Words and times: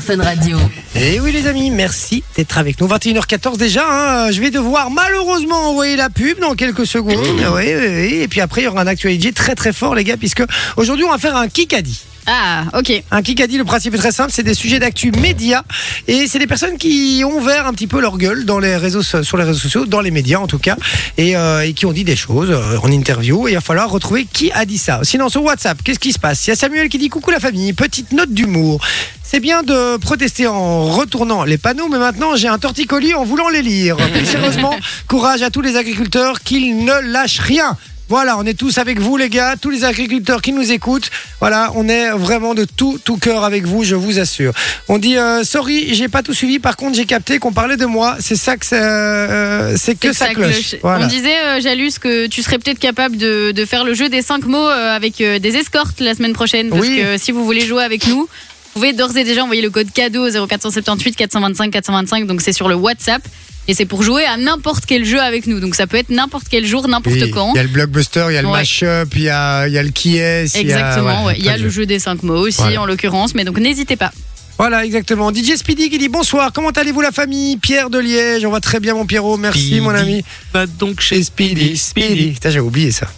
Fun 0.00 0.20
Radio. 0.20 0.58
Et 0.96 1.14
Eh 1.14 1.20
oui 1.20 1.30
les 1.30 1.46
amis, 1.46 1.70
merci 1.70 2.24
d'être 2.36 2.58
avec 2.58 2.80
nous. 2.80 2.88
21h14 2.88 3.56
déjà, 3.56 3.84
hein, 3.88 4.30
je 4.32 4.40
vais 4.40 4.50
devoir 4.50 4.90
malheureusement 4.90 5.70
envoyer 5.70 5.94
la 5.94 6.10
pub 6.10 6.40
dans 6.40 6.54
quelques 6.54 6.84
secondes. 6.84 7.16
Oui, 7.16 7.44
oui, 7.54 7.86
oui. 7.86 8.14
Et 8.20 8.26
puis 8.28 8.40
après 8.40 8.62
il 8.62 8.64
y 8.64 8.66
aura 8.66 8.82
un 8.82 8.86
actualité 8.88 9.32
très 9.32 9.54
très 9.54 9.72
fort 9.72 9.94
les 9.94 10.02
gars, 10.02 10.16
puisque 10.16 10.42
aujourd'hui 10.76 11.04
on 11.04 11.10
va 11.12 11.18
faire 11.18 11.36
un 11.36 11.46
Kikadi. 11.46 12.02
Ah, 12.26 12.64
ok. 12.72 13.02
Un 13.10 13.22
Kikadi, 13.22 13.58
le 13.58 13.64
principe 13.64 13.94
est 13.94 13.98
très 13.98 14.12
simple, 14.12 14.32
c'est 14.32 14.42
des 14.42 14.54
sujets 14.54 14.78
d'actu 14.78 15.12
médias 15.12 15.62
et 16.08 16.26
c'est 16.26 16.38
des 16.38 16.46
personnes 16.46 16.78
qui 16.78 17.22
ont 17.24 17.36
ouvert 17.36 17.66
un 17.66 17.72
petit 17.72 17.86
peu 17.86 18.00
leur 18.00 18.16
gueule 18.16 18.44
dans 18.46 18.58
les 18.58 18.76
réseaux, 18.76 19.02
sur 19.02 19.36
les 19.36 19.44
réseaux 19.44 19.58
sociaux, 19.58 19.86
dans 19.86 20.00
les 20.00 20.10
médias 20.10 20.38
en 20.38 20.46
tout 20.46 20.58
cas, 20.58 20.76
et, 21.18 21.36
euh, 21.36 21.66
et 21.66 21.74
qui 21.74 21.86
ont 21.86 21.92
dit 21.92 22.04
des 22.04 22.16
choses 22.16 22.50
euh, 22.50 22.78
en 22.82 22.90
interview. 22.90 23.46
Et 23.46 23.52
il 23.52 23.54
va 23.54 23.60
falloir 23.60 23.90
retrouver 23.90 24.26
qui 24.30 24.50
a 24.52 24.64
dit 24.64 24.78
ça. 24.78 25.00
Sinon 25.02 25.28
sur 25.28 25.42
WhatsApp, 25.42 25.82
qu'est-ce 25.82 25.98
qui 25.98 26.12
se 26.12 26.18
passe? 26.18 26.46
Il 26.46 26.50
y 26.50 26.52
a 26.52 26.56
Samuel 26.56 26.88
qui 26.88 26.98
dit 26.98 27.08
coucou 27.08 27.30
la 27.30 27.40
famille, 27.40 27.72
petite 27.72 28.12
note 28.12 28.30
d'humour. 28.30 28.80
C'est 29.22 29.40
bien 29.40 29.62
de 29.62 29.96
protester 29.96 30.46
en 30.46 30.84
retournant 30.84 31.44
les 31.44 31.58
panneaux, 31.58 31.88
mais 31.88 31.98
maintenant 31.98 32.36
j'ai 32.36 32.48
un 32.48 32.58
torticolis 32.58 33.14
en 33.14 33.24
voulant 33.24 33.48
les 33.48 33.62
lire. 33.62 33.96
Plus 33.96 34.26
sérieusement, 34.30 34.76
courage 35.08 35.42
à 35.42 35.50
tous 35.50 35.60
les 35.60 35.76
agriculteurs 35.76 36.40
qu'ils 36.40 36.84
ne 36.84 37.00
lâchent 37.00 37.40
rien. 37.40 37.76
Voilà, 38.08 38.36
on 38.38 38.44
est 38.44 38.54
tous 38.58 38.78
avec 38.78 39.00
vous 39.00 39.16
les 39.16 39.28
gars, 39.30 39.54
tous 39.60 39.70
les 39.70 39.84
agriculteurs 39.84 40.42
qui 40.42 40.52
nous 40.52 40.70
écoutent. 40.72 41.10
Voilà, 41.40 41.70
on 41.74 41.88
est 41.88 42.10
vraiment 42.10 42.54
de 42.54 42.64
tout 42.64 42.98
tout 43.02 43.16
cœur 43.16 43.44
avec 43.44 43.64
vous, 43.64 43.82
je 43.84 43.94
vous 43.94 44.18
assure. 44.18 44.52
On 44.88 44.98
dit 44.98 45.16
euh, 45.16 45.42
sorry, 45.44 45.94
j'ai 45.94 46.08
pas 46.08 46.22
tout 46.22 46.34
suivi. 46.34 46.58
Par 46.58 46.76
contre, 46.76 46.96
j'ai 46.96 47.06
capté 47.06 47.38
qu'on 47.38 47.52
parlait 47.52 47.76
de 47.78 47.86
moi. 47.86 48.16
C'est 48.20 48.36
ça 48.36 48.56
que 48.56 48.64
euh, 48.74 49.76
c'est 49.76 49.98
que, 49.98 50.12
ça, 50.12 50.28
cloche. 50.34 50.76
Voilà. 50.82 51.04
On 51.04 51.08
disait, 51.08 51.38
euh, 51.44 51.60
Jalus, 51.60 51.92
que 52.00 52.26
tu 52.26 52.42
serais 52.42 52.58
peut-être 52.58 52.78
capable 52.78 53.16
de, 53.16 53.52
de 53.52 53.64
faire 53.64 53.84
le 53.84 53.94
jeu 53.94 54.08
des 54.08 54.22
5 54.22 54.44
mots 54.44 54.68
euh, 54.68 54.94
avec 54.94 55.16
des 55.18 55.56
escortes 55.56 56.00
la 56.00 56.14
semaine 56.14 56.32
prochaine. 56.34 56.68
Parce 56.70 56.82
Oui. 56.82 57.00
que 57.00 57.18
si 57.18 57.32
vous 57.32 57.44
voulez 57.44 57.62
jouer 57.66 57.82
avec 57.84 58.06
nous, 58.06 58.20
vous 58.22 58.28
pouvez 58.74 58.92
d'ores 58.92 59.16
et 59.16 59.24
déjà 59.24 59.42
envoyer 59.44 59.62
le 59.62 59.70
code 59.70 59.90
cadeau 59.92 60.26
au 60.28 60.46
0478 60.46 61.16
425 61.16 61.70
425. 61.70 62.26
Donc 62.26 62.42
c'est 62.42 62.52
sur 62.52 62.68
le 62.68 62.74
WhatsApp. 62.74 63.22
Et 63.66 63.72
c'est 63.74 63.86
pour 63.86 64.02
jouer 64.02 64.24
à 64.26 64.36
n'importe 64.36 64.84
quel 64.86 65.04
jeu 65.04 65.20
avec 65.20 65.46
nous. 65.46 65.58
Donc 65.60 65.74
ça 65.74 65.86
peut 65.86 65.96
être 65.96 66.10
n'importe 66.10 66.46
quel 66.50 66.66
jour, 66.66 66.86
n'importe 66.86 67.16
Oui, 67.16 67.30
quand. 67.30 67.52
Il 67.54 67.56
y 67.56 67.60
a 67.60 67.62
le 67.62 67.68
blockbuster, 67.70 68.26
il 68.28 68.34
y 68.34 68.36
a 68.36 68.42
le 68.42 68.48
Ouais. 68.48 68.58
mashup, 68.58 69.14
il 69.16 69.22
y 69.22 69.28
a, 69.30 69.66
il 69.66 69.72
y 69.72 69.78
a 69.78 69.82
le 69.82 69.88
qui 69.90 70.18
est. 70.18 70.54
il 70.54 70.66
y 70.68 70.72
a- 70.72 70.76
Exactement, 70.78 71.20
ouais, 71.24 71.32
ouais. 71.32 71.36
il 71.38 71.44
y 71.44 71.48
a 71.48 71.56
le 71.56 71.68
jeu 71.70 71.86
des 71.86 71.98
5 71.98 72.22
mots 72.22 72.46
aussi 72.46 72.58
Voilà. 72.60 72.82
en 72.82 72.86
l'occurrence. 72.86 73.34
Mais 73.34 73.44
donc 73.44 73.58
n'hésitez 73.58 73.96
pas. 73.96 74.12
Voilà, 74.58 74.84
exactement. 74.84 75.32
DJ 75.32 75.56
Speedy 75.56 75.90
qui 75.90 75.98
dit 75.98 76.08
bonsoir. 76.08 76.52
Comment 76.52 76.70
allez-vous 76.70 77.00
la 77.00 77.10
famille? 77.10 77.56
Pierre 77.56 77.90
de 77.90 77.98
Liège, 77.98 78.44
on 78.44 78.50
va 78.52 78.60
très 78.60 78.78
bien 78.80 78.94
mon 78.94 79.04
Pierrot. 79.06 79.36
Merci 79.36 79.60
Speedy. 79.60 79.80
mon 79.80 79.90
ami. 79.90 80.22
Va 80.52 80.66
donc 80.66 81.00
chez 81.00 81.22
Speedy. 81.24 81.76
Speedy. 81.76 82.32
Putain, 82.32 82.50
j'ai 82.50 82.60
oublié 82.60 82.92
ça. 82.92 83.08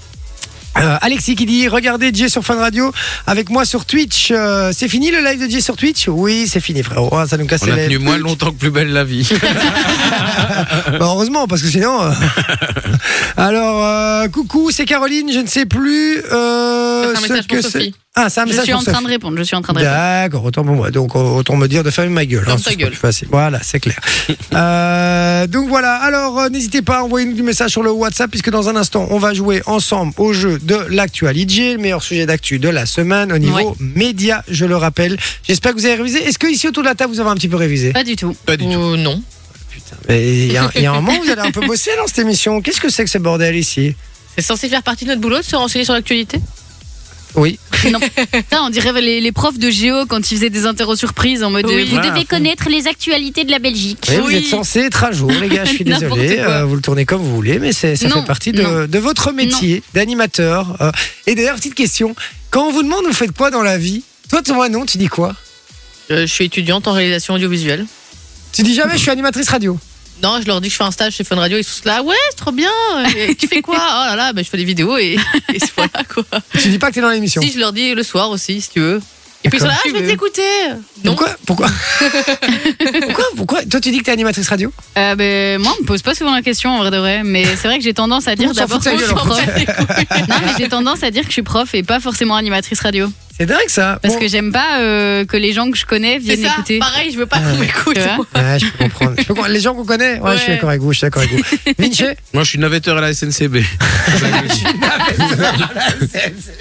Euh, 0.78 0.98
Alexis 1.00 1.36
qui 1.36 1.46
dit 1.46 1.68
regardez 1.68 2.10
Jay 2.12 2.28
sur 2.28 2.42
Fun 2.44 2.56
Radio 2.56 2.92
avec 3.26 3.48
moi 3.50 3.64
sur 3.64 3.84
Twitch. 3.86 4.28
Euh, 4.30 4.72
c'est 4.74 4.88
fini 4.88 5.10
le 5.10 5.20
live 5.24 5.44
de 5.44 5.50
Jay 5.50 5.60
sur 5.60 5.76
Twitch? 5.76 6.08
Oui, 6.08 6.46
c'est 6.48 6.60
fini 6.60 6.82
frérot. 6.82 7.08
Ah, 7.12 7.26
ça 7.26 7.36
nous 7.36 7.46
casse 7.46 7.62
On 7.66 7.72
a 7.72 7.76
les 7.76 7.84
tenu 7.86 7.98
moins 7.98 8.18
longtemps 8.18 8.50
que 8.52 8.56
plus 8.58 8.70
belle 8.70 8.92
la 8.92 9.04
vie. 9.04 9.28
Bah, 10.98 10.98
heureusement, 11.00 11.46
parce 11.46 11.62
que 11.62 11.68
sinon. 11.68 12.00
euh, 12.02 12.10
Alors, 13.36 13.84
euh, 13.84 14.28
coucou, 14.28 14.70
c'est 14.70 14.84
Caroline, 14.84 15.30
je 15.32 15.40
ne 15.40 15.46
sais 15.46 15.66
plus. 15.66 16.18
Euh, 16.32 17.02
C'est 17.04 17.10
un 17.10 17.14
ce 17.16 17.22
message 17.22 17.46
pour 17.46 17.56
que 17.58 17.62
c'est. 17.62 17.92
Ah, 18.18 18.30
c'est 18.30 18.40
un 18.40 18.46
Je 18.46 18.62
suis 18.62 18.72
en 18.72 18.82
train 18.82 19.02
de 19.02 19.08
répondre. 19.08 19.36
Je 19.36 19.42
suis 19.42 19.54
en 19.54 19.60
train 19.60 19.74
de 19.74 19.78
répondre. 19.78 19.94
D'accord, 19.94 20.44
autant 20.44 20.64
pour 20.64 20.74
moi. 20.74 20.90
Donc, 20.90 21.14
autant 21.14 21.56
me 21.56 21.66
dire 21.66 21.84
de 21.84 21.90
fermer 21.90 22.10
ma 22.10 22.24
gueule. 22.24 22.46
Ferme 22.46 22.58
hein, 22.58 22.62
ta 22.64 22.74
gueule. 22.74 22.94
facile. 22.94 23.28
Voilà, 23.30 23.60
c'est 23.62 23.78
clair. 23.80 24.00
Euh, 24.54 25.46
donc 25.46 25.68
voilà. 25.68 25.96
Alors, 25.96 26.38
euh, 26.38 26.48
n'hésitez 26.48 26.80
pas 26.80 26.98
à 26.98 27.02
envoyer 27.02 27.26
nous 27.26 27.34
du 27.34 27.42
message 27.42 27.72
sur 27.72 27.82
le 27.82 27.90
WhatsApp, 27.90 28.30
puisque 28.30 28.48
dans 28.48 28.70
un 28.70 28.76
instant, 28.76 29.06
on 29.10 29.18
va 29.18 29.34
jouer 29.34 29.60
ensemble 29.66 30.14
au 30.16 30.32
jeu 30.32 30.58
de 30.58 30.76
l'actualité, 30.88 31.74
le 31.74 31.78
meilleur 31.78 32.02
sujet 32.02 32.24
d'actu 32.24 32.58
de 32.58 32.70
la 32.70 32.86
semaine 32.86 33.32
au 33.32 33.38
niveau 33.38 33.76
média, 33.80 34.42
je 34.48 34.64
le 34.64 34.76
rappelle. 34.76 35.18
J'espère 35.46 35.72
que 35.74 35.78
vous 35.78 35.84
avez 35.84 35.96
révisé. 35.96 36.22
Est-ce 36.26 36.38
que 36.38 36.46
ici 36.46 36.66
autour 36.68 36.84
de 36.84 36.88
la 36.88 36.94
table, 36.94 37.12
vous 37.12 37.20
avez 37.20 37.28
un 37.28 37.34
petit 37.34 37.48
peu 37.48 37.56
révisé? 37.56 37.92
Pas 37.92 38.04
du 38.04 38.16
tout. 38.16 38.34
Pas 38.46 38.56
du 38.56 38.64
tout. 38.64 38.96
Non. 38.96 39.20
Et 40.08 40.46
Il 40.46 40.50
y, 40.50 40.54
y 40.54 40.86
a 40.86 40.92
un 40.92 40.94
moment, 40.94 41.12
vous 41.22 41.30
allez 41.30 41.42
un 41.42 41.50
peu 41.50 41.60
bosser 41.66 41.90
dans 41.98 42.06
cette 42.06 42.20
émission. 42.20 42.62
Qu'est-ce 42.62 42.80
que 42.80 42.88
c'est 42.88 43.04
que 43.04 43.10
ce 43.10 43.18
bordel 43.18 43.56
ici? 43.56 43.94
C'est 44.36 44.42
censé 44.42 44.68
faire 44.68 44.82
partie 44.82 45.04
de 45.04 45.10
notre 45.10 45.20
boulot 45.20 45.38
de 45.38 45.42
se 45.42 45.54
renseigner 45.56 45.84
sur 45.84 45.94
l'actualité? 45.94 46.40
Oui. 47.36 47.58
Non. 47.92 48.00
Putain, 48.00 48.62
on 48.62 48.70
dirait 48.70 49.00
les, 49.00 49.20
les 49.20 49.32
profs 49.32 49.58
de 49.58 49.70
géo 49.70 50.06
quand 50.06 50.30
ils 50.30 50.34
faisaient 50.36 50.50
des 50.50 50.66
interros 50.66 50.96
surprises 50.96 51.44
en 51.44 51.50
mode 51.50 51.66
Oui. 51.66 51.74
euh, 51.74 51.84
Vous 51.84 51.90
Voilà, 51.92 52.10
devez 52.10 52.24
connaître 52.24 52.68
les 52.68 52.88
actualités 52.88 53.44
de 53.44 53.50
la 53.52 53.58
Belgique. 53.60 54.06
Oui, 54.08 54.16
Vous 54.16 54.30
êtes 54.34 54.46
censé 54.46 54.80
être 54.80 55.04
à 55.04 55.12
jour, 55.12 55.30
les 55.30 55.48
gars. 55.48 55.64
Je 55.64 55.74
suis 55.74 55.84
désolé. 55.84 56.38
euh, 56.40 56.64
vous 56.64 56.74
le 56.74 56.80
tournez 56.80 57.04
comme 57.04 57.20
vous 57.22 57.34
voulez, 57.36 57.58
mais 57.58 57.72
ça 57.72 57.88
Non, 57.88 57.94
fait 58.22 58.26
partie 58.26 58.52
de, 58.52 58.98
votre 58.98 59.30
métier 59.32 59.82
d'animateur. 59.94 60.76
euh. 60.80 60.90
et 61.26 61.34
d'ailleurs, 61.34 61.56
petite 61.56 61.74
question. 61.74 62.16
Quand 62.50 62.66
on 62.66 62.72
vous 62.72 62.82
demande, 62.82 63.04
vous 63.04 63.12
faites 63.12 63.32
quoi 63.32 63.50
dans 63.50 63.62
la 63.62 63.78
vie? 63.78 64.02
Toi, 64.30 64.42
toi, 64.42 64.68
non, 64.68 64.84
tu 64.86 64.98
dis 64.98 65.08
quoi? 65.08 65.36
Euh, 66.10 66.22
Je 66.26 66.32
suis 66.32 66.46
étudiante 66.46 66.88
en 66.88 66.92
réalisation 66.92 67.34
audiovisuelle. 67.34 67.86
Tu 68.52 68.62
dis 68.62 68.74
jamais, 68.74 68.94
je 68.94 69.02
suis 69.02 69.10
animatrice 69.10 69.48
radio. 69.50 69.78
Non, 70.22 70.40
je 70.40 70.46
leur 70.46 70.60
dis 70.60 70.68
que 70.68 70.72
je 70.72 70.78
fais 70.78 70.84
un 70.84 70.90
stage 70.90 71.14
chez 71.14 71.24
Fun 71.24 71.36
Radio, 71.36 71.58
ils 71.58 71.64
sont 71.64 71.82
là, 71.84 72.02
ouais, 72.02 72.14
c'est 72.30 72.36
trop 72.36 72.52
bien. 72.52 72.70
Et 73.16 73.34
tu 73.34 73.46
fais 73.48 73.60
quoi? 73.62 73.76
Oh 73.76 74.04
là 74.06 74.16
là, 74.16 74.32
bah, 74.32 74.42
je 74.42 74.48
fais 74.48 74.56
des 74.56 74.64
vidéos 74.64 74.96
et, 74.96 75.16
et 75.52 75.58
voilà 75.76 76.04
quoi. 76.12 76.24
Tu 76.58 76.68
dis 76.68 76.78
pas 76.78 76.88
que 76.90 76.94
t'es 76.94 77.00
dans 77.00 77.10
l'émission. 77.10 77.42
Si, 77.42 77.52
je 77.52 77.58
leur 77.58 77.72
dis 77.72 77.94
le 77.94 78.02
soir 78.02 78.30
aussi, 78.30 78.60
si 78.60 78.70
tu 78.70 78.80
veux. 78.80 79.00
Et 79.44 79.48
puis 79.48 79.58
ils 79.58 79.60
sont 79.60 79.68
là, 79.68 79.74
ah, 79.76 79.88
je 79.88 79.92
vais 79.92 80.06
t'écouter. 80.06 80.42
Non, 81.04 81.14
Pourquoi 81.14 81.36
Pourquoi? 81.46 81.68
Pourquoi 83.02 83.24
Pourquoi? 83.36 83.64
Toi, 83.64 83.80
tu 83.80 83.90
dis 83.92 83.98
que 83.98 84.04
t'es 84.04 84.10
animatrice 84.10 84.48
radio? 84.48 84.72
Euh, 84.98 85.14
ben, 85.14 85.60
moi, 85.62 85.72
on 85.78 85.82
me 85.82 85.86
pose 85.86 86.02
pas 86.02 86.14
souvent 86.14 86.34
la 86.34 86.42
question 86.42 86.70
en 86.70 86.78
vrai 86.78 86.90
de 86.90 86.96
vrai, 86.96 87.22
mais 87.22 87.44
c'est 87.44 87.68
vrai 87.68 87.78
que 87.78 87.84
j'ai 87.84 87.94
tendance 87.94 88.26
à 88.26 88.34
dire 88.34 88.52
d'abord 88.54 88.80
que 88.82 88.90
je 88.98 89.04
suis 89.04 89.14
prof. 89.14 89.38
non, 90.28 90.34
mais 90.44 90.52
j'ai 90.58 90.68
tendance 90.68 91.02
à 91.02 91.10
dire 91.10 91.22
que 91.22 91.28
je 91.28 91.34
suis 91.34 91.42
prof 91.42 91.74
et 91.74 91.82
pas 91.82 92.00
forcément 92.00 92.34
animatrice 92.34 92.80
radio. 92.80 93.08
C'est 93.38 93.44
dingue 93.46 93.58
ça. 93.68 93.98
Parce 94.00 94.14
Bon. 94.14 94.20
que 94.20 94.28
j'aime 94.28 94.50
pas 94.52 94.78
euh, 94.80 95.24
que 95.26 95.36
les 95.36 95.52
gens 95.52 95.70
que 95.70 95.76
je 95.76 95.84
connais 95.84 96.14
c'est 96.14 96.34
viennent 96.36 96.42
ça. 96.46 96.52
écouter. 96.54 96.78
Pareil, 96.78 97.10
je 97.12 97.18
veux 97.18 97.26
pas 97.26 97.38
qu'on 97.38 97.56
m'écoute. 97.56 97.94
Tu 97.94 98.00
vois 98.00 98.16
moi. 98.16 98.26
Ouais, 98.34 98.58
je 98.58 98.66
peux 98.66 98.78
comprendre. 98.84 99.12
Je 99.18 99.22
peux 99.24 99.34
comprendre. 99.34 99.52
Les 99.52 99.60
gens 99.60 99.74
qu'on 99.74 99.84
connaît, 99.84 100.18
ouais, 100.20 100.32
je 100.32 100.38
suis 100.38 100.48
Ouais. 100.48 100.54
d'accord 100.54 100.70
avec 100.70 100.80
vous. 100.80 100.92
Je 100.92 100.98
suis 100.98 101.04
d'accord 101.06 101.22
avec 101.22 101.34
vous. 101.34 101.42
Vinci 101.78 102.04
Moi, 102.32 102.44
je 102.44 102.48
suis 102.48 102.58
navetteur 102.58 102.96
à 102.96 103.00
la 103.02 103.12
SNCB. 103.12 103.56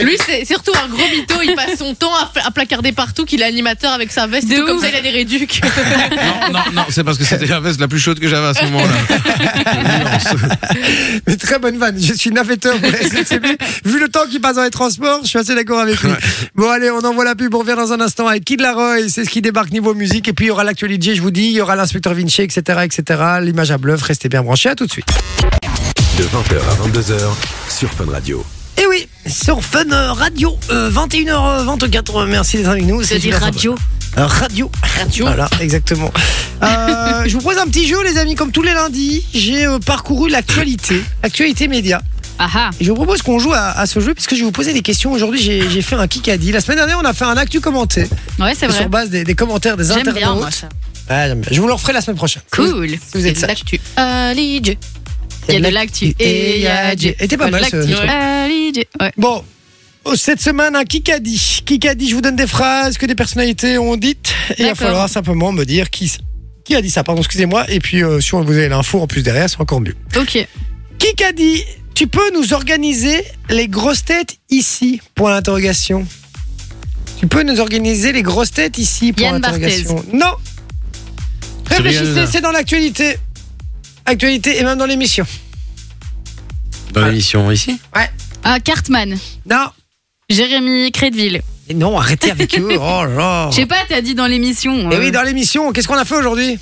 Lui, 0.01 0.17
c'est 0.25 0.45
surtout 0.45 0.71
un 0.83 0.87
gros 0.89 1.07
mytho. 1.15 1.35
Il 1.43 1.55
passe 1.55 1.77
son 1.79 1.95
temps 1.95 2.13
à, 2.13 2.31
à 2.45 2.51
placarder 2.51 2.91
partout 2.91 3.25
qu'il 3.25 3.41
est 3.41 3.45
animateur 3.45 3.91
avec 3.93 4.11
sa 4.11 4.27
veste. 4.27 4.47
De 4.47 4.53
et 4.53 4.57
tout, 4.57 4.65
comme 4.65 4.77
ouf. 4.77 4.83
ça, 4.83 4.89
il 4.89 4.95
a 4.95 5.01
des 5.01 5.09
réducs. 5.11 5.61
non, 5.63 6.51
non, 6.53 6.59
non, 6.73 6.85
c'est 6.89 7.03
parce 7.03 7.17
que 7.17 7.23
c'était 7.23 7.45
la 7.45 7.59
veste 7.59 7.79
la 7.79 7.87
plus 7.87 7.99
chaude 7.99 8.19
que 8.19 8.27
j'avais 8.27 8.47
à 8.47 8.53
ce 8.53 8.63
moment-là. 8.65 8.93
Mais 11.27 11.37
très 11.37 11.59
bonne 11.59 11.77
vanne. 11.77 11.97
Je 12.01 12.13
suis 12.13 12.31
navetteur 12.31 12.77
pour 12.79 12.91
la 12.91 12.97
SNCB. 12.97 13.45
Vu 13.85 13.99
le 13.99 14.09
temps 14.09 14.25
qui 14.29 14.39
passe 14.39 14.55
dans 14.57 14.63
les 14.63 14.69
transports, 14.69 15.21
je 15.23 15.29
suis 15.29 15.39
assez 15.39 15.55
d'accord 15.55 15.79
avec 15.79 16.01
lui. 16.01 16.11
Bon, 16.65 16.71
allez, 16.71 16.89
on 16.89 16.97
envoie 17.01 17.23
la 17.23 17.35
pub. 17.35 17.53
On 17.53 17.59
revient 17.59 17.75
dans 17.77 17.93
un 17.93 18.01
instant 18.01 18.27
avec 18.27 18.43
Kid 18.43 18.59
Laroi. 18.59 19.07
C'est 19.07 19.23
ce 19.23 19.29
qui 19.29 19.39
débarque 19.39 19.69
niveau 19.69 19.93
musique. 19.93 20.27
Et 20.27 20.33
puis, 20.33 20.45
il 20.45 20.47
y 20.47 20.51
aura 20.51 20.63
l'actualité, 20.63 21.13
je 21.13 21.21
vous 21.21 21.29
dis. 21.29 21.43
Il 21.43 21.51
y 21.51 21.61
aura 21.61 21.75
l'inspecteur 21.75 22.15
Vinci, 22.15 22.41
etc., 22.41 22.79
etc. 22.83 23.21
L'image 23.39 23.69
à 23.69 23.77
bluff. 23.77 24.01
Restez 24.01 24.29
bien 24.29 24.41
branchés. 24.41 24.69
À 24.69 24.73
tout 24.73 24.87
de 24.87 24.91
suite. 24.91 25.05
De 26.17 26.23
20h 26.23 26.57
à 26.57 26.87
22h 26.87 27.19
sur 27.69 27.91
Fun 27.91 28.05
Radio. 28.09 28.43
Et 28.81 28.87
oui, 28.87 29.07
sur 29.27 29.63
Fun 29.63 29.91
euh, 29.91 30.11
Radio, 30.11 30.57
euh, 30.71 30.89
21h24. 30.89 32.25
Merci 32.25 32.57
d'être 32.57 32.69
avec 32.69 32.85
nous. 32.85 33.03
C'est 33.03 33.19
dire 33.19 33.39
radio. 33.39 33.75
Euh, 34.17 34.25
radio. 34.25 34.71
Radio. 34.81 35.25
Voilà, 35.25 35.47
exactement. 35.59 36.11
Euh, 36.63 37.23
je 37.27 37.33
vous 37.33 37.41
pose 37.41 37.57
un 37.57 37.67
petit 37.67 37.85
jeu, 37.85 38.01
les 38.03 38.17
amis. 38.17 38.33
Comme 38.35 38.51
tous 38.51 38.63
les 38.63 38.73
lundis, 38.73 39.23
j'ai 39.33 39.67
euh, 39.67 39.77
parcouru 39.77 40.29
l'actualité, 40.29 41.01
l'actualité 41.21 41.67
média. 41.67 42.01
Ah 42.37 42.49
ah. 42.53 42.69
Et 42.79 42.83
je 42.83 42.89
vous 42.89 42.95
propose 42.95 43.21
qu'on 43.21 43.39
joue 43.39 43.53
à, 43.53 43.69
à 43.79 43.85
ce 43.85 43.99
jeu 43.99 44.13
puisque 44.13 44.31
je 44.35 44.39
vais 44.39 44.45
vous 44.45 44.51
poser 44.51 44.73
des 44.73 44.81
questions. 44.81 45.11
Aujourd'hui, 45.13 45.39
j'ai 45.41 45.81
fait 45.81 45.95
un 45.95 46.07
Kikadi. 46.07 46.51
La 46.51 46.59
semaine 46.59 46.77
dernière, 46.77 46.99
on 46.99 47.05
a 47.05 47.13
fait 47.13 47.23
un 47.25 47.37
actu 47.37 47.61
commenté 47.61 48.07
Ouais, 48.39 48.53
c'est 48.57 48.67
vrai. 48.67 48.77
sur 48.77 48.89
base 48.89 49.09
des, 49.09 49.23
des 49.23 49.35
commentaires 49.35 49.77
des 49.77 49.85
J'aime 49.85 49.99
internautes. 49.99 50.17
bien, 50.19 50.35
moi, 50.35 50.51
ça. 50.51 50.67
Ouais, 51.09 51.25
j'aime 51.27 51.39
bien. 51.41 51.49
Je 51.51 51.61
vous 51.61 51.67
le 51.67 51.73
referai 51.73 51.93
la 51.93 52.01
semaine 52.01 52.17
prochaine. 52.17 52.41
Si 52.53 52.61
vous- 52.61 52.71
Cool. 52.73 52.89
Si 52.89 52.97
vous 53.13 53.27
êtes 53.27 53.39
l'actu. 53.41 53.79
Ali 53.95 54.59
J. 54.63 54.77
Il 55.47 55.53
y 55.53 55.57
a 55.57 55.69
de 55.69 55.73
l'actu. 55.73 56.13
Et 56.19 56.55
il 56.57 56.61
y 56.63 56.67
a 56.67 56.95
du- 56.95 57.07
Et 57.19 57.27
pas 57.37 57.45
de 57.45 57.51
mal, 57.51 57.65
ce 57.71 57.77
Dieu. 57.85 57.95
Ouais. 58.99 59.11
Bon, 59.15 59.43
oh, 60.03 60.15
cette 60.15 60.41
semaine, 60.41 60.75
un 60.75 60.83
Kikadi. 60.83 61.61
Kikadi, 61.65 62.09
je 62.09 62.15
vous 62.15 62.21
donne 62.21 62.35
des 62.35 62.47
phrases 62.47 62.97
que 62.97 63.05
des 63.05 63.15
personnalités 63.15 63.77
ont 63.77 63.95
dites. 63.95 64.33
Et 64.57 64.63
il 64.63 64.65
va 64.67 64.75
falloir 64.75 65.07
simplement 65.07 65.51
me 65.53 65.63
dire 65.63 65.89
qui, 65.89 66.11
qui 66.65 66.75
a 66.75 66.81
dit 66.81 66.89
ça. 66.89 67.03
Pardon, 67.05 67.21
excusez-moi. 67.21 67.65
Et 67.69 67.79
puis, 67.79 68.03
euh, 68.03 68.19
si 68.19 68.31
vous 68.31 68.39
avez 68.39 68.67
l'info 68.67 68.99
en 68.99 69.07
plus 69.07 69.21
derrière, 69.23 69.49
c'est 69.49 69.61
encore 69.61 69.79
mieux. 69.81 69.95
Ok. 70.17 70.45
Qui 70.97 71.23
a 71.23 71.31
dit 71.31 71.63
Tu 71.95 72.07
peux 72.07 72.29
nous 72.33 72.53
organiser 72.53 73.23
les 73.49 73.69
grosses 73.69 74.03
têtes 74.03 74.37
ici 74.49 75.01
Point 75.15 75.31
d'interrogation. 75.35 76.05
Tu 77.17 77.25
peux 77.27 77.41
nous 77.43 77.61
organiser 77.61 78.11
les 78.11 78.21
grosses 78.21 78.51
têtes 78.51 78.77
ici 78.77 79.13
Point 79.13 79.27
Yann 79.27 79.41
d'interrogation. 79.41 80.05
Non. 80.13 80.33
Réfléchissez, 81.67 82.27
c'est 82.29 82.41
dans 82.41 82.51
l'actualité. 82.51 83.17
Actualité 84.05 84.59
et 84.59 84.63
même 84.63 84.77
dans 84.77 84.85
l'émission. 84.85 85.25
Dans 86.91 87.05
l'émission 87.07 87.49
ici 87.49 87.79
Ah, 88.43 88.59
Cartman. 88.59 89.17
Non. 89.49 89.67
Jérémy 90.29 90.91
Crédville. 90.91 91.41
Et 91.69 91.73
non, 91.73 91.97
arrêtez 91.97 92.29
avec 92.29 92.59
eux. 92.59 92.77
Oh 92.77 93.05
là. 93.05 93.47
Je 93.51 93.55
sais 93.55 93.65
pas, 93.65 93.77
t'as 93.87 94.01
dit 94.01 94.15
dans 94.15 94.27
l'émission. 94.27 94.91
Et 94.91 94.95
euh, 94.95 94.99
oui, 94.99 95.11
dans 95.11 95.23
l'émission, 95.23 95.71
qu'est-ce 95.71 95.87
qu'on 95.87 95.95
a 95.97 96.05
fait 96.05 96.15
aujourd'hui? 96.15 96.59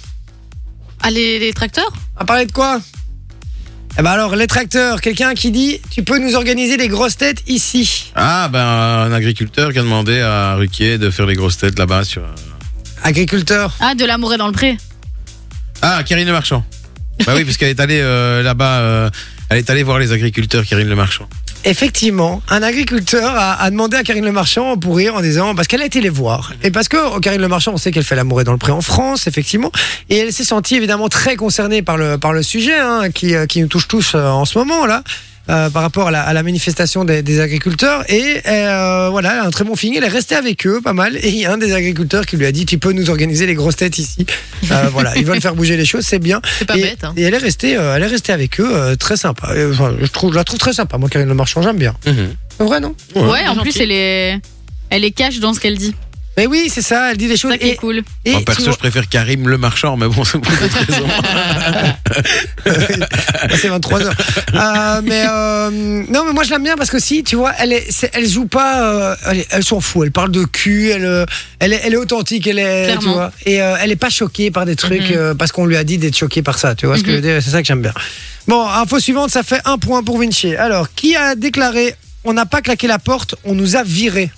Ah, 1.01 1.09
les, 1.09 1.39
les 1.39 1.53
tracteurs? 1.53 1.91
On 2.17 2.21
a 2.21 2.25
parlé 2.25 2.45
de 2.45 2.51
quoi? 2.51 2.79
Eh 3.99 4.01
ben 4.01 4.09
alors, 4.09 4.35
les 4.35 4.47
tracteurs, 4.47 5.01
quelqu'un 5.01 5.35
qui 5.35 5.51
dit 5.51 5.79
Tu 5.91 6.03
peux 6.03 6.17
nous 6.17 6.35
organiser 6.35 6.77
les 6.77 6.87
grosses 6.87 7.15
têtes 7.17 7.43
ici 7.47 8.11
Ah, 8.15 8.49
ben, 8.51 8.59
un 8.65 9.11
agriculteur 9.13 9.71
qui 9.71 9.77
a 9.79 9.83
demandé 9.83 10.19
à 10.19 10.55
Ruquier 10.55 10.97
de 10.97 11.11
faire 11.11 11.27
les 11.27 11.35
grosses 11.35 11.57
têtes 11.57 11.77
là-bas 11.77 12.03
sur. 12.03 12.23
euh, 12.23 12.35
Agriculteur. 13.03 13.75
Ah, 13.79 13.93
de 13.93 14.03
l'amour 14.05 14.33
est 14.33 14.37
dans 14.37 14.47
le 14.47 14.53
pré. 14.53 14.77
Ah, 15.83 16.01
Karine 16.03 16.25
Le 16.25 16.31
Marchand. 16.31 16.65
Bah 17.25 17.33
oui, 17.35 17.43
parce 17.43 17.57
qu'elle 17.57 17.69
est 17.69 17.79
allée 17.79 17.99
euh, 18.01 18.41
là-bas, 18.41 18.79
euh, 18.79 19.09
elle 19.49 19.59
est 19.59 19.69
allée 19.69 19.83
voir 19.83 19.99
les 19.99 20.11
agriculteurs, 20.11 20.65
Karine 20.65 20.89
Le 20.89 20.95
Marchand. 20.95 21.27
Effectivement, 21.65 22.41
un 22.49 22.61
agriculteur 22.61 23.33
a, 23.35 23.53
a 23.53 23.71
demandé 23.71 23.95
à 23.95 24.03
Karine 24.03 24.25
Le 24.25 24.33
Marchand 24.33 24.75
pour 24.75 24.97
rire 24.97 25.15
en 25.15 25.21
disant 25.21 25.55
parce 25.55 25.69
qu'elle 25.69 25.81
a 25.81 25.85
été 25.85 26.01
les 26.01 26.09
voir. 26.09 26.53
Et 26.61 26.71
parce 26.71 26.89
que 26.89 26.97
oh, 27.15 27.19
Karine 27.21 27.41
Le 27.41 27.47
Marchand, 27.47 27.71
on 27.73 27.77
sait 27.77 27.91
qu'elle 27.91 28.03
fait 28.03 28.15
l'amour 28.15 28.41
est 28.41 28.43
dans 28.43 28.51
le 28.51 28.57
pré 28.57 28.73
en 28.73 28.81
France, 28.81 29.27
effectivement, 29.27 29.71
et 30.09 30.17
elle 30.17 30.33
s'est 30.33 30.43
sentie 30.43 30.75
évidemment 30.75 31.07
très 31.07 31.37
concernée 31.37 31.81
par 31.81 31.95
le 31.95 32.17
par 32.17 32.33
le 32.33 32.43
sujet 32.43 32.77
hein, 32.77 33.09
qui 33.11 33.33
euh, 33.33 33.45
qui 33.45 33.61
nous 33.61 33.67
touche 33.67 33.87
tous 33.87 34.13
euh, 34.15 34.27
en 34.27 34.43
ce 34.43 34.57
moment 34.57 34.85
là. 34.85 35.03
Euh, 35.49 35.69
par 35.69 35.81
rapport 35.81 36.07
à 36.07 36.11
la, 36.11 36.21
à 36.21 36.33
la 36.33 36.43
manifestation 36.43 37.03
des, 37.03 37.21
des 37.21 37.39
agriculteurs. 37.39 38.09
Et 38.09 38.41
euh, 38.47 39.09
voilà 39.09 39.33
elle 39.33 39.39
a 39.39 39.45
un 39.45 39.51
très 39.51 39.63
bon 39.63 39.75
feeling. 39.75 39.97
Elle 39.97 40.05
est 40.05 40.07
restée 40.07 40.35
avec 40.35 40.65
eux 40.65 40.81
pas 40.81 40.93
mal. 40.93 41.17
Et 41.17 41.29
il 41.29 41.35
y 41.35 41.45
a 41.45 41.51
un 41.51 41.57
des 41.57 41.73
agriculteurs 41.73 42.25
qui 42.25 42.37
lui 42.37 42.45
a 42.45 42.51
dit 42.51 42.65
tu 42.65 42.77
peux 42.77 42.91
nous 42.91 43.09
organiser 43.09 43.45
les 43.45 43.55
grosses 43.55 43.75
têtes 43.75 43.97
ici. 43.97 44.25
Euh, 44.71 44.89
voilà 44.91 45.15
ils 45.17 45.25
veulent 45.25 45.41
faire 45.41 45.55
bouger 45.55 45.77
les 45.77 45.85
choses 45.85 46.05
c'est 46.05 46.19
bien. 46.19 46.41
C'est 46.59 46.65
pas 46.65 46.77
et, 46.77 46.81
bête. 46.81 47.03
Hein. 47.03 47.13
et 47.17 47.23
elle 47.23 47.33
est 47.33 47.37
restée 47.37 47.77
euh, 47.77 47.95
elle 47.95 48.03
est 48.03 48.07
restée 48.07 48.31
avec 48.31 48.59
eux 48.59 48.69
euh, 48.71 48.95
très 48.95 49.17
sympa. 49.17 49.55
Et, 49.55 49.65
enfin, 49.65 49.93
je 49.99 50.07
trouve 50.07 50.31
je 50.31 50.37
la 50.37 50.43
trouve 50.43 50.59
très 50.59 50.73
sympa. 50.73 50.97
Moi 50.97 51.09
Karine 51.09 51.27
Le 51.27 51.35
Marchand 51.35 51.61
j'aime 51.61 51.77
bien. 51.77 51.93
C'est 52.03 52.63
vrai 52.63 52.79
non? 52.79 52.95
Ouais, 53.15 53.47
en 53.47 53.55
gentil. 53.55 53.71
plus, 53.71 53.81
elle 53.81 53.91
est, 53.91 54.39
elle 54.89 55.03
est 55.03 55.11
cash 55.11 55.39
dans 55.39 55.53
ce 55.53 55.59
qu'elle 55.59 55.77
dit. 55.77 55.95
Mais 56.37 56.47
oui, 56.47 56.69
c'est 56.73 56.81
ça, 56.81 57.11
elle 57.11 57.17
dit 57.17 57.27
des 57.27 57.37
choses. 57.37 57.51
ça 57.51 57.57
qui 57.59 57.67
Et, 57.67 57.71
est 57.73 57.75
cool. 57.75 58.01
et 58.25 58.31
Moi, 58.31 58.39
tu 58.39 58.45
perso, 58.45 58.63
vois- 58.63 58.73
je 58.73 58.77
préfère 58.77 59.07
Karim 59.07 59.47
Le 59.47 59.57
Marchand, 59.59 59.97
mais 59.97 60.07
bon, 60.07 60.23
c'est 60.23 60.39
pour 60.39 60.51
d'autres 60.51 60.77
raisons. 60.87 61.07
Ah, 62.65 63.55
c'est 63.55 63.67
23 63.67 64.01
heures. 64.01 64.15
Euh, 64.53 65.01
mais 65.03 65.25
euh, 65.29 65.69
non, 66.09 66.25
mais 66.25 66.33
moi 66.33 66.43
je 66.43 66.49
l'aime 66.51 66.63
bien 66.63 66.75
parce 66.75 66.89
que 66.89 66.99
si, 66.99 67.23
tu 67.23 67.35
vois, 67.35 67.53
elle 67.59 67.73
est, 67.73 68.09
elle 68.13 68.27
joue 68.27 68.45
pas, 68.45 68.83
euh, 68.83 69.15
elle, 69.51 69.63
s'en 69.63 69.79
fout. 69.79 70.05
Elle 70.05 70.11
parle 70.11 70.31
de 70.31 70.43
cul, 70.43 70.89
elle, 70.89 71.25
elle 71.59 71.73
est, 71.73 71.81
elle 71.83 71.93
est 71.93 71.97
authentique, 71.97 72.47
elle 72.47 72.59
est, 72.59 72.97
tu 72.97 73.07
vois, 73.09 73.31
et 73.45 73.61
euh, 73.61 73.75
elle 73.81 73.91
est 73.91 73.95
pas 73.95 74.09
choquée 74.09 74.51
par 74.51 74.65
des 74.65 74.75
trucs 74.75 75.01
Mhm. 75.09 75.15
euh, 75.17 75.33
parce 75.35 75.51
qu'on 75.51 75.65
lui 75.65 75.77
a 75.77 75.83
dit 75.83 75.97
d'être 75.97 76.17
choquée 76.17 76.41
par 76.41 76.57
ça. 76.57 76.75
Tu 76.75 76.85
vois 76.85 76.97
ce 76.97 77.03
que 77.03 77.11
je 77.11 77.15
veux 77.15 77.21
dire 77.21 77.41
C'est 77.41 77.51
ça 77.51 77.61
que 77.61 77.67
j'aime 77.67 77.81
bien. 77.81 77.93
Bon, 78.47 78.67
info 78.67 78.99
suivante, 78.99 79.29
ça 79.31 79.43
fait 79.43 79.61
un 79.65 79.77
point 79.77 80.03
pour 80.03 80.19
Vinci. 80.19 80.55
Alors, 80.55 80.93
qui 80.93 81.15
a 81.15 81.35
déclaré 81.35 81.95
on 82.25 82.31
n'a 82.33 82.45
pas 82.45 82.61
claqué 82.61 82.87
la 82.87 82.99
porte, 82.99 83.35
on 83.43 83.53
nous 83.53 83.75
a 83.75 83.83
viré 83.83 84.31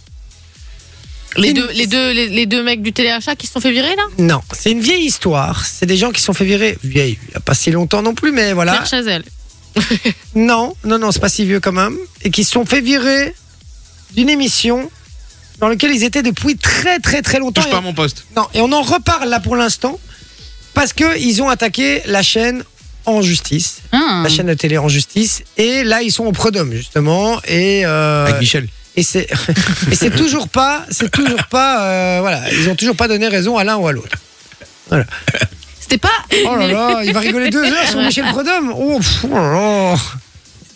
Les 1.37 1.49
Une- 1.49 1.55
deux, 1.55 1.69
les, 1.73 1.87
deux, 1.87 2.11
les, 2.11 2.29
les 2.29 2.45
deux 2.45 2.63
mecs 2.63 2.81
du 2.81 2.93
téléachat 2.93 3.35
qui 3.35 3.47
se 3.47 3.53
sont 3.53 3.59
fait 3.61 3.71
virer 3.71 3.95
là? 3.95 4.03
Non, 4.17 4.41
c'est 4.53 4.71
une 4.71 4.79
vieille 4.81 5.05
histoire. 5.05 5.65
C'est 5.65 5.85
des 5.85 5.97
gens 5.97 6.11
qui 6.11 6.19
se 6.21 6.25
sont 6.27 6.33
fait 6.33 6.45
virer, 6.45 6.77
vieille, 6.83 7.17
il 7.29 7.33
y 7.33 7.37
a 7.37 7.39
pas 7.41 7.53
si 7.53 7.71
longtemps 7.71 8.01
non 8.01 8.13
plus, 8.13 8.31
mais 8.31 8.53
voilà. 8.53 8.73
Claire 8.73 8.85
Chazelle. 8.87 9.23
Non, 10.35 10.75
non, 10.85 10.97
non, 10.99 11.11
c'est 11.11 11.19
pas 11.19 11.29
si 11.29 11.45
vieux 11.45 11.59
quand 11.59 11.71
même. 11.71 11.97
Et 12.23 12.31
qui 12.31 12.43
se 12.43 12.51
sont 12.51 12.65
fait 12.65 12.81
virer 12.81 13.33
d'une 14.13 14.29
émission 14.29 14.89
dans 15.59 15.67
laquelle 15.67 15.91
ils 15.91 16.03
étaient 16.03 16.23
depuis 16.23 16.57
très 16.57 16.99
très 16.99 17.21
très 17.21 17.39
longtemps. 17.39 17.61
Touche 17.61 17.71
pas 17.71 17.77
à 17.77 17.81
mon 17.81 17.93
poste. 17.93 18.25
Non, 18.35 18.47
et 18.53 18.61
on 18.61 18.71
en 18.71 18.81
reparle 18.81 19.29
là 19.29 19.39
pour 19.39 19.55
l'instant 19.55 19.99
parce 20.73 20.93
que 20.93 21.17
ils 21.19 21.41
ont 21.41 21.49
attaqué 21.49 22.01
la 22.05 22.21
chaîne 22.21 22.63
en 23.05 23.21
justice, 23.21 23.79
Ah. 23.91 24.21
la 24.23 24.29
chaîne 24.29 24.47
de 24.47 24.53
télé 24.53 24.77
en 24.77 24.88
justice. 24.89 25.43
Et 25.57 25.83
là, 25.83 26.01
ils 26.01 26.11
sont 26.11 26.25
au 26.25 26.31
prud'homme 26.31 26.73
justement. 26.73 27.39
Et 27.47 27.85
euh, 27.85 28.25
Avec 28.25 28.39
Michel. 28.39 28.67
Et 28.95 29.03
c'est 29.03 29.27
et 29.92 29.95
c'est 29.95 30.09
toujours 30.15 30.47
pas, 30.50 30.86
c'est 30.89 31.12
toujours 31.12 31.44
pas, 31.45 31.83
euh, 31.83 32.18
voilà, 32.21 32.42
ils 32.53 32.69
ont 32.69 32.75
toujours 32.75 32.95
pas 32.95 33.07
donné 33.07 33.27
raison 33.27 33.57
à 33.57 33.63
l'un 33.63 33.77
ou 33.77 33.88
à 33.88 33.92
l'autre. 33.92 34.18
C'était 35.80 35.97
pas. 35.97 36.09
Oh 36.47 36.56
là 36.56 36.68
là, 36.68 37.01
il 37.03 37.13
va 37.13 37.19
rigoler 37.19 37.50
deux 37.50 37.63
heures 37.63 37.88
sur 37.89 38.00
Michel 38.01 38.25
Prud'homme. 38.25 38.74
Oh, 38.75 38.97
pff, 39.00 39.25
oh 39.25 39.27
là 39.36 39.51
là. 39.51 39.95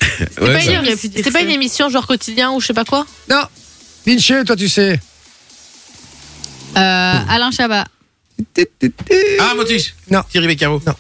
C'était 0.02 0.42
Ouais, 0.42 0.54
pas, 0.54 0.62
ça- 0.62 0.98
c'était 1.24 1.44
une 1.44 1.50
émission 1.50 1.90
genre 1.90 2.08
quotidien 2.08 2.52
ou 2.52 2.60
je 2.62 2.68
sais 2.68 2.74
pas 2.74 2.86
quoi? 2.86 3.06
Non, 3.30 3.44
Vinci, 4.06 4.34
toi 4.46 4.56
tu 4.56 4.70
sais. 4.70 5.00
Euh, 6.78 7.14
Alain 7.30 7.52
Chabat. 7.52 7.86
Ah, 9.40 9.54
Motus 9.56 9.94
Non. 10.10 10.22
Thierry 10.32 10.48
Beccaro 10.48 10.82
Non. 10.86 10.94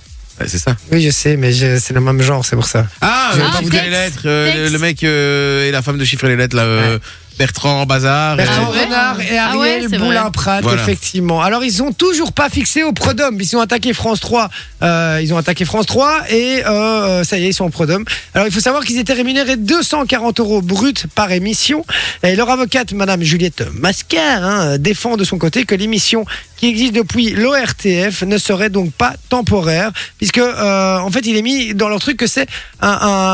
C'est 0.48 0.58
ça. 0.60 0.76
Oui, 0.92 1.02
je 1.02 1.10
sais, 1.10 1.36
mais 1.38 1.52
je- 1.52 1.78
c'est 1.80 1.94
le 1.94 2.02
même 2.02 2.22
genre, 2.22 2.46
c'est 2.46 2.56
pour 2.56 2.66
ça. 2.66 2.88
Ah, 3.02 3.32
Je 3.36 3.40
euh, 3.42 3.44
vous 3.62 3.70
les 3.70 3.90
lettres. 3.90 4.22
euh, 4.26 4.70
le 4.70 4.78
mec 4.80 5.04
euh, 5.04 5.68
et 5.68 5.72
la 5.72 5.82
femme 5.82 5.98
de 5.98 6.06
chiffrer 6.06 6.30
les 6.30 6.36
lettres, 6.38 6.56
là. 6.56 6.64
euh, 6.64 7.00
Bertrand 7.44 7.86
Bazar. 7.86 8.36
Bertrand 8.36 8.70
ouais 8.70 8.84
Renard 8.84 9.22
et 9.22 9.38
Ah 9.38 9.58
ouais, 9.58 9.70
Ariel 9.70 9.88
vrai. 9.88 9.98
Boulin-Prat, 9.98 10.60
Voilà. 10.62 10.82
effectivement. 10.82 11.42
Alors, 11.42 11.64
ils 11.64 11.72
sont 11.72 11.94
toujours 11.94 12.34
pas 12.34 12.50
fixés 12.50 12.84
au 12.84 12.92
Prodome. 12.92 13.38
Ils 13.40 13.56
ont 13.56 13.62
attaqué 13.62 13.94
France 13.94 14.20
3. 14.20 14.50
Euh, 14.84 15.20
ils 15.24 15.34
ont 15.34 15.38
attaqué 15.38 15.64
France 15.64 15.86
3 15.86 16.24
et 16.30 16.66
euh, 16.66 17.24
ça 17.24 17.38
y 17.40 17.46
est, 17.46 17.50
ils 17.50 17.54
sont 17.54 17.64
au 17.66 17.70
Prodome. 17.70 18.04
Alors, 18.34 18.46
il 18.46 18.54
faut 18.54 18.60
savoir 18.60 18.84
qu'ils 18.84 19.00
étaient 19.00 19.14
rémunérés 19.14 19.56
240 19.56 20.42
euros 20.42 20.62
bruts 20.62 20.94
par 21.16 21.32
émission. 21.32 21.86
Et 22.24 22.36
leur 22.36 22.50
avocate, 22.50 22.92
Madame 22.92 23.24
Juliette 23.24 23.64
Mascar, 23.74 24.44
hein, 24.44 24.78
défend 24.78 25.16
de 25.16 25.24
son 25.24 25.38
côté 25.38 25.64
que 25.64 25.76
l'émission 25.76 26.26
qui 26.58 26.68
existe 26.68 26.92
depuis 26.94 27.30
l'ORTF 27.30 28.24
ne 28.24 28.38
serait 28.38 28.70
donc 28.70 28.92
pas 28.92 29.14
temporaire, 29.30 29.92
puisque 30.18 30.40
euh, 30.40 30.98
en 30.98 31.10
fait, 31.10 31.22
il 31.26 31.38
est 31.38 31.42
mis 31.42 31.74
dans 31.74 31.88
leur 31.88 32.02
truc 32.02 32.18
que 32.18 32.28
c'est 32.28 32.48
un, 32.82 32.90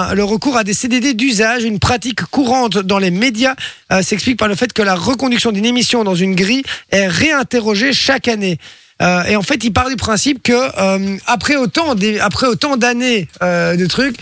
un- 0.09 0.13
le 0.13 0.23
recours 0.23 0.57
à 0.57 0.63
des 0.63 0.75
CDD 0.75 1.15
d'usage, 1.15 1.63
une 1.63 1.79
pratique 1.79 2.21
courante 2.25 2.77
dans 2.77 2.99
les 2.99 3.09
médias, 3.09 3.55
euh, 3.95 4.01
s'explique 4.01 4.37
par 4.37 4.47
le 4.47 4.55
fait 4.55 4.73
que 4.73 4.81
la 4.81 4.95
reconduction 4.95 5.51
d'une 5.51 5.65
émission 5.65 6.03
dans 6.03 6.15
une 6.15 6.35
grille 6.35 6.63
est 6.91 7.07
réinterrogée 7.07 7.93
chaque 7.93 8.27
année. 8.27 8.57
Euh, 9.01 9.23
et 9.23 9.35
en 9.35 9.41
fait, 9.41 9.63
il 9.63 9.71
part 9.71 9.89
du 9.89 9.95
principe 9.95 10.41
que 10.41 10.53
euh, 10.53 11.17
après 11.27 11.55
autant 11.55 11.95
après 12.21 12.47
autant 12.47 12.77
d'années 12.77 13.27
de 13.41 13.85
trucs, 13.85 14.15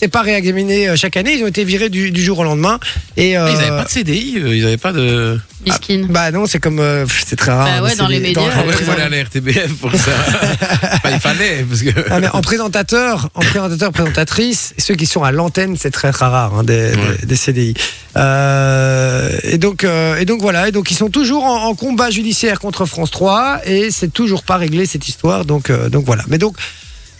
c'est 0.00 0.08
pas 0.08 0.22
réexaminé 0.22 0.88
euh, 0.88 0.96
chaque 0.96 1.16
année. 1.18 1.34
Ils 1.34 1.44
ont 1.44 1.46
été 1.48 1.62
virés 1.62 1.90
du, 1.90 2.10
du 2.10 2.22
jour 2.22 2.38
au 2.38 2.44
lendemain. 2.44 2.80
Et 3.18 3.36
euh, 3.36 3.48
Ils 3.50 3.56
n'avaient 3.58 3.68
pas 3.76 3.84
de 3.84 3.88
CDI, 3.90 4.34
euh, 4.38 4.56
ils 4.56 4.62
n'avaient 4.62 4.76
pas 4.78 4.92
de. 4.92 5.38
Miskin. 5.66 6.06
bah 6.08 6.30
non, 6.30 6.46
c'est 6.46 6.58
comme 6.58 6.78
euh, 6.80 7.04
pff, 7.04 7.22
c'est 7.26 7.36
très 7.36 7.52
rare. 7.52 7.68
Bah 7.68 7.82
ouais, 7.86 7.94
dans 7.96 8.08
les 8.08 8.18
médias, 8.18 8.40
Ah 8.50 8.60
ouais, 8.62 8.68
Euh, 8.72 8.76
il 8.80 8.84
fallait 8.86 9.02
aller 9.02 9.18
à 9.20 9.24
RTBF 9.24 9.74
pour 9.74 9.92
ça. 9.94 10.10
Bah, 11.04 11.10
il 11.12 11.20
fallait, 11.20 11.64
parce 11.68 11.82
que. 11.82 11.90
Ah, 12.10 12.18
mais 12.20 12.28
en 12.32 12.40
présentateur, 12.40 13.28
en 13.34 13.40
présentateur, 13.40 13.92
présentatrice, 13.92 14.74
ceux 14.78 14.94
qui 14.94 15.04
sont 15.06 15.22
à 15.22 15.32
l'antenne, 15.32 15.76
c'est 15.78 15.90
très 15.90 16.12
très 16.12 16.26
rare 16.26 16.54
hein, 16.54 16.64
des, 16.64 16.92
Ouais. 16.92 17.16
des, 17.20 17.26
des 17.26 17.36
CDI. 17.36 17.74
Euh, 18.16 19.30
et 19.44 19.58
donc 19.58 19.84
euh, 19.84 20.16
et 20.16 20.24
donc 20.24 20.40
voilà, 20.40 20.68
et 20.68 20.72
donc 20.72 20.90
ils 20.90 20.94
sont 20.96 21.10
toujours 21.10 21.44
en, 21.44 21.64
en 21.66 21.74
combat 21.74 22.10
judiciaire 22.10 22.58
contre 22.58 22.84
France 22.86 23.10
3 23.10 23.60
et 23.66 23.90
c'est 23.90 24.12
toujours 24.12 24.42
pas 24.42 24.56
réglé 24.56 24.86
cette 24.86 25.08
histoire. 25.08 25.44
Donc 25.44 25.68
euh, 25.70 25.88
donc 25.88 26.04
voilà. 26.06 26.22
Mais 26.28 26.38
donc 26.38 26.56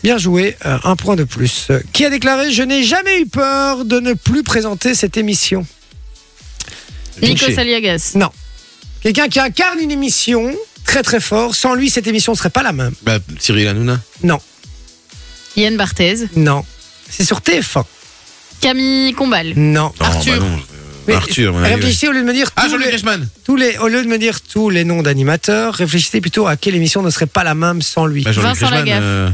bien 0.03 0.19
joué, 0.19 0.57
euh, 0.67 0.79
un 0.85 0.97
point 0.97 1.17
de 1.17 1.25
plus. 1.25 1.67
Euh, 1.71 1.81
Qui 1.93 2.05
a 2.05 2.11
déclaré 2.11 2.53
je 2.53 2.63
n'ai 2.63 2.83
jamais 2.85 3.21
eu 3.21 3.27
peur 3.27 3.85
de 3.85 4.01
ne 4.01 4.13
plus 4.15 4.43
présenter 4.43 4.95
cette 4.95 5.17
émission. 5.17 5.67
Nico. 7.23 7.51
Saliagas. 7.53 8.13
Non, 8.15 8.31
quelqu'un 9.03 9.29
qui 9.29 9.41
incarne 9.41 9.79
une 9.79 9.91
émission 9.91 10.55
très 10.85 11.03
très 11.03 11.21
fort. 11.21 11.55
Sans 11.55 11.75
lui, 11.75 11.91
cette 11.91 12.07
émission 12.07 12.33
ne 12.33 12.37
serait 12.39 12.51
pas 12.51 12.63
la 12.63 12.73
même. 12.73 12.93
Bah, 13.03 13.19
Cyril 13.39 13.69
Hanouna. 13.69 14.01
Non, 14.23 14.39
Yann 15.57 15.77
Barthez. 15.77 16.29
non. 16.37 16.65
C'est 17.11 17.25
sur 17.25 17.41
TF1. 17.41 17.85
Camille 18.61 19.13
Combal. 19.15 19.53
Non. 19.57 19.83
Non, 19.83 19.93
Arthur. 20.01 20.39
bah 20.39 20.47
non, 20.47 20.61
Mais 21.09 21.15
Arthur, 21.15 21.53
mon 21.55 21.63
ouais. 21.63 21.75
Réfléchissez 21.75 22.07
au 22.09 22.13
lieu 22.13 22.21
de 22.21 22.27
me 22.27 22.33
dire 22.33 22.49
Ah, 22.57 22.65
tous 22.65 22.71
Jean-Luc 22.71 22.87
les, 22.87 22.93
Reichmann. 22.93 23.29
tous 23.45 23.57
les- 23.57 23.77
au 23.79 23.89
lieu 23.89 24.03
de 24.03 24.07
me 24.09 24.17
dire 24.19 24.41
tous 24.43 24.71
les 24.71 24.85
noms 24.85 25.03
d'animateurs, 25.03 25.75
réfléchissez 25.75 26.21
plutôt 26.21 26.47
à 26.47 26.57
quelle 26.57 26.77
émission 26.77 27.03
ne 27.03 27.11
serait 27.11 27.27
pas 27.27 27.43
la 27.43 27.55
même 27.57 27.83
sans 27.83 28.07
lui. 28.07 28.23
Bah, 28.23 28.31
Jean-Luc 28.33 28.51
Vincent 28.51 28.67
Reichmann. 28.69 28.85
Lagaffe. 28.87 29.03
euh, 29.03 29.31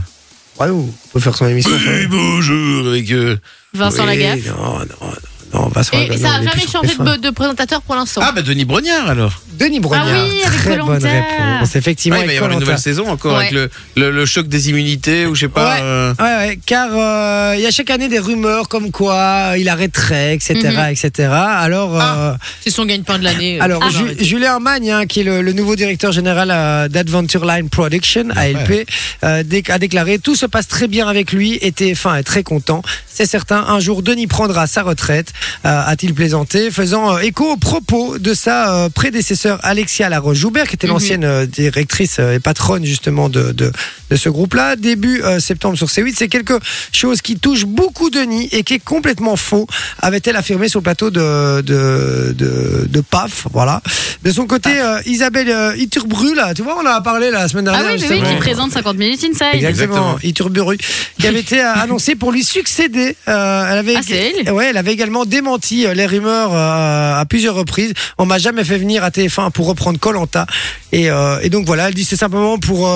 Ouais, 0.58 0.70
on 0.70 0.88
peut 1.12 1.20
faire 1.20 1.36
son 1.36 1.46
émission. 1.48 1.70
Oui, 1.72 2.06
bonjour, 2.08 2.88
avec. 2.88 3.10
euh, 3.12 3.36
Vincent 3.74 4.02
Oui, 4.04 4.16
Lagaffe. 4.16 4.46
Non, 4.46 4.78
non, 4.78 5.12
Et 5.54 6.18
ça 6.18 6.28
non, 6.28 6.34
a 6.34 6.40
il 6.42 6.46
est 6.46 6.50
jamais 6.50 6.66
changé 6.70 6.94
TF1. 6.94 7.16
de, 7.16 7.20
de 7.22 7.30
présentateur 7.30 7.80
pour 7.82 7.94
l'instant. 7.94 8.20
Ah, 8.24 8.32
bah, 8.32 8.42
Denis 8.42 8.64
Brognard, 8.64 9.08
alors. 9.08 9.32
Denis 9.58 9.80
Brognard. 9.80 10.06
Ah 10.08 10.24
oui, 10.28 10.42
avec 10.44 10.58
très 10.60 10.76
bonne 10.78 11.02
réponse. 11.04 11.76
Effectivement, 11.76 12.18
Ouais, 12.18 12.24
il 12.24 12.26
va 12.28 12.32
y 12.34 12.36
avoir 12.36 12.52
une 12.52 12.60
nouvelle 12.60 12.78
saison 12.78 13.08
encore 13.08 13.32
Ouais. 13.36 13.46
avec 13.46 13.52
le, 13.52 13.70
le, 13.96 14.10
le 14.10 14.26
choc 14.26 14.48
des 14.48 14.68
immunités 14.70 15.24
ou 15.26 15.34
je 15.34 15.40
sais 15.42 15.48
pas. 15.48 15.74
Ouais. 15.76 15.80
euh, 15.82 16.14
Ouais, 16.18 16.24
ouais, 16.48 16.58
car 16.66 16.88
euh, 16.92 17.54
il 17.56 17.62
y 17.62 17.66
a 17.66 17.70
chaque 17.70 17.88
année 17.90 18.08
des 18.08 18.18
rumeurs 18.18 18.68
comme 18.68 18.90
quoi 18.90 19.54
il 19.56 19.68
arrêterait, 19.68 20.34
etc., 20.34 20.54
Mhm. 20.64 20.90
etc. 20.90 21.28
Alors, 21.32 21.98
euh, 22.00 22.34
C'est 22.62 22.70
son 22.70 22.84
gagne-pain 22.84 23.18
de 23.18 23.24
l'année. 23.24 23.58
euh, 23.58 23.64
Alors, 23.64 23.88
Ju- 23.90 24.04
arrêter. 24.04 24.24
Julien 24.24 24.58
Magne, 24.58 24.90
hein, 24.90 25.06
qui 25.06 25.20
est 25.20 25.24
le, 25.24 25.40
le 25.42 25.52
nouveau 25.52 25.74
directeur 25.76 26.12
général 26.12 26.50
euh, 26.52 26.88
d'Adventure 26.88 27.44
Line 27.46 27.68
Production, 27.70 28.28
ALP, 28.36 28.86
euh, 29.24 29.42
dé- 29.42 29.62
a 29.68 29.78
déclaré 29.78 30.18
Tout 30.18 30.34
se 30.36 30.46
passe 30.46 30.68
très 30.68 30.86
bien 30.88 31.08
avec 31.08 31.32
lui 31.32 31.54
et 31.62 31.70
TF1 31.72 32.16
est 32.18 32.22
très 32.24 32.42
content. 32.42 32.82
C'est 33.06 33.26
certain, 33.26 33.64
un 33.68 33.80
jour, 33.80 34.02
Denis 34.02 34.26
prendra 34.26 34.66
sa 34.66 34.82
retraite, 34.82 35.32
a-t-il 35.64 36.14
plaisanté, 36.14 36.70
faisant 36.70 37.16
euh, 37.16 37.18
écho 37.20 37.52
aux 37.52 37.56
propos 37.56 38.18
de 38.18 38.34
sa 38.34 38.74
euh, 38.74 38.88
prédécesseur 38.88 39.58
Alexia 39.62 40.08
Laroche-Joubert, 40.08 40.66
qui 40.68 40.74
était 40.74 40.86
Mhm. 40.86 40.92
l'ancienne 40.92 41.24
euh, 41.24 41.46
directrice 41.46 42.16
euh, 42.20 42.34
et 42.34 42.38
patronne 42.40 42.84
justement 42.84 43.28
de, 43.28 43.52
de, 43.52 43.72
de 44.10 44.16
ce 44.16 44.28
groupe-là. 44.28 44.76
Début 44.76 45.22
euh, 45.22 45.40
septembre 45.40 45.76
sur 45.76 45.88
C8, 45.88 46.14
c'est 46.16 46.28
quelque 46.28 46.58
chose 46.92 47.20
qui 47.22 47.36
touche 47.38 47.64
beaucoup 47.66 48.10
Denis 48.10 48.48
et 48.52 48.62
qui 48.62 48.74
est 48.74 48.84
complètement 48.84 49.36
faux, 49.36 49.66
avait-elle 50.00 50.36
affirmé 50.36 50.68
sur 50.68 50.80
le 50.80 50.84
plateau 50.84 51.10
de, 51.10 51.60
de, 51.62 52.34
de, 52.36 52.86
de 52.88 53.00
PAF. 53.00 53.46
Voilà. 53.52 53.82
De 54.22 54.30
son 54.30 54.46
côté, 54.46 54.70
euh, 54.80 55.00
Isabelle 55.06 55.50
euh, 55.50 55.76
Iturburu, 55.76 56.34
là, 56.34 56.54
tu 56.54 56.62
vois, 56.62 56.76
on 56.80 56.86
en 56.86 56.90
a 56.90 57.00
parlé 57.00 57.30
la 57.30 57.48
semaine 57.48 57.68
Ah 57.68 57.72
dernière. 57.82 57.92
oui, 57.92 57.98
mais 58.00 58.08
oui, 58.08 58.14
justement. 58.16 58.30
qui 58.34 58.40
présente 58.40 58.72
50 58.72 58.96
minutes 58.96 59.24
inside. 59.24 59.46
Exactement, 59.54 60.16
Exactement. 60.16 60.18
Iturburu, 60.22 60.78
qui 61.20 61.26
avait 61.26 61.40
été 61.40 61.60
euh, 61.60 61.72
annoncé 61.74 62.14
pour 62.14 62.32
lui 62.32 62.44
succéder. 62.44 63.16
Euh, 63.28 63.68
elle 63.70 63.78
avait, 63.78 63.94
Ah, 63.96 64.00
c'est 64.06 64.32
elle 64.46 64.52
Ouais, 64.52 64.68
elle 64.70 64.76
avait 64.76 64.92
également 64.92 65.25
démenti 65.26 65.86
euh, 65.86 65.94
les 65.94 66.06
rumeurs 66.06 66.52
euh, 66.52 67.20
à 67.20 67.24
plusieurs 67.28 67.54
reprises. 67.54 67.92
On 68.18 68.26
m'a 68.26 68.38
jamais 68.38 68.64
fait 68.64 68.78
venir 68.78 69.04
à 69.04 69.10
TF1 69.10 69.50
pour 69.50 69.66
reprendre 69.66 69.98
Colanta. 69.98 70.46
Et, 70.92 71.10
euh, 71.10 71.38
et 71.42 71.50
donc 71.50 71.66
voilà, 71.66 71.88
elle 71.88 71.94
dit 71.94 72.04
c'est 72.04 72.16
simplement 72.16 72.58
pour 72.58 72.88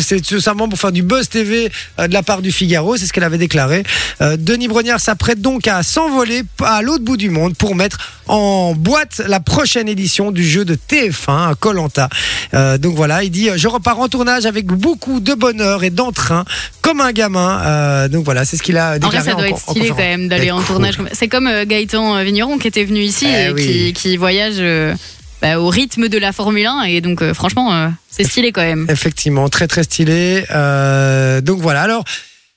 c'est 0.00 0.24
simplement 0.40 0.68
pour 0.68 0.78
faire 0.78 0.92
du 0.92 1.02
buzz 1.02 1.28
TV 1.28 1.70
de 1.98 2.12
la 2.12 2.22
part 2.22 2.40
du 2.40 2.52
Figaro, 2.52 2.96
c'est 2.96 3.06
ce 3.06 3.12
qu'elle 3.12 3.24
avait 3.24 3.38
déclaré. 3.38 3.82
Denis 4.20 4.68
Brognard 4.68 5.00
s'apprête 5.00 5.40
donc 5.40 5.66
à 5.66 5.82
s'envoler 5.82 6.42
à 6.62 6.82
l'autre 6.82 7.04
bout 7.04 7.16
du 7.16 7.30
monde 7.30 7.56
pour 7.56 7.74
mettre 7.74 7.98
en 8.28 8.74
boîte 8.74 9.20
la 9.26 9.40
prochaine 9.40 9.88
édition 9.88 10.30
du 10.30 10.48
jeu 10.48 10.64
de 10.64 10.76
TF1 10.76 11.54
Colanta. 11.56 12.08
Donc 12.78 12.94
voilà, 12.94 13.24
il 13.24 13.30
dit 13.30 13.48
je 13.54 13.68
repars 13.68 13.98
en 13.98 14.08
tournage 14.08 14.46
avec 14.46 14.66
beaucoup 14.66 15.20
de 15.20 15.34
bonheur 15.34 15.84
et 15.84 15.90
d'entrain 15.90 16.44
comme 16.82 17.00
un 17.00 17.12
gamin. 17.12 17.62
Euh, 17.64 18.08
donc 18.08 18.24
voilà, 18.24 18.44
c'est 18.44 18.56
ce 18.56 18.62
qu'il 18.62 18.76
a 18.76 18.90
En 18.90 18.94
déclaré. 18.94 19.16
vrai, 19.18 19.24
ça 19.24 19.32
doit 19.32 19.42
en- 19.42 19.46
être 19.46 19.68
en 19.68 19.72
stylé 19.72 19.88
quand 19.88 19.96
même 19.96 20.28
d'aller 20.28 20.50
en 20.50 20.58
cool. 20.58 20.66
tournage. 20.66 20.94
C'est 21.12 21.28
comme 21.28 21.46
euh, 21.46 21.64
Gaëtan 21.64 22.16
euh, 22.16 22.22
Vigneron 22.24 22.58
qui 22.58 22.68
était 22.68 22.84
venu 22.84 23.00
ici 23.00 23.26
Eh 23.28 23.44
et 23.44 23.50
oui. 23.52 23.66
qui, 23.66 23.92
qui 23.94 24.16
voyage 24.16 24.56
euh, 24.58 24.94
bah, 25.40 25.58
au 25.58 25.68
rythme 25.68 26.08
de 26.08 26.18
la 26.18 26.32
Formule 26.32 26.66
1. 26.66 26.82
Et 26.84 27.00
donc, 27.00 27.22
euh, 27.22 27.32
franchement, 27.34 27.72
euh, 27.72 27.88
c'est 28.10 28.24
stylé 28.24 28.52
quand 28.52 28.62
même. 28.62 28.86
Effectivement, 28.90 29.48
très 29.48 29.66
très 29.68 29.84
stylé. 29.84 30.44
Euh, 30.50 31.40
donc 31.40 31.60
voilà. 31.60 31.82
Alors, 31.82 32.04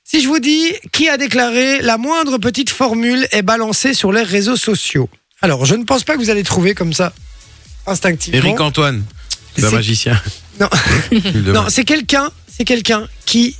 si 0.04 0.20
je 0.22 0.28
vous 0.28 0.38
dis 0.38 0.72
qui 0.92 1.08
a 1.08 1.16
déclaré 1.16 1.80
la 1.82 1.96
moindre 1.98 2.38
petite 2.38 2.70
formule 2.70 3.26
est 3.32 3.42
balancée 3.42 3.94
sur 3.94 4.12
les 4.12 4.22
réseaux 4.22 4.56
sociaux. 4.56 5.08
Alors, 5.42 5.64
je 5.66 5.74
ne 5.74 5.84
pense 5.84 6.04
pas 6.04 6.14
que 6.14 6.18
vous 6.18 6.30
allez 6.30 6.42
trouver 6.44 6.74
comme 6.74 6.92
ça 6.92 7.12
instinctivement. 7.86 8.38
Eric 8.38 8.60
Antoine, 8.60 9.04
c'est 9.56 9.64
un 9.66 9.70
magicien. 9.70 10.20
Non. 10.60 10.68
Non, 11.52 11.64
c'est 11.68 11.84
quelqu'un, 11.84 12.30
c'est 12.48 12.64
quelqu'un 12.64 13.06
qui 13.26 13.54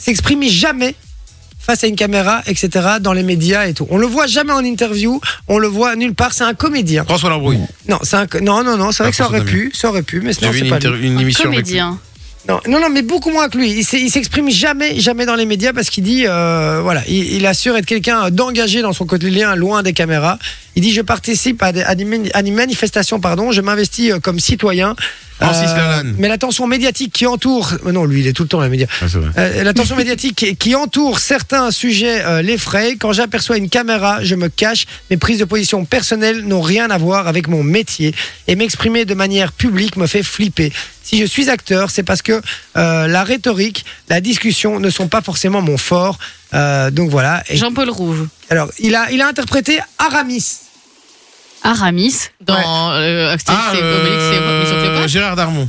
s'exprime 0.00 0.42
jamais 0.44 0.94
face 1.60 1.84
à 1.84 1.86
une 1.86 1.96
caméra, 1.96 2.42
etc., 2.46 2.68
dans 3.00 3.12
les 3.12 3.22
médias 3.22 3.66
et 3.66 3.74
tout. 3.74 3.86
On 3.90 3.98
le 3.98 4.06
voit 4.06 4.26
jamais 4.26 4.52
en 4.52 4.64
interview, 4.64 5.20
on 5.46 5.58
le 5.58 5.68
voit 5.68 5.94
nulle 5.94 6.14
part. 6.14 6.32
C'est 6.32 6.44
un 6.44 6.54
comédien. 6.54 7.04
François 7.04 7.28
Lambrouille. 7.30 7.60
Non, 7.88 7.98
c'est 8.02 8.16
un, 8.16 8.26
non, 8.40 8.64
non, 8.64 8.76
non. 8.78 8.92
C'est 8.92 9.02
vrai 9.02 9.08
Ah, 9.08 9.10
que 9.10 9.16
ça 9.16 9.26
aurait 9.26 9.44
pu, 9.44 9.70
ça 9.74 9.88
aurait 9.90 10.02
pu, 10.02 10.20
mais 10.22 10.32
c'est 10.32 10.40
une, 10.46 10.68
pas 10.70 10.78
lui. 10.78 11.06
une 11.08 11.16
Un 11.18 11.20
émission 11.20 11.44
avec 11.50 11.58
lui. 11.58 11.62
comédien. 11.64 11.98
Non, 12.48 12.58
non, 12.66 12.80
non, 12.80 12.88
mais 12.88 13.02
beaucoup 13.02 13.30
moins 13.30 13.50
que 13.50 13.58
lui. 13.58 13.70
Il 13.70 13.84
s'exprime 14.10 14.48
jamais, 14.50 14.98
jamais 14.98 15.26
dans 15.26 15.34
les 15.34 15.44
médias 15.44 15.74
parce 15.74 15.90
qu'il 15.90 16.02
dit, 16.02 16.24
euh, 16.26 16.80
voilà, 16.82 17.02
il, 17.06 17.34
il 17.34 17.44
assure 17.46 17.76
être 17.76 17.84
quelqu'un 17.84 18.30
d'engagé 18.30 18.80
dans 18.80 18.94
son 18.94 19.04
quotidien, 19.04 19.54
loin 19.54 19.82
des 19.82 19.92
caméras. 19.92 20.38
Il 20.74 20.82
dit, 20.82 20.90
je 20.92 21.02
participe 21.02 21.62
à 21.62 21.72
des, 21.72 21.82
à 21.82 21.94
des 21.94 22.06
mani- 22.06 22.30
à 22.32 22.42
des 22.42 22.50
manifestations, 22.50 23.20
pardon, 23.20 23.52
je 23.52 23.60
m'investis 23.60 24.10
euh, 24.12 24.18
comme 24.20 24.40
citoyen. 24.40 24.96
Francis 25.40 25.70
Lalanne. 25.70 26.14
Mais 26.18 26.28
l'attention 26.28 26.66
médiatique 26.66 27.12
qui 27.12 27.26
entoure, 27.26 27.72
euh, 27.86 27.92
non, 27.92 28.04
lui, 28.04 28.20
il 28.20 28.26
est 28.26 28.32
tout 28.32 28.42
le 28.42 28.48
temps 28.48 28.60
les 28.60 28.68
médias. 28.68 28.86
Ah. 29.00 29.06
Euh, 29.38 29.62
l'attention 29.64 29.96
médiatique 29.96 30.36
qui, 30.36 30.56
qui 30.56 30.74
entoure 30.74 31.18
certains 31.18 31.70
sujets 31.70 32.24
euh, 32.24 32.42
l'effraie. 32.42 32.96
Quand 32.98 33.12
j'aperçois 33.12 33.56
une 33.56 33.68
caméra, 33.68 34.22
je 34.22 34.34
me 34.34 34.48
cache. 34.48 34.86
Mes 35.10 35.16
prises 35.16 35.38
de 35.38 35.44
position 35.44 35.84
personnelles 35.84 36.44
n'ont 36.44 36.60
rien 36.60 36.90
à 36.90 36.98
voir 36.98 37.26
avec 37.28 37.48
mon 37.48 37.62
métier. 37.62 38.14
Et 38.48 38.56
m'exprimer 38.56 39.04
de 39.04 39.14
manière 39.14 39.52
publique 39.52 39.96
me 39.96 40.06
fait 40.06 40.22
flipper. 40.22 40.72
Si 41.02 41.18
je 41.18 41.24
suis 41.24 41.50
acteur, 41.50 41.90
c'est 41.90 42.02
parce 42.02 42.22
que 42.22 42.40
euh, 42.76 43.06
la 43.06 43.24
rhétorique, 43.24 43.84
la 44.08 44.20
discussion 44.20 44.78
ne 44.78 44.90
sont 44.90 45.08
pas 45.08 45.22
forcément 45.22 45.62
mon 45.62 45.76
fort. 45.78 46.18
Euh, 46.54 46.90
donc 46.90 47.10
voilà. 47.10 47.42
Et- 47.48 47.56
Jean-Paul 47.56 47.90
Rouge. 47.90 48.26
alors, 48.50 48.70
il 48.78 48.94
a, 48.94 49.10
il 49.10 49.20
a 49.20 49.26
interprété 49.28 49.78
Aramis. 49.98 50.44
Aramis. 51.62 52.14
Dans 52.40 52.92
euh, 52.92 53.34
Astérix 53.34 53.62
Ah, 53.68 53.74
et 53.74 53.78
Obélix 53.78 54.22
et 54.22 54.38
euh, 54.40 54.60
Mission 54.62 54.76
Cléopâtre. 54.80 55.08
Gérard 55.08 55.36
Darmon. 55.36 55.68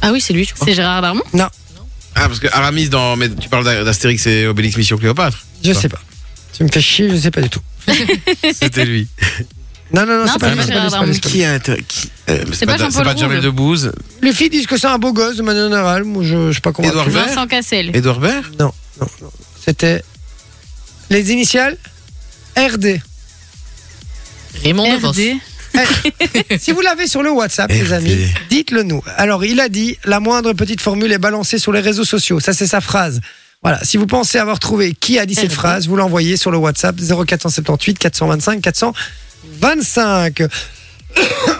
Ah 0.00 0.10
oui, 0.12 0.20
c'est 0.20 0.32
lui, 0.32 0.44
je 0.44 0.54
crois. 0.54 0.66
C'est 0.66 0.74
Gérard 0.74 1.02
Darmon? 1.02 1.22
Non, 1.32 1.48
Ah, 2.14 2.26
parce 2.28 2.38
que 2.40 2.48
Aramis, 2.52 2.88
dans, 2.88 3.16
mais 3.16 3.28
tu 3.30 3.48
parles 3.48 3.64
d'A- 3.64 3.84
d'Astérix 3.84 4.26
et 4.26 4.46
Obélix 4.46 4.76
Mission 4.76 4.96
Cléopâtre. 4.98 5.38
je 5.64 5.72
sais 5.72 5.88
pas. 5.88 6.00
Tu 6.52 6.64
me 6.64 6.68
fais 6.68 6.80
chier, 6.80 7.08
je 7.10 7.16
sais 7.16 7.30
pas 7.30 7.40
du 7.40 7.48
tout. 7.48 7.60
C'était 8.52 8.84
lui. 8.84 9.08
Non, 9.94 10.06
non, 10.06 10.24
non, 10.24 10.26
c'est 10.32 10.38
pas 10.38 10.50
lui, 10.50 10.56
pas 10.56 10.62
c'est 10.62 10.68
pas 10.72 10.80
lui, 10.80 10.90
Gérard 10.90 10.90
c'est 10.90 10.98
pas 10.98 11.04
lui, 11.06 11.14
c'est 11.14 11.20
pas 11.22 11.28
lui. 11.28 11.34
Qui 11.34 11.44
a 11.44 11.52
inter- 11.52 11.84
qui- 11.86 12.10
euh, 12.30 12.44
C'est 12.52 12.66
pas 12.66 12.76
Jean-Paul 12.78 13.04
pas 13.04 13.16
Jamel. 13.16 13.40
Debbouze. 13.42 13.92
Les 14.22 14.32
filles 14.32 14.48
disent 14.50 14.66
que 14.66 14.76
c'est 14.78 14.86
un 14.86 14.98
beau 14.98 15.12
gosse 15.12 15.36
de 15.36 15.42
manière 15.42 15.64
générale. 15.64 16.04
Moi, 16.04 16.24
je, 16.24 16.46
je 16.48 16.52
suis 16.52 16.60
pas 16.60 16.72
convaincu. 16.72 16.92
Édouard 16.96 17.10
Vert. 17.10 17.26
Vincent 17.26 17.46
Cassel. 17.46 17.94
Édouard 17.94 18.20
Baird? 18.20 18.46
Non, 18.58 18.72
non, 19.00 19.06
non. 19.22 19.30
C'était 19.64 20.02
les 21.10 21.30
initiales 21.32 21.76
RD. 22.56 23.00
Raymond 24.62 24.94
Devos. 24.94 25.10
RD. 25.10 25.38
Si 26.58 26.72
vous 26.72 26.80
l'avez 26.80 27.06
sur 27.06 27.22
le 27.22 27.30
WhatsApp, 27.30 27.70
les 27.70 27.92
amis, 27.92 28.26
dites-le 28.50 28.82
nous. 28.82 29.02
Alors, 29.16 29.44
il 29.44 29.60
a 29.60 29.68
dit 29.68 29.96
la 30.04 30.20
moindre 30.20 30.52
petite 30.52 30.80
formule 30.80 31.10
est 31.12 31.18
balancée 31.18 31.58
sur 31.58 31.72
les 31.72 31.80
réseaux 31.80 32.04
sociaux. 32.04 32.40
Ça, 32.40 32.52
c'est 32.52 32.66
sa 32.66 32.80
phrase. 32.80 33.20
Voilà. 33.62 33.82
Si 33.84 33.96
vous 33.96 34.06
pensez 34.06 34.38
avoir 34.38 34.58
trouvé 34.58 34.92
qui 34.92 35.18
a 35.18 35.26
dit 35.26 35.34
cette 35.34 35.52
phrase, 35.52 35.86
vous 35.88 35.96
l'envoyez 35.96 36.36
sur 36.36 36.50
le 36.50 36.58
WhatsApp 36.58 36.96
0478 37.00 37.98
425 37.98 38.60
425. 38.60 40.42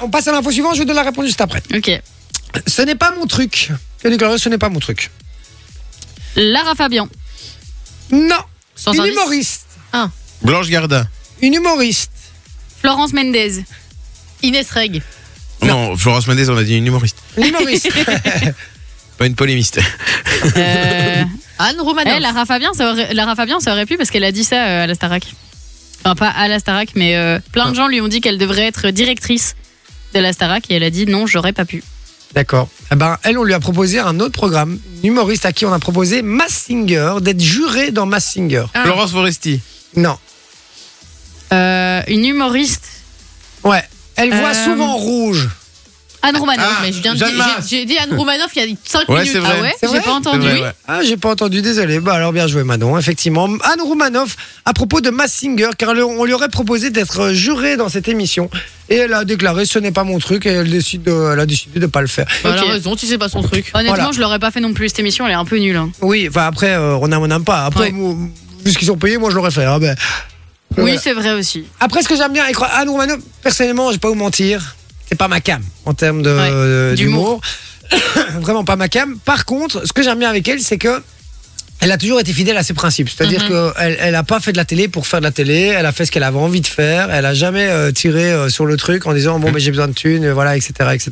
On 0.03 0.11
passe 0.11 0.29
à 0.29 0.33
l'info 0.33 0.51
suivante. 0.51 0.75
Je 0.75 0.81
vous 0.81 0.85
donne 0.85 0.97
la 0.97 1.05
réponse 1.05 1.27
juste 1.27 1.41
après. 1.41 1.63
Ok. 1.75 1.91
Ce 2.67 2.83
n'est 2.83 2.97
pas 2.97 3.15
mon 3.15 3.27
truc. 3.27 3.71
Que 4.03 4.09
déclarer, 4.09 4.37
ce 4.39 4.49
n'est 4.49 4.59
pas 4.59 4.69
mon 4.69 4.81
truc. 4.81 5.11
Lara 6.37 6.75
Fabian. 6.75 7.09
Non. 8.11 8.37
Sans 8.75 8.93
une 8.93 8.97
service. 8.99 9.15
humoriste. 9.15 9.67
Blanche 10.43 10.69
Gardin. 10.69 11.07
Une 11.41 11.55
humoriste. 11.55 12.12
Florence 12.83 13.13
Mendez. 13.13 13.65
Inès 14.43 14.71
Reg. 14.71 15.03
Non, 15.63 15.97
Florence 15.97 16.27
Mendes, 16.27 16.49
on 16.49 16.57
a 16.57 16.65
dit 16.65 16.77
une 16.77 16.87
humoriste. 16.87 17.17
Une 17.37 17.47
humoriste. 17.47 17.89
Pas 19.19 19.27
une 19.27 19.37
polémiste. 19.37 19.79
Euh, 20.57 21.23
Anne 21.61 21.81
Romanoff. 21.81 22.15
eh, 22.17 22.21
Lara 22.21 22.45
Fabian, 22.45 22.73
ça 22.75 22.91
aurait, 22.91 23.15
Lara 23.15 23.37
Fabian, 23.37 23.61
ça 23.61 23.73
aurait 23.73 23.87
pu 23.87 23.97
parce 23.97 24.11
qu'elle 24.11 24.25
a 24.25 24.33
dit 24.33 24.43
ça 24.43 24.57
euh, 24.57 24.85
à 24.85 24.87
la 24.89 24.95
Starac. 24.97 25.23
Enfin, 26.05 26.17
pas 26.17 26.29
à 26.31 26.49
la 26.49 26.59
Starac, 26.59 26.89
mais 26.97 27.15
euh, 27.15 27.39
plein 27.53 27.71
de 27.71 27.77
gens 27.77 27.87
lui 27.87 28.01
ont 28.01 28.09
dit 28.09 28.21
qu'elle 28.21 28.39
devrait 28.39 28.67
être 28.67 28.91
directrice 28.91 29.55
de 30.15 30.19
la 30.19 30.33
Starac 30.33 30.69
et 30.69 30.75
elle 30.75 30.83
a 30.83 30.91
dit 30.91 31.07
non, 31.07 31.29
j'aurais 31.29 31.53
pas 31.53 31.65
pu. 31.65 31.85
D'accord. 32.35 32.69
Eh 32.91 32.97
ben, 32.97 33.19
elle, 33.23 33.39
on 33.39 33.45
lui 33.45 33.55
a 33.55 33.61
proposé 33.61 34.01
un 34.01 34.19
autre 34.19 34.33
programme. 34.33 34.81
Une 35.05 35.11
humoriste 35.11 35.47
à 35.47 35.53
qui 35.53 35.65
on 35.67 35.73
a 35.73 35.79
proposé 35.79 36.23
Mass 36.23 36.65
Singer, 36.67 37.15
d'être 37.21 37.41
juré 37.41 37.93
dans 37.93 38.07
Mass 38.07 38.25
Singer. 38.25 38.65
Ah. 38.75 38.83
Florence 38.83 39.13
Foresti. 39.13 39.61
Non. 39.95 40.17
Euh, 41.53 42.03
une 42.09 42.25
humoriste. 42.25 42.89
Ouais. 43.65 43.83
Elle 44.17 44.31
voit 44.31 44.51
Euh, 44.51 44.65
souvent 44.65 44.97
rouge. 44.97 45.49
Anne 46.25 46.37
Romanoff. 46.37 46.65
Ah, 46.69 46.79
Mais 46.83 46.93
je 46.93 47.03
viens 47.03 47.15
de 47.15 47.19
Jeanne 47.19 47.31
dire, 47.35 47.39
Masse. 47.39 47.69
j'ai 47.69 47.79
j'ai 47.81 47.85
dit 47.85 47.99
Anne 47.99 48.17
Romanoff 48.17 48.47
il 48.55 48.63
y 48.71 48.73
a 48.73 48.77
5 48.85 49.09
Ouais, 49.09 49.23
minutes. 49.23 49.33
c'est 49.33 49.39
vrai. 49.41 49.55
ah 49.59 49.61
ouais 49.63 49.75
C'est 49.81 49.87
J'ai 49.89 49.93
vrai 49.95 50.03
pas 50.03 50.13
entendu. 50.13 50.47
C'est 50.47 50.53
vrai, 50.53 50.63
ouais. 50.63 50.73
Ah, 50.87 51.01
j'ai 51.03 51.17
pas 51.17 51.31
entendu, 51.31 51.63
désolé. 51.63 51.99
Bah 51.99 52.15
alors 52.15 52.33
bien 52.33 52.47
joué, 52.47 52.63
Manon. 52.63 52.97
Effectivement, 52.97 53.47
Anne 53.47 53.81
Roumanoff, 53.81 54.37
à 54.65 54.73
propos 54.73 55.01
de 55.01 55.11
Mass 55.11 55.33
Singer, 55.33 55.71
car 55.77 55.95
le- 55.95 56.05
on 56.05 56.25
lui 56.25 56.33
aurait 56.33 56.49
proposé 56.49 56.91
d'être 56.91 57.33
jurée 57.33 57.77
dans 57.77 57.89
cette 57.89 58.07
émission, 58.07 58.51
et 58.89 58.99
elle 58.99 59.15
a 59.15 59.25
déclaré 59.25 59.65
ce 59.67 59.81
n'est 59.81 59.91
pas 59.91 60.05
mon 60.05 60.21
truc, 60.21 60.47
et 60.47 60.51
elle 60.51 60.71
décide, 60.71 61.03
de, 61.03 61.31
elle 61.33 61.41
a 61.41 61.47
décidé 61.47 61.81
de 61.81 61.87
pas 61.87 62.01
le 62.03 62.07
faire. 62.07 62.27
Bah, 62.45 62.51
Elle 62.53 62.59
a 62.61 62.63
Ok. 62.67 62.71
raison, 62.71 62.95
tu 62.95 63.07
sais 63.07 63.19
pas 63.19 63.29
son 63.29 63.43
truc. 63.43 63.73
Honnêtement, 63.75 63.97
Voilà. 63.97 64.11
je 64.15 64.21
l'aurais 64.21 64.39
pas 64.39 64.53
fait 64.53 64.61
non 64.61 64.75
plus. 64.75 64.91
Cette 64.91 65.01
émission, 65.01 65.27
elle 65.27 65.33
est 65.33 65.35
un 65.35 65.45
peu 65.45 65.59
nulle. 65.59 65.75
hein. 65.77 65.91
Oui, 66.03 66.27
enfin 66.29 66.47
après, 66.47 66.71
euh, 66.71 66.95
on 67.01 67.11
aime, 67.11 67.19
on 67.21 67.27
n'aime 67.27 67.43
pas. 67.45 67.65
Après, 67.65 67.87
Ouais. 67.87 67.91
moi, 67.93 68.15
vu 68.65 68.71
ce 68.71 68.79
qu'ils 68.79 68.93
ont 68.93 68.97
payé, 68.97 69.19
moi 69.19 69.31
je 69.31 69.35
l'aurais 69.35 69.51
fait. 69.51 69.65
hein, 69.65 69.81
Oui, 70.79 70.97
c'est 71.03 71.13
vrai 71.13 71.33
aussi. 71.33 71.65
Après, 71.81 72.03
ce 72.03 72.09
que 72.09 72.17
j'aime 72.17 72.33
bien, 72.33 72.45
avec 72.45 72.57
Anne 72.75 72.89
Roumanoff, 72.89 73.21
personnellement, 73.43 73.89
je 73.89 73.95
vais 73.95 73.99
pas 74.01 74.09
vous 74.09 74.15
mentir, 74.15 74.77
c'est 75.09 75.17
pas 75.19 75.29
ma 75.29 75.41
cam 75.41 75.63
en 75.85 75.95
termes 75.95 76.21
Ouais, 76.21 76.27
euh, 76.29 76.95
d'humour. 76.95 77.41
Vraiment 78.41 78.65
pas 78.65 78.77
ma 78.77 78.89
cam. 78.89 79.19
Par 79.25 79.45
contre, 79.45 79.87
ce 79.87 79.93
que 79.93 80.03
j'aime 80.03 80.19
bien 80.19 80.31
avec 80.31 80.47
elle, 80.49 80.61
c'est 80.61 80.79
que 80.79 81.03
elle 81.81 81.91
a 81.91 81.99
toujours 81.99 82.21
été 82.21 82.33
fidèle 82.33 82.57
à 82.57 82.63
ses 82.63 82.75
principes. 82.75 83.09
C'est-à-dire 83.11 83.43
Mhm. 83.43 83.49
qu'elle 83.77 83.97
elle 84.01 84.15
a 84.15 84.23
pas 84.23 84.39
fait 84.39 84.53
de 84.53 84.57
la 84.57 84.65
télé 84.65 84.87
pour 84.87 85.07
faire 85.07 85.19
de 85.19 85.25
la 85.25 85.33
télé. 85.33 85.75
Elle 85.77 85.85
a 85.85 85.91
fait 85.93 86.07
ce 86.07 86.13
qu'elle 86.13 86.23
avait 86.23 86.39
envie 86.39 86.61
de 86.61 86.67
faire. 86.69 87.11
Elle 87.11 87.27
a 87.27 87.35
jamais 87.35 87.67
euh, 87.69 87.91
tiré 87.91 88.33
euh, 88.33 88.49
sur 88.49 88.67
le 88.67 88.77
truc 88.77 89.05
en 89.07 89.13
disant 89.13 89.41
bon 89.41 89.51
ben 89.51 89.59
j'ai 89.59 89.73
besoin 89.73 89.89
de 89.89 89.93
thunes, 89.93 90.25
euh, 90.27 90.33
voilà, 90.33 90.57
etc., 90.57 90.73
etc. 90.95 91.11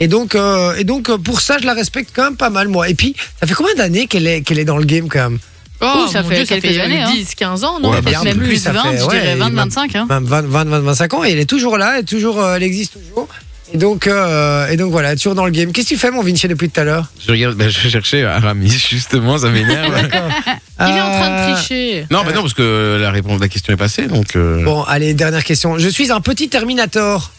Et 0.00 0.06
donc, 0.08 0.36
et 0.76 0.84
donc 0.84 1.10
pour 1.22 1.40
ça, 1.40 1.56
je 1.58 1.64
la 1.66 1.72
respecte 1.72 2.10
quand 2.14 2.24
même 2.24 2.36
pas 2.36 2.50
mal 2.50 2.68
moi. 2.68 2.88
Et 2.90 2.94
puis, 2.94 3.14
ça 3.40 3.46
fait 3.46 3.54
combien 3.54 3.74
d'années 3.74 4.06
qu'elle 4.06 4.26
est 4.26 4.42
qu'elle 4.42 4.58
est 4.58 4.64
dans 4.66 4.76
le 4.76 4.84
game 4.84 5.08
quand 5.08 5.30
même? 5.30 5.38
Oh, 5.84 6.06
ça 6.10 6.22
mon 6.22 6.28
fait 6.28 6.34
Dieu, 6.36 6.44
ça 6.46 6.54
quelques 6.60 6.74
fait 6.74 6.80
années, 6.80 7.02
hein. 7.02 7.10
10, 7.12 7.34
15 7.34 7.64
ans, 7.64 7.80
non 7.80 7.90
Ouais, 7.90 8.00
bien 8.02 8.22
Même 8.22 8.36
plus, 8.38 8.46
plus, 8.48 8.56
ça 8.58 8.72
20, 8.72 8.82
fait- 8.82 8.98
je 8.98 9.04
ouais, 9.04 9.20
dirais 9.20 9.32
il 9.34 9.38
20, 9.38 9.50
m'a- 9.50 9.62
25. 9.64 9.96
Hein. 9.96 10.06
20, 10.08 10.20
20, 10.24 10.42
20, 10.64 10.80
25 10.80 11.14
ans 11.14 11.24
et 11.24 11.30
elle 11.32 11.38
est 11.38 11.44
toujours 11.48 11.76
là, 11.78 11.96
elle, 11.98 12.04
toujours, 12.04 12.40
euh, 12.40 12.56
elle 12.56 12.62
existe 12.62 12.94
toujours. 12.94 13.28
Et 13.72 13.78
donc, 13.78 14.06
euh, 14.06 14.68
et 14.68 14.76
donc 14.76 14.92
voilà, 14.92 15.16
toujours 15.16 15.34
dans 15.34 15.46
le 15.46 15.50
game. 15.50 15.72
Qu'est-ce 15.72 15.88
que 15.88 15.94
tu 15.94 15.98
fais, 16.00 16.10
mon 16.10 16.22
Vinci, 16.22 16.46
depuis 16.46 16.68
tout 16.68 16.78
à 16.80 16.84
l'heure? 16.84 17.06
Je 17.26 17.32
regarde, 17.32 17.54
ben, 17.56 17.68
je 17.70 17.88
cherchais 17.88 18.22
Aramis, 18.22 18.70
justement, 18.70 19.38
ça 19.38 19.48
m'énerve. 19.48 19.92
Il 20.80 20.84
est 20.84 21.00
en 21.00 21.10
train 21.10 21.30
de 21.30 21.50
Euh, 21.50 21.54
tricher. 21.54 22.06
non, 22.10 22.22
mais 22.26 22.32
non, 22.34 22.42
parce 22.42 22.54
que 22.54 22.98
la 23.00 23.10
réponse, 23.10 23.40
la 23.40 23.48
question 23.48 23.72
est 23.72 23.76
passée, 23.76 24.06
donc. 24.06 24.36
euh, 24.36 24.62
Bon, 24.64 24.82
allez, 24.84 25.14
dernière 25.14 25.42
question. 25.44 25.78
Je 25.78 25.88
suis 25.88 26.12
un 26.12 26.20
petit 26.20 26.48
Terminator. 26.48 27.32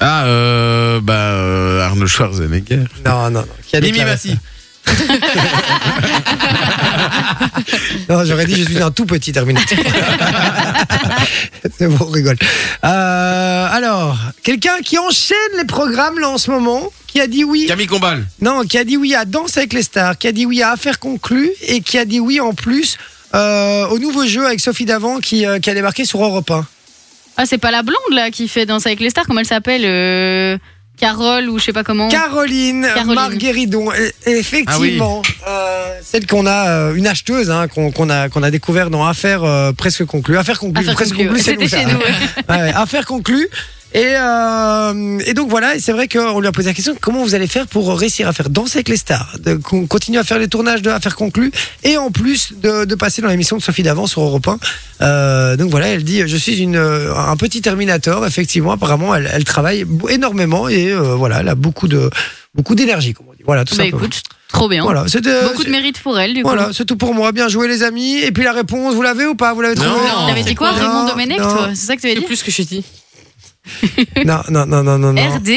Ah, 0.00 0.24
euh, 0.24 1.00
bah, 1.02 1.12
euh, 1.14 1.86
Arnold 1.86 2.08
Schwarzenegger. 2.10 2.80
Non, 3.06 3.22
non, 3.24 3.30
non. 3.30 3.44
Qui 3.66 3.76
a 3.76 3.80
Mimi 3.80 3.98
ça? 3.98 4.16
Non, 8.08 8.24
j'aurais 8.24 8.46
dit 8.46 8.56
je 8.56 8.64
suis 8.64 8.82
un 8.82 8.90
tout 8.90 9.06
petit 9.06 9.32
Terminator. 9.32 9.78
C'est 11.78 11.88
bon, 11.88 11.98
on 12.00 12.10
rigole. 12.10 12.36
Euh, 12.84 13.68
alors, 13.70 14.18
quelqu'un 14.42 14.78
qui 14.84 14.98
enchaîne 14.98 15.36
les 15.58 15.64
programmes 15.64 16.18
là 16.18 16.30
en 16.30 16.38
ce 16.38 16.50
moment, 16.50 16.90
qui 17.06 17.20
a 17.20 17.26
dit 17.26 17.44
oui. 17.44 17.66
Camille 17.66 17.86
Combal. 17.86 18.26
Non, 18.40 18.62
qui 18.62 18.78
a 18.78 18.84
dit 18.84 18.96
oui 18.96 19.14
à 19.14 19.24
Danse 19.24 19.56
avec 19.56 19.72
les 19.72 19.82
stars, 19.82 20.16
qui 20.18 20.28
a 20.28 20.32
dit 20.32 20.46
oui 20.46 20.62
à 20.62 20.70
Affaires 20.72 20.98
conclues 20.98 21.50
et 21.62 21.80
qui 21.80 21.98
a 21.98 22.04
dit 22.04 22.20
oui 22.20 22.40
en 22.40 22.52
plus 22.52 22.96
euh, 23.34 23.86
au 23.88 23.98
nouveau 23.98 24.26
jeu 24.26 24.44
avec 24.44 24.60
Sophie 24.60 24.84
Davant 24.84 25.18
qui, 25.18 25.46
euh, 25.46 25.58
qui 25.60 25.70
a 25.70 25.74
débarqué 25.74 26.04
sur 26.04 26.22
Europe 26.22 26.50
1. 26.50 26.66
Ah, 27.36 27.46
c'est 27.46 27.58
pas 27.58 27.70
la 27.70 27.82
blonde 27.82 27.96
là 28.12 28.30
qui 28.30 28.48
fait 28.48 28.66
Danse 28.66 28.86
avec 28.86 29.00
les 29.00 29.10
stars, 29.10 29.26
comment 29.26 29.40
elle 29.40 29.46
s'appelle 29.46 29.84
euh, 29.84 30.58
Carole 31.00 31.48
ou 31.48 31.58
je 31.58 31.64
sais 31.64 31.72
pas 31.72 31.82
comment. 31.82 32.08
Caroline, 32.08 32.86
Caroline. 32.94 33.14
Margueridon, 33.14 33.90
e- 33.90 34.12
effectivement, 34.26 35.22
euh, 35.48 35.98
celle 36.04 36.26
qu'on 36.26 36.46
a, 36.46 36.68
euh, 36.68 36.94
une 36.94 37.06
acheteuse 37.06 37.50
hein, 37.50 37.68
qu'on 37.68 37.90
qu'on 37.90 38.10
a, 38.10 38.28
qu'on 38.28 38.42
a 38.42 38.50
découvert 38.50 38.90
dans 38.90 39.06
Affaires 39.06 39.42
euh, 39.44 39.72
presque 39.72 40.04
conclues, 40.04 40.36
Affaire 40.36 40.58
presque 40.58 41.14
conclue. 41.14 41.26
conclues, 41.28 41.42
c'est 41.42 41.52
C'était 41.52 41.64
nous, 41.64 41.68
ça. 41.70 41.78
chez 41.78 41.84
nous. 41.86 41.98
ouais. 41.98 42.54
Ouais, 42.56 42.56
ouais, 42.62 42.72
affaire 42.74 43.06
conclue. 43.06 43.48
Et, 43.92 44.14
euh, 44.16 45.18
et 45.26 45.34
donc 45.34 45.50
voilà, 45.50 45.74
et 45.74 45.80
c'est 45.80 45.90
vrai 45.92 46.06
qu'on 46.06 46.38
lui 46.38 46.46
a 46.46 46.52
posé 46.52 46.68
la 46.68 46.74
question 46.74 46.94
comment 47.00 47.22
vous 47.24 47.34
allez 47.34 47.48
faire 47.48 47.66
pour 47.66 47.92
réussir 47.98 48.28
à 48.28 48.32
faire 48.32 48.48
danser 48.48 48.78
avec 48.78 48.88
les 48.88 48.96
stars, 48.96 49.34
de 49.40 49.54
con- 49.54 49.86
continuer 49.88 50.18
à 50.20 50.24
faire 50.24 50.38
les 50.38 50.46
tournages 50.46 50.80
de 50.82 50.90
Affaires 50.90 51.16
conclues 51.16 51.50
et 51.82 51.96
en 51.96 52.12
plus 52.12 52.52
de, 52.62 52.84
de 52.84 52.94
passer 52.94 53.20
dans 53.20 53.26
l'émission 53.28 53.56
de 53.56 53.62
Sophie 53.62 53.82
Davant 53.82 54.06
sur 54.06 54.22
Europe 54.22 54.46
1. 54.46 54.58
Euh, 55.02 55.56
donc 55.56 55.70
voilà, 55.70 55.88
elle 55.88 56.04
dit 56.04 56.22
je 56.26 56.36
suis 56.36 56.58
une, 56.58 56.76
un 56.76 57.36
petit 57.36 57.62
Terminator. 57.62 58.24
Effectivement, 58.26 58.72
apparemment, 58.72 59.12
elle, 59.14 59.28
elle 59.32 59.42
travaille 59.44 59.84
énormément 60.08 60.68
et 60.68 60.92
euh, 60.92 61.14
voilà, 61.16 61.40
elle 61.40 61.48
a 61.48 61.56
beaucoup 61.56 61.88
de 61.88 62.10
beaucoup 62.54 62.76
d'énergie, 62.76 63.12
comme 63.12 63.26
on 63.28 63.32
dit. 63.32 63.42
Voilà, 63.44 63.64
tout 63.64 63.74
Bah 63.76 63.82
simplement. 63.84 64.02
écoute, 64.04 64.22
trop 64.52 64.68
bien. 64.68 64.82
Voilà, 64.84 65.04
Beaucoup 65.48 65.64
de 65.64 65.70
mérite 65.70 66.00
pour 66.00 66.16
elle 66.18 66.34
du 66.34 66.42
coup. 66.42 66.48
Voilà, 66.48 66.70
c'est 66.72 66.84
tout 66.84 66.96
pour 66.96 67.12
moi. 67.14 67.32
Bien 67.32 67.48
joué 67.48 67.66
les 67.66 67.82
amis. 67.82 68.18
Et 68.18 68.30
puis 68.30 68.44
la 68.44 68.52
réponse, 68.52 68.94
vous 68.94 69.02
l'avez 69.02 69.26
ou 69.26 69.34
pas? 69.34 69.52
Vous 69.52 69.62
l'avez 69.62 69.74
Non. 69.74 69.82
trouvé 69.84 70.08
Non. 70.08 70.28
T'avais 70.28 70.42
dit 70.44 70.54
quoi, 70.54 70.70
Non, 70.72 70.78
Raymond 70.78 71.06
Domenech, 71.08 71.38
non. 71.40 71.48
toi 71.48 71.68
C'est 71.74 71.86
ça 71.86 71.96
que 71.96 72.00
tu 72.02 72.06
avais 72.06 72.14
C'est 72.16 72.20
dit? 72.20 72.26
plus 72.26 72.42
que 72.44 72.50
je 72.52 72.62
dit. 72.62 72.84
Non, 74.24 74.40
non, 74.50 74.66
non, 74.66 74.82
non, 74.82 74.98
non, 74.98 75.12
non. 75.12 75.36
RD 75.36 75.48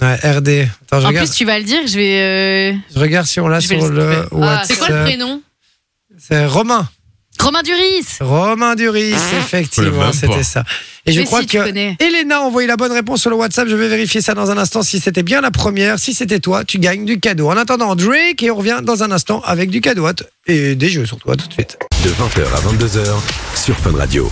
Ouais, 0.00 0.14
RD. 0.14 0.48
Attends, 0.48 1.00
je 1.00 1.04
En 1.04 1.08
regarde. 1.08 1.26
plus, 1.26 1.34
tu 1.36 1.44
vas 1.44 1.58
le 1.58 1.64
dire, 1.64 1.80
je 1.86 1.96
vais. 1.96 2.20
euh, 2.20 2.78
Je 2.94 3.00
regarde 3.00 3.26
si 3.26 3.40
on 3.40 3.48
l'a 3.48 3.58
Je 3.60 3.68
vais 3.68 3.80
sur 3.80 3.88
le. 3.90 4.26
Ah, 4.30 4.34
WhatsApp. 4.34 4.64
C'est 4.66 4.76
quoi 4.78 4.88
le 4.90 5.02
prénom? 5.04 5.42
C'est 6.18 6.46
Romain. 6.46 6.88
Romain 7.40 7.62
Duris 7.62 8.04
Romain 8.20 8.74
Duris, 8.74 9.10
le 9.12 9.16
effectivement, 9.38 10.04
même 10.06 10.12
c'était 10.12 10.26
pas. 10.38 10.42
ça. 10.42 10.64
Et 11.06 11.12
je 11.12 11.20
Mais 11.20 11.24
crois 11.26 11.40
si, 11.42 11.46
tu 11.46 11.56
que 11.58 11.62
connais. 11.62 11.96
Elena 12.00 12.38
a 12.38 12.40
envoyé 12.40 12.66
la 12.66 12.76
bonne 12.76 12.90
réponse 12.90 13.20
sur 13.20 13.30
le 13.30 13.36
WhatsApp. 13.36 13.68
Je 13.68 13.76
vais 13.76 13.86
vérifier 13.88 14.20
ça 14.20 14.34
dans 14.34 14.50
un 14.50 14.58
instant 14.58 14.82
si 14.82 14.98
c'était 14.98 15.22
bien 15.22 15.40
la 15.40 15.52
première. 15.52 15.98
Si 16.00 16.14
c'était 16.14 16.40
toi, 16.40 16.64
tu 16.64 16.80
gagnes 16.80 17.04
du 17.04 17.20
cadeau. 17.20 17.48
En 17.48 17.56
attendant, 17.56 17.94
Drake, 17.94 18.42
et 18.42 18.50
on 18.50 18.56
revient 18.56 18.80
dans 18.82 19.04
un 19.04 19.12
instant 19.12 19.40
avec 19.44 19.70
du 19.70 19.80
cadeau 19.80 20.06
à 20.06 20.14
t- 20.14 20.24
et 20.48 20.74
des 20.74 20.88
jeux 20.88 21.06
surtout. 21.06 21.30
À 21.30 21.36
tout 21.36 21.46
de 21.46 21.52
suite. 21.52 21.78
De 22.04 22.10
20h 22.10 22.42
à 22.56 22.60
22h 22.72 23.04
sur 23.54 23.76
Fun 23.76 23.96
Radio. 23.96 24.28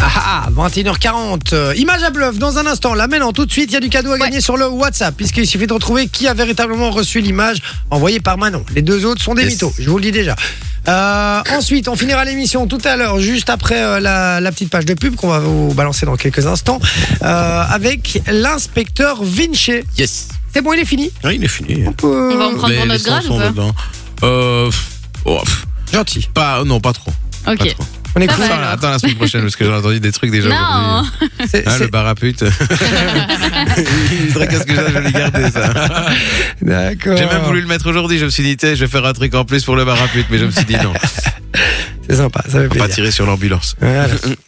Ah 0.00 0.44
ah, 0.46 0.50
21h40. 0.54 1.52
Euh, 1.52 1.74
image 1.76 2.02
à 2.02 2.10
bluff 2.10 2.38
dans 2.38 2.58
un 2.58 2.66
instant. 2.66 2.94
Là 2.94 3.06
maintenant, 3.08 3.32
tout 3.32 3.46
de 3.46 3.50
suite, 3.52 3.70
il 3.70 3.74
y 3.74 3.76
a 3.76 3.80
du 3.80 3.88
cadeau 3.88 4.12
à 4.12 4.18
gagner 4.18 4.40
sur 4.40 4.56
le 4.56 4.68
WhatsApp, 4.68 5.16
puisqu'il 5.16 5.46
suffit 5.46 5.66
de 5.66 5.72
retrouver 5.72 6.06
qui 6.08 6.28
a 6.28 6.34
véritablement 6.34 6.90
reçu 6.90 7.20
l'image 7.20 7.58
envoyée 7.90 8.20
par 8.20 8.38
Manon. 8.38 8.64
Les 8.74 8.82
deux 8.82 9.04
autres 9.04 9.22
sont 9.22 9.34
des 9.34 9.42
Yes. 9.42 9.52
mythos, 9.54 9.72
je 9.78 9.88
vous 9.90 9.96
le 9.96 10.02
dis 10.02 10.12
déjà. 10.12 10.36
Euh, 10.86 11.40
ensuite, 11.50 11.88
on 11.88 11.96
finira 11.96 12.24
l'émission 12.24 12.66
tout 12.66 12.78
à 12.84 12.96
l'heure, 12.96 13.18
juste 13.18 13.50
après 13.50 13.82
euh, 13.82 14.00
la, 14.00 14.40
la 14.40 14.52
petite 14.52 14.70
page 14.70 14.84
de 14.86 14.94
pub 14.94 15.16
qu'on 15.16 15.28
va 15.28 15.40
vous 15.40 15.74
balancer 15.74 16.06
dans 16.06 16.16
quelques 16.16 16.46
instants, 16.46 16.80
euh, 17.22 17.62
avec 17.68 18.22
l'inspecteur 18.30 19.22
Vinci. 19.22 19.72
Yes. 19.98 20.28
C'est 20.54 20.62
bon, 20.62 20.72
il 20.72 20.80
est 20.80 20.84
fini 20.86 21.10
Ah, 21.24 21.32
il 21.32 21.44
est 21.44 21.48
fini. 21.48 21.84
On 21.86 21.92
peut- 21.92 22.30
On 22.32 22.38
va 22.38 22.46
en 22.46 22.54
prendre 22.54 22.74
pour 22.74 22.84
les 22.84 22.88
notre 22.88 23.04
sons 23.04 23.10
grade 23.10 23.24
ou 23.24 23.28
sont 23.28 23.38
pas 23.38 23.48
dedans. 23.50 23.74
Euh, 24.22 24.66
pff, 24.66 24.88
oh, 25.26 25.40
pff, 25.44 25.66
Gentil. 25.92 26.28
pas, 26.32 26.64
non, 26.64 26.80
pas 26.80 26.92
trop. 26.94 27.12
Pas 27.44 27.52
Ok. 27.52 27.74
trop. 27.74 27.84
On 28.16 28.20
est 28.20 28.26
Ça. 28.30 28.34
Attends, 28.44 28.62
attends 28.72 28.90
la 28.90 28.98
semaine 28.98 29.14
prochaine 29.16 29.42
parce 29.42 29.56
que 29.56 29.64
j'ai 29.64 29.72
entendu 29.72 30.00
des 30.00 30.12
trucs 30.12 30.30
déjà 30.30 30.48
Non. 30.48 31.04
C'est- 31.46 31.64
Ah, 31.66 31.70
c'est- 31.72 31.84
le 31.84 31.90
bar 31.90 32.06
à 32.06 32.14
pute. 32.14 32.42
il 32.42 34.34
qu'est-ce 34.48 34.64
que 34.64 34.74
j'ai, 34.74 34.86
je 34.86 34.92
vais 34.92 35.00
le 35.00 35.10
garder 35.10 35.50
ça. 35.50 35.72
D'accord. 36.62 37.16
J'ai 37.16 37.26
même 37.26 37.42
voulu 37.44 37.60
le 37.60 37.66
mettre 37.66 37.88
aujourd'hui. 37.88 38.18
Je 38.18 38.24
me 38.24 38.30
suis 38.30 38.42
dit, 38.42 38.56
je 38.60 38.74
vais 38.74 38.86
faire 38.88 39.04
un 39.04 39.12
truc 39.12 39.34
en 39.34 39.44
plus 39.44 39.64
pour 39.64 39.76
le 39.76 39.84
bar 39.84 40.00
à 40.02 40.08
pute, 40.08 40.26
mais 40.30 40.38
je 40.38 40.44
me 40.46 40.50
suis 40.50 40.64
dit 40.64 40.76
non, 40.82 40.92
C'est 42.08 42.16
sympa, 42.16 42.42
ça 42.46 42.58
fait 42.60 42.62
faut 42.64 42.68
pas 42.70 42.74
plaisir. 42.76 42.94
tirer 42.94 43.10
sur 43.10 43.26
l'ambulance. 43.26 43.76
Voilà. 43.80 44.06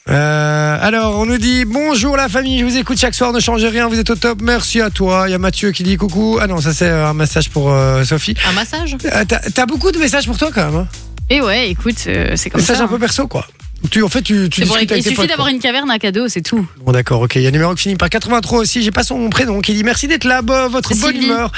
Euh, 0.08 0.78
alors, 0.80 1.18
on 1.18 1.26
nous 1.26 1.38
dit 1.38 1.64
bonjour 1.64 2.16
la 2.16 2.28
famille, 2.28 2.58
je 2.60 2.64
vous 2.64 2.76
écoute 2.76 2.98
chaque 2.98 3.14
soir, 3.14 3.32
ne 3.32 3.40
changez 3.40 3.68
rien, 3.68 3.86
vous 3.88 3.98
êtes 3.98 4.10
au 4.10 4.16
top, 4.16 4.40
merci 4.42 4.80
à 4.80 4.90
toi. 4.90 5.24
Il 5.28 5.32
y 5.32 5.34
a 5.34 5.38
Mathieu 5.38 5.70
qui 5.72 5.82
dit 5.82 5.96
coucou. 5.96 6.38
Ah 6.40 6.46
non, 6.46 6.60
ça 6.60 6.72
c'est 6.72 6.88
un 6.90 7.14
message 7.14 7.50
pour 7.50 7.70
euh, 7.72 8.02
Sophie. 8.04 8.34
Un 8.48 8.52
massage? 8.52 8.96
Euh, 9.04 9.24
T'as 9.28 9.38
t'as 9.38 9.66
beaucoup 9.66 9.92
de 9.92 9.98
messages 9.98 10.26
pour 10.26 10.38
toi 10.38 10.50
quand 10.54 10.64
même. 10.70 10.76
Hein? 10.80 10.88
Et 11.30 11.40
ouais, 11.40 11.70
écoute, 11.70 11.96
euh, 12.08 12.32
c'est 12.36 12.50
comme 12.50 12.60
ça. 12.60 12.82
un 12.82 12.88
peu 12.88 12.98
perso 12.98 13.26
quoi. 13.28 13.46
Tu, 13.90 14.02
en 14.02 14.08
fait, 14.10 14.20
tu, 14.20 14.48
tu 14.50 14.60
C'est 14.60 14.66
discutes 14.66 14.76
avec 14.76 14.90
Il 14.90 14.94
tes 14.96 15.02
suffit 15.04 15.14
potes, 15.16 15.28
d'avoir 15.28 15.46
quoi. 15.48 15.54
une 15.54 15.60
caverne 15.60 15.90
à 15.90 15.98
cadeau, 15.98 16.28
c'est 16.28 16.42
tout. 16.42 16.66
Bon 16.84 16.92
d'accord, 16.92 17.22
ok. 17.22 17.36
Il 17.36 17.42
y 17.42 17.46
a 17.46 17.48
un 17.48 17.52
numéro 17.52 17.74
qui 17.74 17.84
finit 17.84 17.96
par 17.96 18.10
83 18.10 18.58
aussi. 18.58 18.82
J'ai 18.82 18.90
pas 18.90 19.04
son 19.04 19.30
prénom 19.30 19.60
qui 19.62 19.72
dit 19.72 19.84
merci 19.84 20.06
d'être 20.06 20.24
là, 20.24 20.42
bah, 20.42 20.68
votre 20.68 20.90
bonne 20.96 21.12
Sylvie. 21.12 21.26
humeur. 21.28 21.50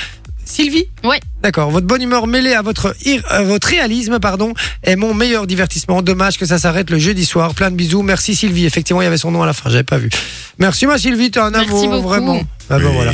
Sylvie 0.44 0.84
Ouais. 1.04 1.20
D'accord, 1.42 1.70
votre 1.70 1.86
bonne 1.86 2.02
humeur 2.02 2.26
mêlée 2.26 2.52
à 2.52 2.62
votre, 2.62 2.94
ir- 3.04 3.22
à 3.28 3.42
votre 3.42 3.66
réalisme 3.68 4.18
pardon, 4.20 4.54
est 4.84 4.96
mon 4.96 5.14
meilleur 5.14 5.46
divertissement. 5.46 6.02
Dommage 6.02 6.36
que 6.38 6.46
ça 6.46 6.58
s'arrête 6.58 6.90
le 6.90 6.98
jeudi 6.98 7.24
soir. 7.24 7.54
Plein 7.54 7.70
de 7.70 7.76
bisous. 7.76 8.02
Merci 8.02 8.34
Sylvie. 8.36 8.66
Effectivement, 8.66 9.00
il 9.02 9.04
y 9.04 9.08
avait 9.08 9.16
son 9.16 9.30
nom 9.30 9.42
à 9.42 9.46
la 9.46 9.52
fin, 9.52 9.70
j'avais 9.70 9.82
pas 9.84 9.98
vu. 9.98 10.10
Merci 10.58 10.86
ma 10.86 10.98
Sylvie, 10.98 11.30
t'es 11.30 11.40
un 11.40 11.50
Merci 11.50 11.68
amour, 11.70 11.88
beaucoup. 11.88 12.08
vraiment. 12.08 12.40
Ah 12.70 12.78
ben 12.78 12.86
Oui. 12.86 12.92
voilà. 12.94 13.12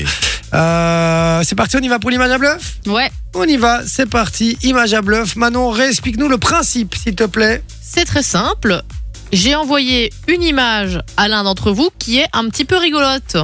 Euh, 0.54 1.42
c'est 1.44 1.54
parti, 1.54 1.76
on 1.76 1.80
y 1.80 1.88
va 1.88 1.98
pour 1.98 2.11
l'image 2.11 2.30
à 2.30 2.38
bluff 2.38 2.78
Ouais. 2.87 3.11
On 3.34 3.44
y 3.44 3.56
va, 3.56 3.82
c'est 3.87 4.08
parti. 4.08 4.56
Image 4.62 4.94
à 4.94 5.02
bluff. 5.02 5.37
Manon, 5.37 5.70
réexplique-nous 5.70 6.28
le 6.28 6.38
principe, 6.38 6.94
s'il 6.94 7.14
te 7.14 7.24
plaît. 7.24 7.62
C'est 7.82 8.04
très 8.04 8.22
simple. 8.22 8.82
J'ai 9.32 9.54
envoyé 9.54 10.11
une 10.26 10.42
image 10.42 11.00
à 11.16 11.28
l'un 11.28 11.44
d'entre 11.44 11.70
vous 11.70 11.90
qui 11.98 12.18
est 12.18 12.28
un 12.32 12.48
petit 12.48 12.64
peu 12.64 12.76
rigolote. 12.78 13.37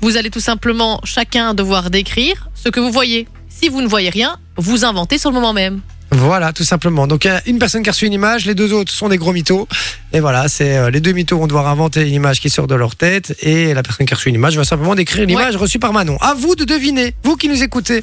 Vous 0.00 0.16
allez 0.16 0.30
tout 0.30 0.40
simplement 0.40 1.00
chacun 1.04 1.54
devoir 1.54 1.88
décrire 1.90 2.48
ce 2.54 2.68
que 2.68 2.80
vous 2.80 2.90
voyez. 2.90 3.28
Si 3.48 3.68
vous 3.68 3.80
ne 3.80 3.86
voyez 3.86 4.10
rien, 4.10 4.38
vous 4.56 4.84
inventez 4.84 5.18
sur 5.18 5.30
le 5.30 5.34
moment 5.34 5.52
même. 5.52 5.80
Voilà, 6.14 6.52
tout 6.52 6.64
simplement. 6.64 7.06
Donc, 7.06 7.24
il 7.24 7.28
y 7.28 7.30
a 7.30 7.42
une 7.46 7.58
personne 7.58 7.82
qui 7.82 7.88
a 7.88 7.92
reçu 7.92 8.06
une 8.06 8.12
image, 8.12 8.46
les 8.46 8.54
deux 8.54 8.72
autres 8.72 8.92
sont 8.92 9.08
des 9.08 9.16
gros 9.16 9.32
mythos. 9.32 9.66
Et 10.12 10.20
voilà, 10.20 10.48
c'est 10.48 10.76
euh, 10.76 10.90
les 10.90 11.00
deux 11.00 11.12
mythos 11.12 11.38
vont 11.38 11.46
devoir 11.46 11.66
inventer 11.66 12.06
une 12.06 12.14
image 12.14 12.40
qui 12.40 12.50
sort 12.50 12.66
de 12.66 12.74
leur 12.74 12.94
tête. 12.94 13.36
Et 13.40 13.74
la 13.74 13.82
personne 13.82 14.06
qui 14.06 14.14
a 14.14 14.16
reçu 14.16 14.28
une 14.28 14.36
image 14.36 14.56
va 14.56 14.64
simplement 14.64 14.94
décrire 14.94 15.26
l'image 15.26 15.56
reçue 15.56 15.78
par 15.78 15.92
Manon. 15.92 16.16
À 16.20 16.34
vous 16.34 16.54
de 16.54 16.64
deviner, 16.64 17.14
vous 17.24 17.36
qui 17.36 17.48
nous 17.48 17.62
écoutez, 17.62 18.02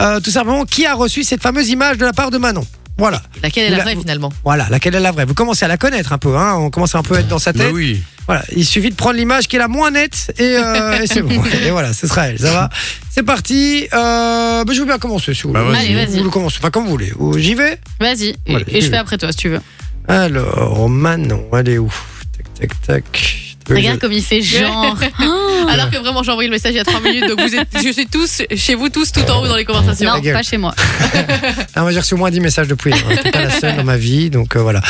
euh, 0.00 0.20
tout 0.20 0.30
simplement, 0.30 0.64
qui 0.64 0.86
a 0.86 0.94
reçu 0.94 1.22
cette 1.22 1.42
fameuse 1.42 1.68
image 1.68 1.98
de 1.98 2.04
la 2.04 2.12
part 2.12 2.30
de 2.30 2.38
Manon. 2.38 2.66
Voilà, 3.02 3.20
Laquelle 3.42 3.64
est 3.66 3.70
la 3.70 3.78
la- 3.78 3.82
vraie 3.82 3.96
finalement 3.96 4.32
voilà, 4.44 4.68
laquelle 4.70 4.94
est 4.94 5.00
la 5.00 5.10
vraie? 5.10 5.24
Vous 5.24 5.34
commencez 5.34 5.64
à 5.64 5.68
la 5.68 5.76
connaître 5.76 6.12
un 6.12 6.18
peu, 6.18 6.36
hein. 6.36 6.54
On 6.54 6.70
commence 6.70 6.94
un 6.94 7.02
peu 7.02 7.16
à 7.16 7.18
être 7.20 7.26
dans 7.26 7.40
sa 7.40 7.52
tête. 7.52 7.72
oui. 7.74 8.00
Voilà, 8.28 8.44
il 8.54 8.64
suffit 8.64 8.90
de 8.90 8.94
prendre 8.94 9.16
l'image 9.16 9.48
qui 9.48 9.56
est 9.56 9.58
la 9.58 9.66
moins 9.66 9.90
nette 9.90 10.32
et, 10.38 10.54
euh, 10.56 11.00
et 11.02 11.08
c'est 11.08 11.22
bon. 11.22 11.42
Et 11.66 11.70
voilà, 11.72 11.92
ce 11.92 12.06
sera 12.06 12.28
elle. 12.28 12.38
Ça 12.38 12.52
va? 12.52 12.70
C'est 13.10 13.24
parti. 13.24 13.88
Euh, 13.92 14.62
bah, 14.62 14.72
je 14.72 14.78
veux 14.78 14.86
bien 14.86 14.98
commencer. 14.98 15.34
Si 15.34 15.42
vous, 15.42 15.50
Bah, 15.52 15.62
voulez. 15.64 15.76
vas-y. 15.78 15.86
Allez, 15.96 16.06
vas-y. 16.06 16.18
Vous 16.18 16.24
le 16.24 16.30
commencez. 16.30 16.58
Enfin, 16.60 16.70
comme 16.70 16.84
vous 16.84 16.90
voulez. 16.90 17.12
Ou 17.18 17.36
J'y 17.36 17.54
vais? 17.56 17.80
Vas-y. 17.98 18.28
Et, 18.28 18.36
Voilà, 18.46 18.64
et 18.68 18.74
je 18.76 18.76
j'y 18.76 18.82
fais 18.82 18.90
vais. 18.92 18.96
après 18.98 19.18
toi 19.18 19.32
si 19.32 19.38
tu 19.38 19.48
veux. 19.48 19.60
Alors, 20.06 20.88
Manon, 20.88 21.44
elle 21.58 21.68
est 21.68 21.78
où? 21.78 21.92
Tac, 22.36 22.46
tac, 22.60 22.82
tac. 22.82 23.36
Regarde 23.68 23.98
comme 23.98 24.12
il 24.12 24.22
fait 24.22 24.42
genre. 24.42 24.96
Alors 25.68 25.90
que 25.90 25.96
vraiment 25.98 26.22
j'ai 26.22 26.30
envoyé 26.32 26.48
le 26.48 26.52
message 26.54 26.72
il 26.72 26.76
y 26.76 26.80
a 26.80 26.84
3 26.84 27.00
minutes, 27.00 27.28
donc 27.28 27.40
vous 27.40 27.54
êtes, 27.54 27.68
je 27.82 27.92
suis 27.92 28.06
tous 28.06 28.42
chez 28.56 28.74
vous 28.74 28.88
tous 28.88 29.12
tout 29.12 29.28
en 29.30 29.42
haut 29.42 29.48
dans 29.48 29.56
les 29.56 29.64
conversations. 29.64 30.10
non, 30.16 30.32
pas 30.32 30.42
chez 30.42 30.56
moi. 30.58 30.74
Ah, 31.74 31.82
moi, 31.82 31.92
j'ai 31.92 32.00
reçu 32.00 32.14
au 32.14 32.16
moins 32.18 32.30
10 32.30 32.40
messages 32.40 32.68
depuis. 32.68 32.92
Hein. 32.92 33.16
T'es 33.22 33.30
pas 33.30 33.42
la 33.44 33.50
seule 33.50 33.76
dans 33.76 33.84
ma 33.84 33.96
vie, 33.96 34.28
donc 34.30 34.56
euh, 34.56 34.60
voilà. 34.60 34.80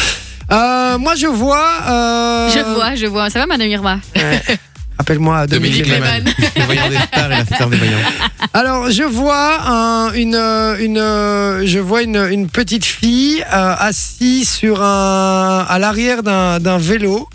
Euh, 0.51 0.99
moi, 0.99 1.15
je 1.15 1.27
vois. 1.27 1.69
euh, 1.89 2.51
Je 2.51 2.61
vois, 2.75 2.95
je 2.95 3.07
vois. 3.07 3.31
Ça 3.31 3.39
va, 3.41 3.47
Madame 3.47 3.69
Irma 3.69 3.99
ouais. 4.17 4.43
Appelle-moi 4.99 5.47
Dominique 5.47 5.85
Dominique 5.85 5.95
Lehmann. 5.95 6.25
Lehmann. 6.25 6.35
Le 6.57 6.63
voyant 6.65 6.89
des 6.89 6.97
stars 6.99 7.27
et 7.33 7.37
la 7.37 7.45
star 7.47 7.69
des 7.69 7.77
voyants. 7.77 7.97
Alors, 8.53 8.91
je 8.91 9.05
vois 9.05 9.61
un- 9.67 10.13
une, 10.13 10.35
euh, 10.35 10.77
une, 10.81 10.99
euh, 10.99 11.67
je 11.67 11.79
vois 11.79 12.03
une, 12.03 12.17
une 12.31 12.49
petite 12.49 12.85
fille 12.85 13.43
euh, 13.53 13.75
assise 13.79 14.51
sur 14.51 14.83
un, 14.83 15.65
à 15.69 15.79
l'arrière 15.79 16.23
d'un 16.23 16.59
d'un 16.61 16.79
vélo. 16.79 17.29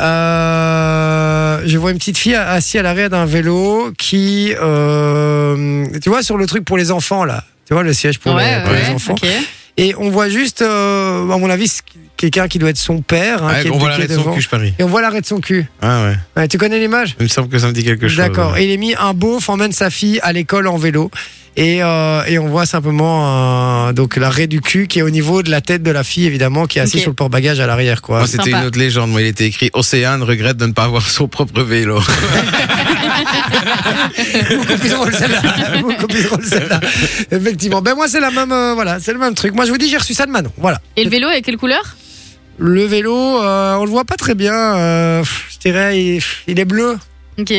Euh, 0.00 1.60
je 1.66 1.78
vois 1.78 1.90
une 1.92 1.98
petite 1.98 2.18
fille 2.18 2.34
assise 2.34 2.76
à 2.80 2.82
l'arrière 2.82 3.10
d'un 3.10 3.26
vélo 3.26 3.92
qui, 3.98 4.52
euh, 4.60 5.86
tu 6.02 6.08
vois, 6.08 6.22
sur 6.22 6.36
le 6.36 6.46
truc 6.46 6.64
pour 6.64 6.76
les 6.78 6.90
enfants 6.90 7.24
là. 7.24 7.44
Tu 7.66 7.74
vois 7.74 7.82
le 7.82 7.92
siège 7.92 8.18
pour, 8.18 8.36
les, 8.36 8.60
pour 8.64 8.72
les 8.74 8.88
enfants. 8.94 9.14
ok. 9.14 9.26
Et 9.76 9.94
on 9.98 10.10
voit 10.10 10.28
juste, 10.28 10.62
euh, 10.62 11.28
à 11.30 11.38
mon 11.38 11.50
avis, 11.50 11.66
c'est 11.68 11.82
quelqu'un 12.16 12.46
qui 12.46 12.58
doit 12.60 12.70
être 12.70 12.76
son 12.78 13.00
père. 13.02 13.42
hein, 13.42 13.54
Ouais, 13.54 13.62
qui 13.62 13.68
est- 13.68 13.70
on 13.72 13.78
voit 13.78 13.88
l'arrêt 13.88 14.06
de 14.06 14.14
son 14.14 14.32
cul, 14.32 14.40
je 14.40 14.48
parie. 14.48 14.72
Et 14.78 14.84
on 14.84 14.86
voit 14.86 15.02
l'arrêt 15.02 15.20
de 15.20 15.26
son 15.26 15.40
cul. 15.40 15.66
Ah 15.82 16.04
ouais. 16.04 16.14
Ouais, 16.36 16.48
tu 16.48 16.58
connais 16.58 16.78
l'image? 16.78 17.16
Il 17.18 17.24
me 17.24 17.28
semble 17.28 17.48
que 17.48 17.58
ça 17.58 17.66
me 17.68 17.72
dit 17.72 17.82
quelque 17.82 18.06
chose. 18.06 18.16
D'accord. 18.18 18.56
Et 18.56 18.64
il 18.64 18.70
est 18.70 18.76
mis 18.76 18.94
un 18.94 19.14
beauf 19.14 19.48
emmène 19.48 19.72
sa 19.72 19.90
fille 19.90 20.20
à 20.22 20.32
l'école 20.32 20.68
en 20.68 20.76
vélo. 20.76 21.10
Et, 21.56 21.84
euh, 21.84 22.24
et 22.26 22.36
on 22.40 22.48
voit 22.48 22.66
simplement 22.66 23.86
euh, 23.88 23.92
donc 23.92 24.16
l'arrêt 24.16 24.48
du 24.48 24.60
cul 24.60 24.88
qui 24.88 24.98
est 24.98 25.02
au 25.02 25.10
niveau 25.10 25.44
de 25.44 25.52
la 25.52 25.60
tête 25.60 25.84
de 25.84 25.90
la 25.92 26.02
fille 26.02 26.26
évidemment 26.26 26.66
qui 26.66 26.78
est 26.78 26.82
assise 26.82 26.96
Ok. 26.96 27.02
sur 27.02 27.10
le 27.12 27.14
porte-bagages 27.14 27.60
à 27.60 27.66
l'arrière 27.68 28.02
quoi. 28.02 28.18
Moi, 28.18 28.26
c'était 28.26 28.50
Sympa. 28.50 28.58
une 28.62 28.66
autre 28.66 28.78
légende. 28.78 29.10
Moi, 29.10 29.20
il 29.22 29.28
était 29.28 29.46
écrit 29.46 29.70
Océane 29.72 30.24
regrette 30.24 30.56
de 30.56 30.66
ne 30.66 30.72
pas 30.72 30.82
avoir 30.84 31.08
son 31.08 31.28
propre 31.28 31.62
vélo. 31.62 32.00
beaucoup 34.56 34.76
plus 34.78 34.88
drôle 34.90 35.14
celle-là. 35.14 35.40
beaucoup 35.80 36.06
plus 36.06 36.24
drôle 36.24 36.44
celle-là. 36.44 36.80
Effectivement. 37.30 37.82
Ben 37.82 37.94
moi 37.94 38.08
c'est 38.08 38.20
la 38.20 38.30
même 38.30 38.52
euh, 38.52 38.74
voilà 38.74 38.98
c'est 39.00 39.12
le 39.12 39.18
même 39.18 39.34
truc. 39.34 39.54
Moi 39.54 39.64
je 39.64 39.70
vous 39.70 39.78
dis 39.78 39.88
j'ai 39.88 39.96
reçu 39.98 40.14
ça 40.14 40.26
de 40.26 40.30
Manon. 40.32 40.50
Voilà. 40.56 40.80
Et 40.96 41.04
le 41.04 41.10
vélo 41.10 41.28
est 41.30 41.42
quelle 41.42 41.56
couleur? 41.56 41.96
Le 42.58 42.84
vélo 42.84 43.16
euh, 43.42 43.74
on 43.76 43.84
le 43.84 43.90
voit 43.90 44.04
pas 44.04 44.16
très 44.16 44.34
bien. 44.34 44.54
euh, 44.54 45.20
pff, 45.20 45.46
je 45.52 45.58
dirais 45.58 46.00
il, 46.02 46.22
il 46.46 46.58
est 46.58 46.64
bleu. 46.64 46.96
Ok. 47.38 47.50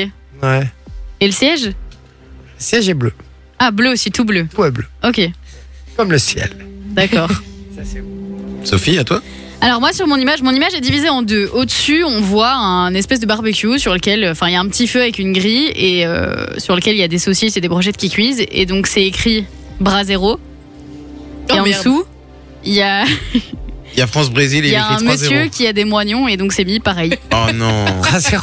Ouais. 0.43 0.67
Et 1.21 1.25
le 1.27 1.31
siège? 1.31 1.67
Le 1.67 1.73
siège 2.58 2.89
est 2.89 2.93
bleu. 2.93 3.13
Ah, 3.59 3.71
bleu 3.71 3.91
aussi, 3.91 4.11
tout 4.11 4.25
bleu. 4.25 4.47
Tout 4.53 4.63
est 4.65 4.71
bleu 4.71 4.85
Ok, 5.03 5.21
comme 5.97 6.11
le 6.11 6.17
ciel. 6.17 6.49
d'accord. 6.91 7.29
Ça 7.75 7.81
c'est 7.83 8.01
beau. 8.01 8.07
Sophie, 8.63 8.97
à 8.97 9.03
toi 9.03 9.21
Alors 9.61 9.79
moi 9.79 9.93
sur 9.93 10.07
mon 10.07 10.17
image, 10.17 10.41
mon 10.41 10.51
image 10.51 10.73
est 10.73 10.81
divisée 10.81 11.09
en 11.09 11.21
deux. 11.21 11.49
Au-dessus, 11.53 12.03
on 12.03 12.19
voit 12.21 12.53
un 12.53 12.93
espèce 12.93 13.19
de 13.19 13.25
barbecue 13.25 13.77
sur 13.79 13.93
lequel, 13.93 14.27
enfin 14.29 14.47
il 14.47 14.53
y 14.53 14.55
a 14.55 14.59
un 14.59 14.67
petit 14.67 14.87
feu 14.87 15.01
avec 15.01 15.19
une 15.19 15.33
grille 15.33 15.71
et 15.75 16.05
euh, 16.05 16.57
sur 16.57 16.75
lequel 16.75 16.95
il 16.95 16.99
y 16.99 17.03
a 17.03 17.07
des 17.07 17.19
saucisses 17.19 17.55
et 17.57 17.61
des 17.61 17.67
brochettes 17.69 17.97
qui 17.97 18.09
cuisent 18.09 18.43
et 18.51 18.65
donc 18.65 18.87
c'est 18.87 19.03
écrit 19.03 19.45
Brasero. 19.79 20.39
Oh, 20.39 21.53
et 21.53 21.59
en 21.59 21.63
merde. 21.63 21.77
dessous, 21.77 22.03
il 22.65 22.73
y 22.73 22.81
a, 22.81 23.05
Il 23.93 23.99
y 23.99 24.01
a 24.01 24.07
France-Brésil 24.07 24.65
et 24.65 24.69
il 24.69 24.71
il 24.71 24.73
y 24.73 24.75
a 24.75 24.87
un 24.89 24.93
écrit 24.95 25.05
3-0. 25.05 25.09
monsieur 25.11 25.45
qui 25.47 25.67
a 25.67 25.71
des 25.73 25.85
moignons 25.85 26.27
et 26.27 26.35
donc 26.37 26.51
c'est 26.51 26.65
mis 26.65 26.79
pareil. 26.81 27.13
Oh 27.31 27.51
non. 27.53 27.85
Ah, 28.11 28.19
c'est- 28.19 28.35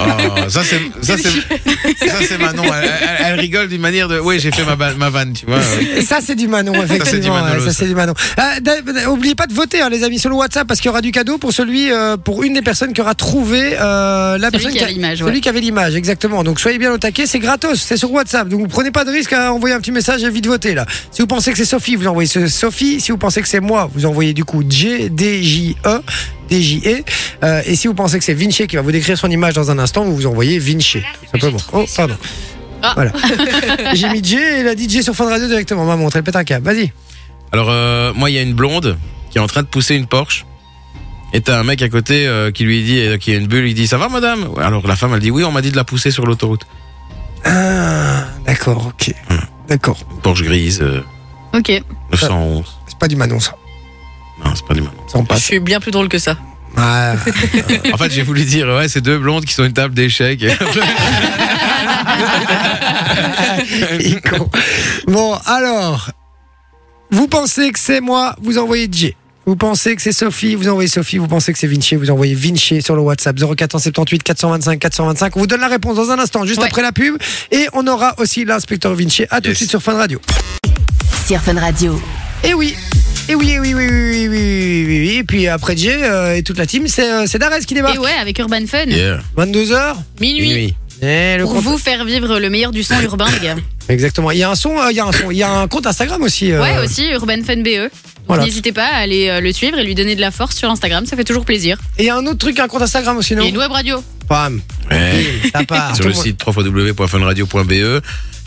Oh, 0.00 0.48
ça 0.48 0.60
c'est 0.64 0.80
ça 1.02 1.16
c'est 1.18 2.08
ça 2.08 2.16
c'est 2.26 2.38
Manon. 2.38 2.62
Elle, 2.64 2.84
elle- 2.84 3.26
elle 3.26 3.40
rigole 3.40 3.68
d'une 3.68 3.80
manière 3.80 4.08
de. 4.08 4.18
Oui, 4.18 4.38
j'ai 4.40 4.50
fait 4.50 4.64
ma, 4.64 4.76
ma 4.94 5.10
vanne, 5.10 5.32
tu 5.32 5.46
vois. 5.46 5.60
Ça, 6.02 6.18
c'est 6.24 6.34
du 6.34 6.48
Manon, 6.48 6.72
effectivement. 6.74 7.04
c'est 7.10 7.20
du 7.20 7.30
Manolo, 7.30 7.60
ouais, 7.60 7.66
ça, 7.66 7.72
c'est 7.72 7.86
du 7.86 7.94
Manon. 7.94 8.14
Euh, 8.38 8.60
d- 8.60 9.06
oubliez 9.06 9.34
pas 9.34 9.46
de 9.46 9.54
voter, 9.54 9.80
hein, 9.80 9.88
les 9.88 10.02
amis, 10.04 10.18
sur 10.18 10.30
le 10.30 10.36
WhatsApp, 10.36 10.66
parce 10.66 10.80
qu'il 10.80 10.88
y 10.88 10.90
aura 10.90 11.00
du 11.00 11.12
cadeau 11.12 11.38
pour 11.38 11.52
celui, 11.52 11.90
euh, 11.92 12.16
pour 12.16 12.42
une 12.42 12.54
des 12.54 12.62
personnes 12.62 12.92
qui 12.92 13.00
aura 13.00 13.14
trouvé 13.14 13.76
euh, 13.80 14.38
la 14.38 14.48
Celui 14.50 14.58
personne 14.64 14.72
qui 14.78 14.84
a 14.84 14.88
l'image, 14.88 15.18
celui 15.18 15.30
ouais. 15.32 15.40
qui 15.40 15.48
avait 15.48 15.60
l'image, 15.60 15.94
exactement. 15.94 16.42
Donc 16.44 16.60
soyez 16.60 16.78
bien 16.78 16.92
au 16.92 16.98
taquet, 16.98 17.26
c'est 17.26 17.38
gratos, 17.38 17.80
c'est 17.80 17.96
sur 17.96 18.10
WhatsApp. 18.12 18.48
Donc 18.48 18.60
vous 18.60 18.68
prenez 18.68 18.90
pas 18.90 19.04
de 19.04 19.10
risque 19.10 19.32
à 19.32 19.52
envoyer 19.52 19.74
un 19.74 19.80
petit 19.80 19.92
message 19.92 20.22
et 20.24 20.30
vite 20.30 20.46
voter 20.46 20.74
là. 20.74 20.86
Si 21.10 21.20
vous 21.22 21.26
pensez 21.28 21.50
que 21.52 21.58
c'est 21.58 21.64
Sophie, 21.64 21.96
vous 21.96 22.06
envoyez 22.06 22.28
Sophie. 22.48 23.00
Si 23.00 23.10
vous 23.12 23.18
pensez 23.18 23.40
que 23.42 23.48
c'est 23.48 23.60
moi, 23.60 23.90
vous 23.94 24.06
envoyez 24.06 24.32
du 24.34 24.44
coup 24.44 24.62
J 24.68 25.08
D 25.10 25.42
J 25.42 25.76
E. 25.86 26.00
D-J-E. 26.52 27.02
Euh, 27.44 27.62
et 27.64 27.76
si 27.76 27.86
vous 27.88 27.94
pensez 27.94 28.18
que 28.18 28.24
c'est 28.24 28.34
Vinci 28.34 28.66
qui 28.66 28.76
va 28.76 28.82
vous 28.82 28.92
décrire 28.92 29.16
son 29.16 29.30
image 29.30 29.54
dans 29.54 29.70
un 29.70 29.78
instant, 29.78 30.04
vous 30.04 30.14
vous 30.14 30.26
envoyez 30.26 30.58
Vinci. 30.58 31.00
tout 31.00 31.26
Simplement. 31.32 31.58
Oh, 31.72 31.84
pardon. 31.96 32.16
Ah. 32.82 32.92
Voilà. 32.94 33.12
J'ai 33.94 34.08
mis 34.10 34.22
J 34.22 34.36
et 34.36 34.62
la 34.62 34.76
DJ 34.76 35.02
sur 35.02 35.14
Fun 35.14 35.28
Radio 35.28 35.46
directement. 35.48 35.84
M'a 35.84 35.96
montré, 35.96 36.18
elle 36.18 36.24
pète 36.24 36.36
un 36.36 36.44
câble. 36.44 36.66
Vas-y. 36.66 36.92
Alors 37.52 37.68
euh, 37.70 38.12
moi, 38.14 38.28
il 38.30 38.34
y 38.34 38.38
a 38.38 38.42
une 38.42 38.54
blonde 38.54 38.98
qui 39.30 39.38
est 39.38 39.40
en 39.40 39.46
train 39.46 39.62
de 39.62 39.68
pousser 39.68 39.94
une 39.94 40.06
Porsche. 40.06 40.44
Et 41.32 41.40
t'as 41.40 41.58
un 41.58 41.64
mec 41.64 41.80
à 41.80 41.88
côté 41.88 42.26
euh, 42.26 42.50
qui 42.50 42.64
lui 42.64 42.82
dit, 42.82 43.00
euh, 43.00 43.16
qui 43.16 43.32
a 43.32 43.36
une 43.36 43.46
bulle, 43.46 43.66
il 43.66 43.74
dit 43.74 43.86
ça 43.86 43.96
va 43.96 44.10
madame? 44.10 44.48
Alors 44.58 44.86
la 44.86 44.96
femme 44.96 45.14
elle 45.14 45.20
dit 45.20 45.30
oui, 45.30 45.44
on 45.44 45.52
m'a 45.52 45.62
dit 45.62 45.70
de 45.70 45.76
la 45.76 45.84
pousser 45.84 46.10
sur 46.10 46.26
l'autoroute. 46.26 46.66
Ah, 47.44 48.24
d'accord, 48.44 48.88
ok. 48.88 49.14
D'accord. 49.68 49.98
Porsche 50.22 50.42
grise, 50.42 50.80
euh, 50.82 51.00
Ok. 51.54 51.70
911. 52.12 52.78
C'est 52.86 52.98
pas 52.98 53.08
du 53.08 53.16
Manon, 53.16 53.40
ça. 53.40 53.54
Non, 54.44 54.52
c'est 54.54 54.64
pas 54.66 54.74
du 54.74 54.80
mal. 54.82 54.92
Ça 55.10 55.18
en 55.18 55.22
Je 55.22 55.26
passe. 55.28 55.42
suis 55.42 55.60
bien 55.60 55.80
plus 55.80 55.90
drôle 55.90 56.08
que 56.08 56.18
ça. 56.18 56.36
Ah, 56.76 57.14
En 57.92 57.96
fait, 57.98 58.10
j'ai 58.10 58.22
voulu 58.22 58.44
dire 58.44 58.66
ouais, 58.68 58.88
c'est 58.88 59.00
deux 59.02 59.18
blondes 59.18 59.44
qui 59.44 59.52
sont 59.52 59.64
une 59.64 59.72
table 59.74 59.94
d'échecs. 59.94 60.42
il 64.00 64.14
est 64.16 64.28
con. 64.28 64.48
Bon, 65.06 65.34
alors. 65.46 66.10
Vous 67.10 67.28
pensez 67.28 67.70
que 67.72 67.78
c'est 67.78 68.00
moi, 68.00 68.34
vous 68.40 68.56
envoyez 68.56 68.88
J. 68.90 69.14
Vous 69.44 69.54
pensez 69.56 69.94
que 69.96 70.00
c'est 70.00 70.12
Sophie, 70.12 70.54
vous 70.54 70.68
envoyez 70.68 70.88
Sophie. 70.88 71.18
Vous 71.18 71.26
pensez 71.26 71.52
que 71.52 71.58
c'est 71.58 71.66
Vinci, 71.66 71.94
vous 71.96 72.10
envoyez 72.10 72.34
Vinci 72.34 72.80
sur 72.80 72.94
le 72.96 73.02
WhatsApp 73.02 73.36
0478 73.38 74.22
425 74.22 74.78
425. 74.78 75.36
On 75.36 75.40
vous 75.40 75.46
donne 75.46 75.60
la 75.60 75.68
réponse 75.68 75.96
dans 75.96 76.10
un 76.10 76.18
instant, 76.18 76.46
juste 76.46 76.60
Ouais. 76.60 76.68
après 76.68 76.80
la 76.80 76.92
pub. 76.92 77.16
Et 77.50 77.66
on 77.74 77.86
aura 77.86 78.14
aussi 78.18 78.46
l'inspecteur 78.46 78.94
Vinci. 78.94 79.24
À 79.28 79.36
tout 79.36 79.42
de 79.42 79.48
Yes. 79.48 79.56
suite 79.58 79.70
sur 79.70 79.82
Fun 79.82 79.94
Radio. 79.94 80.20
Sur 81.26 81.40
Fun 81.42 81.60
Radio. 81.60 82.00
Et 82.44 82.54
oui. 82.54 82.74
Et 83.28 83.34
oui, 83.34 83.52
et 83.52 83.60
oui, 83.60 83.72
oui, 83.74 83.86
oui, 83.88 83.88
oui, 83.88 84.28
oui, 84.28 84.28
oui, 84.28 84.84
oui, 84.86 85.00
oui. 85.00 85.16
Et 85.18 85.24
puis 85.24 85.46
après 85.48 85.76
J 85.76 85.90
euh, 85.90 86.34
et 86.36 86.42
toute 86.42 86.58
la 86.58 86.66
team, 86.66 86.86
c'est 86.88 87.08
euh, 87.10 87.24
c'est 87.26 87.38
Darès 87.38 87.64
qui 87.64 87.74
débarque. 87.74 87.94
Et 87.94 87.98
ouais, 87.98 88.12
avec 88.20 88.38
Urban 88.38 88.66
Fun. 88.66 88.84
Yeah. 88.86 89.20
22h. 89.36 89.94
Minuit. 90.20 90.42
Minuit. 90.48 90.74
Et 91.00 91.36
le 91.36 91.44
Pour 91.44 91.54
compte- 91.54 91.64
vous 91.64 91.78
faire 91.78 92.04
vivre 92.04 92.38
le 92.38 92.50
meilleur 92.50 92.70
du 92.72 92.82
son 92.82 93.00
urbain, 93.00 93.26
les 93.40 93.46
gars. 93.46 93.56
Exactement. 93.88 94.30
Il 94.30 94.38
y 94.38 94.42
a 94.42 94.50
un 94.50 94.54
son, 94.54 94.78
euh, 94.78 94.90
il 94.90 94.96
y 94.96 95.00
a 95.00 95.04
un 95.06 95.12
son, 95.12 95.30
il 95.30 95.36
y 95.36 95.42
a 95.42 95.50
un 95.50 95.66
compte 95.68 95.86
Instagram 95.86 96.22
aussi. 96.22 96.52
euh, 96.52 96.60
Ouais, 96.62 96.78
aussi, 96.84 97.08
Urban 97.10 97.42
Fun 97.44 97.56
BE. 97.62 97.64
Donc 97.82 97.90
Voilà. 98.28 98.44
n'hésitez 98.44 98.70
pas 98.72 98.86
à 98.86 98.96
aller 98.98 99.28
euh, 99.28 99.40
le 99.40 99.52
suivre 99.52 99.78
et 99.78 99.84
lui 99.84 99.94
donner 99.96 100.14
de 100.14 100.20
la 100.20 100.30
force 100.30 100.56
sur 100.56 100.70
Instagram, 100.70 101.06
ça 101.06 101.16
fait 101.16 101.24
toujours 101.24 101.44
plaisir. 101.44 101.76
Et 101.98 102.04
il 102.04 102.06
y 102.06 102.10
a 102.10 102.16
un 102.16 102.24
autre 102.26 102.38
truc, 102.38 102.58
un 102.60 102.68
compte 102.68 102.82
Instagram 102.82 103.16
aussi, 103.16 103.34
non? 103.34 103.42
Et 103.44 103.48
une 103.48 103.58
web 103.58 103.70
radio. 103.72 104.02
Pam. 104.28 104.60
Ouais. 104.90 105.26
Ça 105.52 105.64
part. 105.64 105.88
sur 105.96 106.04
Tout 106.04 106.08
le 106.10 106.14
monde- 106.14 106.22
site 106.24 106.40
www.funradio.be 106.46 108.00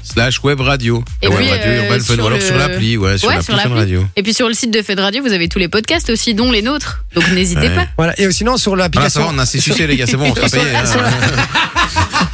slash 0.06 0.42
web 0.44 0.62
radio. 0.62 1.04
Et 1.22 1.28
web 1.28 1.38
puis, 1.38 1.50
radio, 1.50 1.66
euh, 1.68 1.84
Urban 1.84 1.96
Fun, 2.04 2.14
sur 2.16 2.24
ou 2.24 2.28
alors 2.28 2.38
le- 2.40 2.46
sur 2.46 2.58
l'appli, 2.58 2.96
ouais, 2.98 3.18
sur 3.18 3.28
Ouais, 3.30 3.36
l'appli 3.36 3.56
Fun. 3.58 3.74
Radio. 3.74 4.06
Et 4.16 4.24
puis 4.24 4.34
sur 4.34 4.48
le 4.48 4.54
site 4.54 4.72
de 4.72 4.82
Fun 4.82 4.96
Radio, 4.96 5.22
vous 5.24 5.34
avez 5.34 5.50
tous 5.50 5.60
les 5.60 5.68
podcasts 5.68 6.10
aussi, 6.10 6.34
dont 6.34 6.52
les 6.52 6.62
nôtres. 6.62 7.04
Donc 7.16 7.28
n'hésitez 7.32 7.68
Ouais. 7.70 7.76
pas. 7.76 7.88
Voilà. 7.98 8.20
Et 8.20 8.32
sinon, 8.32 8.56
sur 8.58 8.72
Voilà, 8.76 8.84
ça 8.86 8.88
l'application. 8.90 9.22
va, 9.24 9.32
on 9.34 9.40
a 9.40 9.42
assez 9.42 9.60
sucé 9.60 9.88
les 9.88 9.98
gars, 9.98 10.06
c'est 10.08 10.18
bon, 10.18 10.32
on 10.32 10.36
sera 10.36 10.48
payé. 10.50 10.64
hein. 10.76 10.84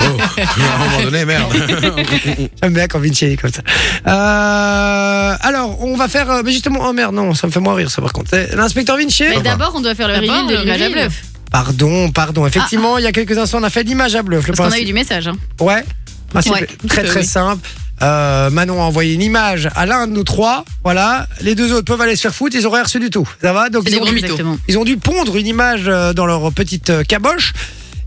Oh, 0.04 0.18
à 0.20 0.76
un 0.76 0.78
moment 0.90 1.02
donné, 1.04 1.26
merde. 1.26 1.52
J'aime 2.62 2.74
bien 2.74 2.88
quand 2.88 3.00
Vinci 3.00 3.26
est 3.26 3.38
comme 3.38 3.52
ça. 3.52 3.62
Euh, 4.08 5.36
alors, 5.42 5.82
on 5.84 5.96
va 5.96 6.08
faire. 6.08 6.30
euh, 6.30 6.42
Mais 6.44 6.52
justement, 6.52 6.80
oh 6.88 6.94
merde, 6.94 7.14
non, 7.16 7.34
ça 7.34 7.48
me 7.48 7.52
fait 7.52 7.60
moins 7.60 7.76
rire, 7.76 7.90
ça 7.92 8.02
par 8.02 8.12
contre. 8.14 8.30
C'est 8.32 8.56
L'inspecteur 8.56 8.98
Vinci. 8.98 9.24
Mais 9.30 9.42
d'abord, 9.42 9.74
on 9.76 9.82
doit 9.82 9.96
faire 9.96 10.08
le 10.08 10.16
reveal 10.16 10.48
de 10.48 10.56
l'image 10.64 10.82
à 10.82 10.90
bluff. 10.90 11.22
Pardon, 11.52 12.12
pardon. 12.12 12.48
Effectivement, 12.48 12.98
il 12.98 13.04
y 13.04 13.08
a 13.08 13.12
quelques 13.12 13.38
instants, 13.38 13.60
on 13.60 13.64
a 13.64 13.70
fait 13.70 13.84
l'image 13.84 14.16
à 14.16 14.24
bluff. 14.24 14.46
Parce 14.48 14.58
qu'on 14.60 14.76
a 14.76 14.80
eu 14.80 14.86
du 14.86 14.94
message. 14.94 15.28
hein. 15.28 15.36
Ouais. 15.60 15.84
Principe 16.32 16.54
Ouais. 16.54 16.68
Très 16.88 17.04
très 17.04 17.20
Oui. 17.22 17.26
simple. 17.26 17.68
Euh, 18.02 18.50
Manon 18.50 18.82
a 18.82 18.86
envoyé 18.86 19.14
une 19.14 19.22
image 19.22 19.70
à 19.76 19.86
l'un 19.86 20.08
de 20.08 20.14
nous 20.14 20.24
trois. 20.24 20.66
Voilà. 20.84 21.28
Les 21.42 21.54
deux 21.54 21.72
autres 21.72 21.86
peuvent 21.86 22.02
aller 22.02 22.16
se 22.16 22.22
faire 22.22 22.34
foutre. 22.34 22.56
Ils 22.56 22.66
auraient 22.66 22.78
rien 22.78 22.86
reçu 22.86 23.00
du 23.00 23.10
tout. 23.10 23.28
Ça 23.42 23.54
va? 23.54 23.70
Donc 23.70 23.84
ils 23.88 24.00
ont, 24.00 24.06
dû, 24.06 24.22
ils 24.68 24.78
ont 24.78 24.86
pondre 25.00 25.36
une 25.36 25.48
image 25.48 25.84
euh, 25.86 26.14
dans 26.14 26.26
leur 26.26 26.52
petite 26.52 26.90
euh, 26.90 27.04
caboche. 27.04 27.54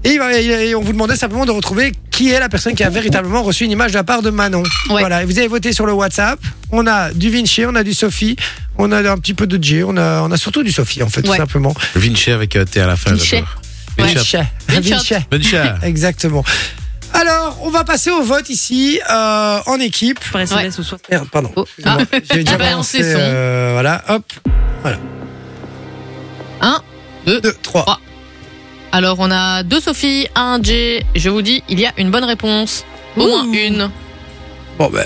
Et, 0.05 0.75
on 0.75 0.83
vous 0.83 0.93
demandait 0.93 1.17
simplement 1.17 1.47
de 1.47 1.51
retrouver 1.51 1.93
qui 2.11 2.31
est 2.31 2.39
la 2.39 2.51
personne 2.51 2.75
qui 2.75 2.85
a 2.85 2.91
véritablement 2.91 3.43
reçu 3.43 3.65
une 3.65 3.71
image 3.71 3.93
de 3.93 3.97
la 3.97 4.05
part 4.05 4.21
de 4.21 4.29
Manon. 4.29 4.63
Ouais. 4.91 5.01
Voilà. 5.01 5.23
Et 5.23 5.25
vous 5.25 5.39
avez 5.39 5.49
voté 5.49 5.73
sur 5.73 5.87
le 5.87 5.93
WhatsApp. 5.93 6.39
On 6.73 6.87
a 6.87 7.11
du 7.13 7.31
Vinci, 7.31 7.65
on 7.65 7.75
a 7.75 7.83
du 7.83 7.95
Sophie, 7.95 8.37
on 8.77 8.93
a 8.93 9.11
un 9.11 9.17
petit 9.17 9.33
peu 9.33 9.47
de 9.47 9.63
J, 9.63 9.83
on 9.83 9.97
a, 9.97 10.21
on 10.23 10.31
a 10.31 10.37
surtout 10.37 10.63
du 10.63 10.73
Sophie 10.73 11.03
en 11.03 11.09
fait, 11.09 11.23
tout 11.23 11.35
simplement. 11.35 11.73
Vinci 11.95 12.33
avec 12.33 12.55
euh, 12.57 12.65
T 12.65 12.81
à 12.81 12.87
la 12.87 12.97
fin. 12.97 13.13
Vinci. 13.13 13.37
Vinci. 13.97 14.37
Vinci. 14.69 15.15
Vinci. 15.31 15.57
Exactement. 15.83 16.45
Alors, 17.15 17.59
on 17.63 17.71
va 17.71 17.85
passer 17.85 18.11
au 18.11 18.23
vote 18.23 18.51
ici, 18.51 19.01
euh, 19.09 19.59
en 19.67 19.79
équipe. 19.79 20.19
Ouais. 20.35 20.45
Merde, 21.11 21.29
pardon. 21.31 21.51
Oh. 21.57 21.65
Excusez-moi. 21.65 22.05
J'ai 22.31 22.45
déjà 22.45 22.53
Ah, 22.55 22.59
balancé, 22.59 23.01
euh, 23.03 23.71
voilà, 23.73 24.03
hop. 24.09 24.25
Un, 26.61 26.81
deux. 27.27 27.41
Deux, 27.41 27.55
trois. 27.63 27.83
Trois. 27.83 28.01
Alors, 28.93 29.17
on 29.21 29.31
a 29.31 29.63
deux 29.63 29.81
Sophie, 29.81 30.29
un 30.35 30.61
J. 30.63 31.01
Je 31.15 31.29
vous 31.31 31.43
dis, 31.43 31.63
il 31.69 31.81
y 31.81 31.87
a 31.87 31.93
une 31.99 32.11
bonne 32.11 32.25
réponse. 32.25 32.85
Au 33.17 33.27
moins 33.27 33.45
une. 33.53 33.91
Bon, 34.79 34.89
ben, 34.91 35.05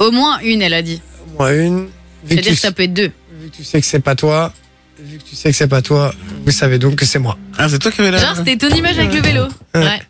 Au 0.00 0.10
moins 0.10 0.38
une, 0.40 0.62
elle 0.62 0.74
a 0.74 0.82
dit. 0.82 1.00
au 1.26 1.38
moins 1.38 1.52
une. 1.52 1.88
Vu 2.24 2.36
que, 2.36 2.42
C'est-à-dire 2.42 2.50
tu, 2.50 2.54
que 2.56 2.60
ça 2.60 2.72
peut 2.72 2.82
être 2.84 2.94
deux. 2.94 3.12
vu 3.32 3.48
que 3.50 3.56
tu 3.56 3.64
sais 3.64 3.80
que 3.80 3.86
c'est 3.86 4.00
pas 4.00 4.14
toi, 4.16 4.52
vu 5.00 5.18
que 5.18 5.22
tu 5.22 5.36
sais 5.36 5.50
que 5.50 5.56
c'est 5.56 5.68
pas 5.68 5.82
toi, 5.82 6.12
vous 6.44 6.50
savez 6.50 6.78
donc 6.78 6.96
que 6.96 7.06
c'est 7.06 7.18
moi. 7.20 7.38
Ah, 7.56 7.68
c'est 7.68 7.78
toi 7.78 7.90
qui 7.92 8.00
avais 8.00 8.10
la. 8.10 8.18
Genre, 8.18 8.36
c'était 8.36 8.56
ton 8.56 8.68
image 8.68 8.98
avec 8.98 9.12
le 9.14 9.20
vélo. 9.20 9.44
Ouais. 9.74 10.00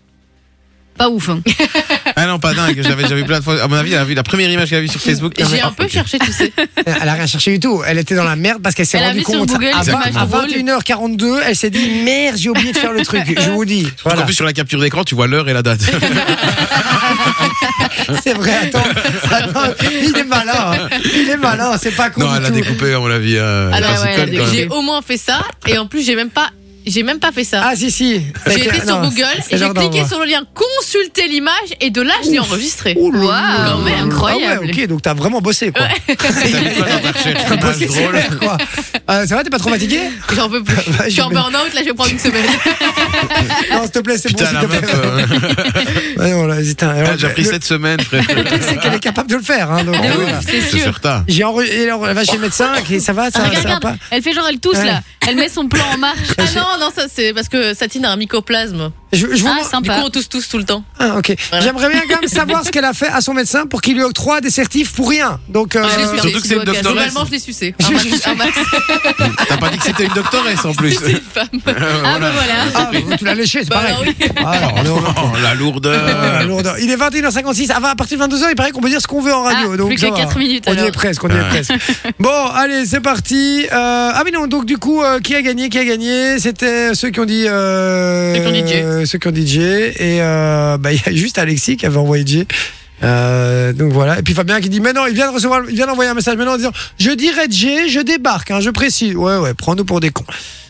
Ouais. 0.98 1.04
Pas 1.06 1.08
ouf. 1.10 1.28
hein. 1.28 1.40
Ah 2.20 2.26
non, 2.26 2.40
pas 2.40 2.52
dingue. 2.52 2.80
J'avais 2.82 3.04
déjà 3.04 3.14
vu 3.14 3.24
plein 3.24 3.38
de 3.38 3.44
fois. 3.44 3.62
À 3.62 3.68
mon 3.68 3.76
avis, 3.76 3.92
elle 3.92 4.00
a 4.00 4.04
vu 4.04 4.14
la 4.14 4.24
première 4.24 4.50
image 4.50 4.70
qu'elle 4.70 4.78
a 4.78 4.80
vue 4.80 4.88
sur 4.88 5.00
Facebook. 5.00 5.34
J'ai 5.38 5.60
Ah, 5.62 5.68
un 5.68 5.72
peu 5.72 5.86
cherché, 5.86 6.18
tu 6.18 6.32
sais. 6.32 6.52
Elle 6.84 7.08
a 7.08 7.12
rien 7.12 7.26
cherché 7.26 7.52
du 7.52 7.60
tout. 7.60 7.80
Elle 7.86 7.98
était 7.98 8.16
dans 8.16 8.24
la 8.24 8.34
merde 8.34 8.60
parce 8.60 8.74
qu'elle 8.74 8.86
s'est 8.86 8.98
rendue 8.98 9.22
compte 9.22 9.48
Google 9.48 9.70
à, 9.72 9.84
des 9.84 9.92
20 9.92 9.98
images 10.10 10.16
à 10.16 10.26
drôles. 10.26 10.48
21h42. 10.50 11.40
Elle 11.46 11.54
s'est 11.54 11.70
dit 11.70 11.88
merde, 12.04 12.36
j'ai 12.36 12.50
oublié 12.50 12.72
de 12.72 12.76
faire 12.78 12.92
le 12.92 13.04
truc. 13.04 13.22
Je 13.40 13.50
vous 13.50 13.64
dis. 13.64 13.86
En 14.04 14.10
plus, 14.24 14.34
sur 14.34 14.44
la 14.44 14.52
capture 14.52 14.80
d'écran, 14.80 15.04
tu 15.04 15.14
vois 15.14 15.28
l'heure 15.28 15.48
et 15.48 15.52
la 15.52 15.62
date. 15.62 15.80
C'est 18.24 18.34
vrai. 18.34 18.54
Attends, 18.64 18.82
attends, 19.30 19.74
il 19.92 20.16
est 20.18 20.24
malin. 20.24 20.52
hein. 20.72 20.88
Il 21.14 21.28
est 21.30 21.36
malin. 21.36 21.76
C'est 21.80 21.94
pas 21.94 22.10
con 22.10 22.20
non, 22.22 22.30
du 22.32 22.36
elle 22.38 22.44
a 22.44 22.48
tout. 22.48 22.54
découpé, 22.54 22.94
à 22.94 22.98
mon 22.98 23.10
avis. 23.10 23.36
euh, 23.36 23.70
Alors, 23.72 23.90
elle 24.06 24.30
ouais, 24.30 24.38
même. 24.38 24.46
J'ai 24.52 24.66
au 24.68 24.82
moins 24.82 25.02
fait 25.02 25.16
ça. 25.16 25.40
Et 25.66 25.78
en 25.78 25.86
plus, 25.86 26.04
j'ai 26.04 26.16
même 26.16 26.30
pas, 26.30 26.50
j'ai 26.86 27.02
même 27.02 27.18
pas 27.18 27.32
fait 27.32 27.44
ça. 27.44 27.62
Ah 27.64 27.76
si 27.76 27.90
si. 27.90 28.22
J'ai 28.46 28.64
été 28.66 28.76
sur 28.86 29.00
Non, 29.00 29.08
Google 29.08 29.24
et 29.50 29.56
j'ai 29.58 29.68
cliqué 29.70 30.04
sur 30.06 30.18
le 30.20 30.26
lien 30.26 30.42
consulter 30.54 31.28
l'image 31.28 31.52
et 31.80 31.90
de 31.90 32.00
là 32.02 32.14
je 32.24 32.30
l'ai 32.30 32.38
enregistré. 32.38 32.94
Waouh, 32.98 33.12
là. 33.28 33.76
mais 33.84 33.92
Ah 33.98 34.02
incroyable. 34.04 34.64
ouais, 34.66 34.70
ok, 34.82 34.86
donc 34.88 35.02
t'as 35.02 35.14
vraiment 35.14 35.40
bossé 35.40 35.70
quoi. 35.72 35.88
T'as 37.48 37.56
bossé 37.56 37.88
sévère, 37.88 38.38
quoi. 38.38 38.56
Euh, 39.10 39.26
ça 39.26 39.36
va, 39.36 39.44
t'es 39.44 39.50
pas 39.50 39.58
trop 39.58 39.70
fatigué 39.70 40.00
J'en 40.34 40.48
peux 40.48 40.62
plus. 40.62 40.76
Je 41.06 41.10
suis 41.10 41.20
en 41.22 41.30
burn-out, 41.30 41.72
là 41.74 41.80
je 41.80 41.84
vais 41.86 41.94
prendre 41.94 42.10
une 42.10 42.18
semaine. 42.18 42.44
Non, 43.70 43.82
s'il 43.82 43.90
te 43.90 43.98
plaît, 44.00 44.16
c'est 44.18 44.32
bon, 44.32 44.38
Putain, 44.38 44.46
s'il 44.46 44.54
la 44.56 44.62
te 44.62 44.66
plaît. 44.66 44.80
meuf, 44.80 44.94
euh, 44.94 46.56
elle 47.18 47.24
a 47.24 47.28
pris 47.30 47.44
7 47.44 47.64
semaines, 47.64 48.00
frère. 48.00 48.22
le 48.34 48.44
truc, 48.44 48.62
c'est 48.66 48.76
qu'elle 48.78 48.94
est 48.94 49.00
capable 49.00 49.30
de 49.30 49.36
le 49.36 49.42
faire. 49.42 49.70
Hein, 49.70 49.84
c'est 50.46 50.60
certain. 50.78 51.24
J'ai 51.28 51.42
elle 51.42 52.14
va 52.14 52.24
chez 52.24 52.32
le 52.36 52.38
médecin, 52.40 52.72
et 52.90 53.00
ça 53.00 53.12
va, 53.12 53.30
ça, 53.30 53.40
Ah, 53.44 53.68
va 53.68 53.80
pas 53.80 53.96
elle 54.10 54.22
fait 54.22 54.32
genre 54.32 54.46
elle 54.48 54.58
tousse 54.60 54.82
là. 54.82 55.00
Elle 55.26 55.36
met 55.36 55.48
son 55.48 55.68
plan 55.68 55.84
en 55.94 55.98
marche. 55.98 56.18
Ah 56.38 56.42
non, 56.56 56.77
non, 56.78 56.90
ça 56.94 57.04
c'est 57.12 57.32
parce 57.32 57.48
que 57.48 57.74
Satine 57.74 58.04
a 58.04 58.10
un 58.12 58.16
mycoplasme. 58.16 58.90
Je, 59.10 59.26
je 59.34 59.42
vous 59.42 59.48
Ah, 59.48 59.52
mon- 59.54 59.80
Du 59.80 59.88
coup, 59.88 59.94
sympa. 59.94 60.02
on 60.04 60.10
tousse 60.10 60.28
tous 60.28 60.46
tout 60.50 60.58
le 60.58 60.64
temps. 60.64 60.84
Ah, 60.98 61.16
ok. 61.16 61.34
Voilà. 61.48 61.64
J'aimerais 61.64 61.88
bien 61.88 62.02
quand 62.10 62.20
même 62.20 62.28
savoir 62.30 62.62
ce 62.62 62.70
qu'elle 62.70 62.84
a 62.84 62.92
fait 62.92 63.08
à 63.08 63.22
son 63.22 63.32
médecin 63.32 63.64
pour 63.66 63.80
qu'il 63.80 63.94
lui 63.94 64.02
octroie 64.02 64.42
des 64.42 64.50
certifs 64.50 64.92
pour 64.92 65.08
rien. 65.08 65.40
Donc, 65.48 65.76
euh, 65.76 65.82
Ah, 65.82 65.88
je 65.94 65.98
l'ai 65.98 66.04
sucé. 66.08 66.20
surtout 66.20 66.40
que 66.42 66.46
c'est 66.46 66.54
une 66.56 66.64
doctoresse. 66.64 66.82
Globalement, 66.92 67.24
je 67.24 67.30
l'ai 67.30 67.38
sucé. 67.38 67.74
Un 67.82 67.90
max. 67.90 68.26
un 68.26 68.34
max. 68.34 68.58
T'as 69.48 69.56
pas 69.56 69.70
dit 69.70 69.78
que 69.78 69.84
c'était 69.84 70.04
une 70.04 70.12
doctoresse 70.12 70.62
en 70.64 70.74
plus. 70.74 70.92
C'est 71.02 71.12
une 71.12 71.20
femme. 71.20 71.48
Euh, 71.68 72.02
Ah, 72.04 72.18
bah 72.18 72.30
voilà. 72.32 72.54
ah, 72.74 72.90
bah, 72.92 73.16
tu 73.18 73.24
l'as 73.24 73.34
léché, 73.34 73.60
c'est 73.62 73.70
Bah, 73.70 73.76
pareil. 73.80 74.14
oui. 74.20 74.26
Ah, 74.44 74.50
alors, 74.50 75.14
Oh, 75.16 75.36
la 75.42 75.54
lourdeur. 75.54 76.02
Ah, 76.40 76.42
lourdeur. 76.44 76.78
Il 76.78 76.90
est 76.90 76.96
21h56. 76.96 77.70
Ah, 77.74 77.80
bah, 77.80 77.90
à 77.90 77.94
partir 77.96 78.18
de 78.18 78.24
22h, 78.24 78.46
il 78.50 78.56
paraît 78.56 78.72
qu'on 78.72 78.80
peut 78.82 78.90
dire 78.90 79.00
ce 79.00 79.06
qu'on 79.06 79.22
veut 79.22 79.32
en 79.34 79.42
radio. 79.42 79.70
Ah, 79.72 79.76
donc 79.78 79.88
plus 79.88 79.96
que 79.96 80.06
va. 80.10 80.16
quatre 80.16 80.38
minutes, 80.38 80.64
On 80.66 80.74
y 80.74 80.80
est 80.80 80.92
presque, 80.92 81.24
on 81.24 81.28
y 81.30 81.32
est 81.32 81.48
presque. 81.48 81.72
Bon, 82.18 82.46
allez, 82.54 82.84
c'est 82.84 83.00
parti. 83.00 83.64
Euh, 83.72 84.10
ah, 84.14 84.22
mais 84.24 84.32
non, 84.32 84.46
donc 84.48 84.66
du 84.66 84.76
coup, 84.76 85.02
euh, 85.02 85.18
qui 85.20 85.34
a 85.34 85.40
gagné 85.42 85.68
Qui 85.70 85.78
a 85.78 85.84
gagné? 85.84 86.38
C'était 86.38 86.57
ceux 86.60 87.10
qui 87.10 87.20
ont 87.20 87.24
dit. 87.24 87.46
Euh, 87.46 88.34
Ceux 88.34 88.40
qui 88.40 88.48
ont 88.48 88.52
dit 88.52 88.74
euh, 88.74 89.04
Ceux 89.06 89.18
qui 89.18 89.28
ont 89.28 89.32
dit 89.32 89.46
J. 89.46 89.60
Et 89.60 90.22
euh, 90.22 90.78
bah, 90.80 90.92
il 90.92 91.00
y 91.00 91.08
a 91.08 91.12
juste 91.12 91.38
Alexis 91.38 91.76
qui 91.76 91.86
avait 91.86 91.96
envoyé 91.96 92.26
J. 92.26 92.46
Euh, 93.02 93.72
donc 93.72 93.92
voilà. 93.92 94.18
Et 94.18 94.22
puis 94.22 94.34
Fabien 94.34 94.60
qui 94.60 94.68
dit 94.68 94.80
Mais 94.80 94.92
non, 94.92 95.06
il 95.06 95.14
vient 95.14 95.28
de 95.28 95.34
recevoir, 95.34 95.62
il 95.68 95.74
vient 95.74 95.86
d'envoyer 95.86 96.10
un 96.10 96.14
message 96.14 96.36
maintenant 96.36 96.54
en 96.54 96.56
disant 96.56 96.72
Je 96.98 97.10
dirais 97.10 97.46
J, 97.50 97.88
je 97.88 98.00
débarque, 98.00 98.50
hein, 98.50 98.60
je 98.60 98.70
précise. 98.70 99.14
Ouais, 99.14 99.36
ouais, 99.38 99.54
prends-nous 99.54 99.84
pour 99.84 100.00
des 100.00 100.10
cons. 100.10 100.24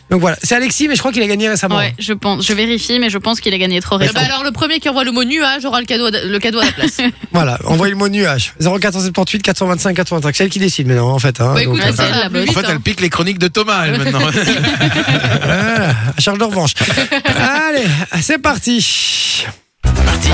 Donc 0.09 0.21
voilà, 0.21 0.37
c'est 0.41 0.55
Alexis, 0.55 0.87
mais 0.87 0.95
je 0.95 0.99
crois 0.99 1.11
qu'il 1.11 1.21
a 1.21 1.27
gagné 1.27 1.47
récemment. 1.49 1.77
Ouais, 1.77 1.93
je 1.99 2.13
pense. 2.13 2.45
Je 2.45 2.53
vérifie, 2.53 2.97
mais 2.99 3.09
je 3.11 3.17
pense 3.19 3.39
qu'il 3.39 3.53
a 3.53 3.57
gagné 3.59 3.79
trop 3.79 3.97
Eh 3.99 4.05
récemment. 4.07 4.19
ben 4.21 4.25
alors, 4.25 4.43
le 4.43 4.51
premier 4.51 4.79
qui 4.79 4.89
envoie 4.89 5.03
le 5.03 5.11
mot 5.11 5.23
nuage 5.23 5.65
aura 5.65 5.79
le 5.81 5.85
cadeau, 5.85 6.07
à- 6.07 6.25
le 6.25 6.39
cadeau 6.39 6.59
à 6.59 6.65
la 6.65 6.71
place. 6.71 6.97
Voilà, 7.31 7.59
envoyez 7.65 7.91
le 7.93 7.97
mot 7.99 8.09
nuage. 8.09 8.53
0478 8.59 9.43
425 9.43 9.95
425. 9.95 10.35
C'est 10.35 10.43
elle 10.45 10.49
qui 10.49 10.57
décide 10.59 10.87
maintenant, 10.87 11.11
en 11.13 11.19
fait. 11.19 11.39
Hein, 11.39 11.51
Bah, 11.53 11.61
écoute, 11.61 11.79
euh, 11.79 11.91
elle, 12.23 12.29
plus 12.31 12.45
bosse. 12.45 12.49
En 12.49 12.59
fait, 12.59 12.65
elle 12.71 12.79
pique 12.79 13.01
les 13.01 13.09
chroniques 13.09 13.37
de 13.39 13.47
Thomas, 13.47 13.85
elle, 13.85 13.97
maintenant. 13.99 14.19
voilà, 14.19 15.89
à 16.17 16.19
charge 16.21 16.39
de 16.39 16.43
revanche. 16.43 16.73
Allez, 17.69 17.85
c'est 18.21 18.39
parti. 18.39 19.45
parti. 19.83 20.29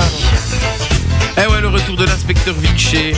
Eh 1.38 1.46
ouais, 1.50 1.60
le 1.60 1.68
retour 1.68 1.96
de 1.96 2.04
l'inspecteur 2.04 2.54
Vinci. 2.54 3.12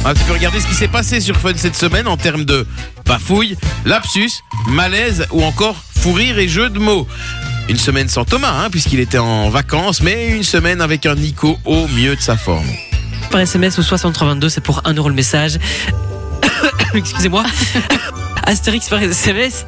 On 0.00 0.02
va 0.04 0.10
un 0.10 0.14
petit 0.14 0.24
peu 0.24 0.32
regarder 0.32 0.60
ce 0.60 0.66
qui 0.66 0.74
s'est 0.74 0.88
passé 0.88 1.20
sur 1.20 1.36
Fun 1.36 1.52
cette 1.56 1.76
semaine 1.76 2.06
en 2.06 2.16
termes 2.16 2.44
de 2.44 2.66
bafouille, 3.06 3.56
lapsus, 3.84 4.30
malaise 4.68 5.26
ou 5.30 5.42
encore 5.42 5.76
fou 5.98 6.12
rire 6.12 6.38
et 6.38 6.48
jeu 6.48 6.68
de 6.68 6.78
mots. 6.78 7.06
Une 7.68 7.76
semaine 7.78 8.08
sans 8.08 8.24
Thomas, 8.24 8.52
hein, 8.64 8.68
puisqu'il 8.70 9.00
était 9.00 9.18
en 9.18 9.48
vacances, 9.48 10.02
mais 10.02 10.28
une 10.28 10.42
semaine 10.42 10.80
avec 10.80 11.06
un 11.06 11.14
Nico 11.14 11.58
au 11.64 11.86
mieux 11.88 12.16
de 12.16 12.20
sa 12.20 12.36
forme. 12.36 12.66
par 13.30 13.40
SMS 13.40 13.78
au 13.78 13.82
6322, 13.82 14.48
c'est 14.48 14.60
pour 14.60 14.82
1 14.84 14.92
euro 14.94 15.08
le 15.08 15.14
message. 15.14 15.58
Excusez-moi. 16.94 17.44
Astérix 18.44 18.88
par 18.88 19.00
SMS 19.00 19.64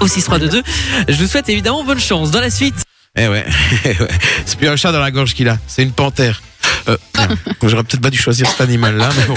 au 0.00 0.06
6322. 0.06 0.62
Je 1.08 1.14
vous 1.14 1.26
souhaite 1.26 1.48
évidemment 1.48 1.82
bonne 1.82 1.98
chance. 2.00 2.30
Dans 2.30 2.40
la 2.40 2.50
suite, 2.50 2.84
Eh 3.16 3.26
ouais, 3.26 3.44
eh 3.84 3.88
ouais. 3.88 4.08
c'est 4.46 4.56
plus 4.58 4.68
un 4.68 4.76
chat 4.76 4.92
dans 4.92 5.00
la 5.00 5.10
gorge 5.10 5.34
qu'il 5.34 5.48
a, 5.48 5.56
c'est 5.66 5.82
une 5.82 5.92
panthère. 5.92 6.42
Euh. 6.88 6.96
J'aurais 7.62 7.84
peut-être 7.84 8.00
pas 8.00 8.10
dû 8.10 8.18
choisir 8.18 8.46
cet 8.48 8.60
animal-là, 8.60 9.08
mais 9.16 9.24
bon. 9.26 9.34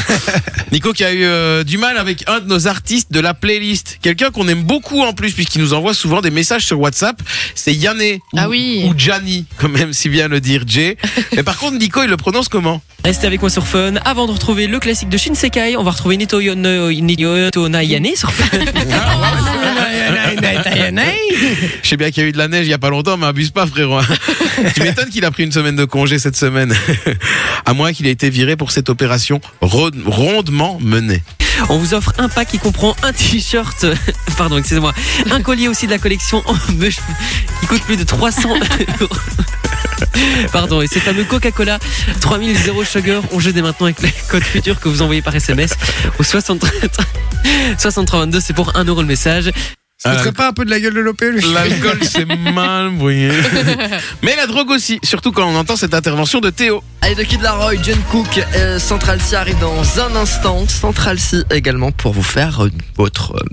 Nico 0.72 0.94
qui 0.94 1.04
a 1.04 1.12
eu 1.14 1.24
euh, 1.24 1.64
du 1.64 1.78
mal 1.78 1.98
avec 1.98 2.24
un 2.28 2.40
de 2.40 2.48
nos 2.48 2.68
artistes 2.68 3.12
de 3.12 3.20
la 3.20 3.34
playlist. 3.34 4.00
Quelqu'un 4.02 4.32
qu'on 4.32 4.48
aime 4.48 4.64
beaucoup 4.64 5.02
en 5.02 5.14
plus, 5.14 5.32
puisqu'il 5.34 5.62
nous 5.62 5.74
envoie 5.74 5.94
souvent 5.94 6.22
des 6.22 6.32
messages 6.32 6.66
sur 6.66 6.80
WhatsApp. 6.80 7.22
C'est 7.54 7.74
Yanné. 7.74 8.22
Ou, 8.34 8.38
Ah 8.40 8.50
oui. 8.50 8.84
Ou 8.88 8.94
Gianni, 8.98 9.46
quand 9.58 9.70
même, 9.70 9.94
si 9.94 10.10
bien 10.10 10.28
le 10.28 10.40
dire, 10.42 10.64
Jay. 10.66 10.98
Mais 11.36 11.44
par 11.44 11.58
contre, 11.58 11.78
Nico, 11.78 12.02
il 12.04 12.10
le 12.10 12.18
prononce 12.18 12.50
comment 12.50 12.82
restez 13.04 13.28
avec 13.28 13.40
moi 13.42 13.52
sur 13.52 13.68
Fun. 13.68 13.98
Avant 14.04 14.26
de 14.26 14.32
retrouver 14.32 14.66
le 14.66 14.80
classique 14.80 15.10
de 15.10 15.18
Shinsekai, 15.18 15.76
on 15.78 15.84
va 15.84 15.92
retrouver 15.92 16.18
Nito 16.18 16.40
Yono- 16.42 16.90
Nito 16.92 17.70
Nayane 17.70 18.08
sur 18.16 18.32
Fun. 18.34 18.58
Je 21.84 21.88
sais 21.90 21.98
bien 21.98 22.12
qu'il 22.12 22.24
y 22.24 22.26
a 22.26 22.30
eu 22.30 22.32
de 22.32 22.38
la 22.38 22.48
neige 22.48 22.66
il 22.66 22.70
y 22.70 22.74
a 22.74 22.78
pas 22.78 22.90
longtemps, 22.90 23.18
mais 23.18 23.26
abuse 23.28 23.52
pas, 23.52 23.66
frérot. 23.68 23.98
hein. 24.00 24.06
tu 24.76 24.82
m'étonnes 24.82 25.10
qu'il 25.10 25.24
a 25.26 25.32
pris 25.32 25.44
une 25.44 25.52
semaine 25.52 25.76
de 25.76 25.86
congé 25.86 26.20
cette 26.20 26.36
semaine. 26.36 26.76
à 27.66 27.74
moins 27.74 27.94
qu'il 27.94 28.08
ait 28.08 28.12
été 28.12 28.30
viré 28.30 28.56
pour 28.56 28.72
cette 28.72 28.90
opération 28.90 29.42
ro- 29.62 29.92
rondement 30.06 30.78
menée. 30.82 31.22
On 31.70 31.78
vous 31.78 31.94
offre 31.94 32.12
un 32.18 32.28
pack 32.28 32.50
qui 32.50 32.60
comprend 32.60 32.96
un 33.04 33.14
t-shirt, 33.14 33.86
pardon, 34.38 34.58
excusez-moi, 34.58 34.94
un 35.32 35.42
collier 35.42 35.70
aussi 35.70 35.86
de 35.86 35.92
la 35.92 36.00
collection 36.00 36.44
qui 37.62 37.68
coûte 37.68 37.82
plus 37.84 37.96
de 37.96 38.04
300 38.04 38.50
euros. 39.00 39.16
Pardon, 40.52 40.82
et 40.82 40.88
ces 40.88 41.00
fameux 41.00 41.24
Coca-Cola 41.24 41.80
3000 42.20 42.58
sugar, 42.86 43.22
on 43.32 43.40
jeu 43.40 43.54
dès 43.54 43.62
maintenant 43.62 43.86
avec 43.86 44.02
le 44.02 44.10
code 44.30 44.44
futur 44.44 44.80
que 44.82 44.90
vous 44.90 45.02
envoyez 45.02 45.22
par 45.22 45.34
SMS 45.34 45.72
au 46.20 46.24
63 46.24 46.70
6322, 47.78 48.40
c'est 48.42 48.54
pour 48.54 48.76
1 48.76 48.84
euro 48.86 49.02
le 49.02 49.08
message. 49.08 49.52
Ça 49.98 50.14
ne 50.14 50.20
serait 50.20 50.34
pas 50.34 50.50
un 50.50 50.54
peu 50.54 50.66
de 50.66 50.70
la 50.70 50.80
gueule 50.80 50.94
de 50.94 51.00
l'OP, 51.00 51.22
lui 51.22 51.42
L'alcool, 51.54 52.00
c'est 52.04 52.26
mal 52.26 52.90
brouillé. 52.92 53.30
Mais 54.24 54.36
la 54.36 54.46
drogue 54.46 54.70
aussi, 54.70 55.00
surtout 55.04 55.32
quand 55.32 55.48
on 55.48 55.56
entend 55.56 55.78
cette 55.78 55.94
intervention 55.94 56.42
de 56.42 56.50
Théo. 56.50 56.84
Allez, 57.02 57.16
de 57.16 57.24
Kid 57.24 57.42
Laroi, 57.42 57.76
John 57.82 57.98
Cook, 58.12 58.42
euh, 58.56 58.78
Central 58.78 59.22
C 59.22 59.36
arrive 59.38 59.58
dans 59.60 60.00
un 60.02 60.16
instant. 60.18 60.68
Central 60.68 61.18
C 61.18 61.44
également 61.50 61.92
pour 61.94 62.12
vous 62.12 62.24
faire 62.24 62.66
euh, 62.66 62.70
votre. 62.98 63.36
euh, 63.36 63.46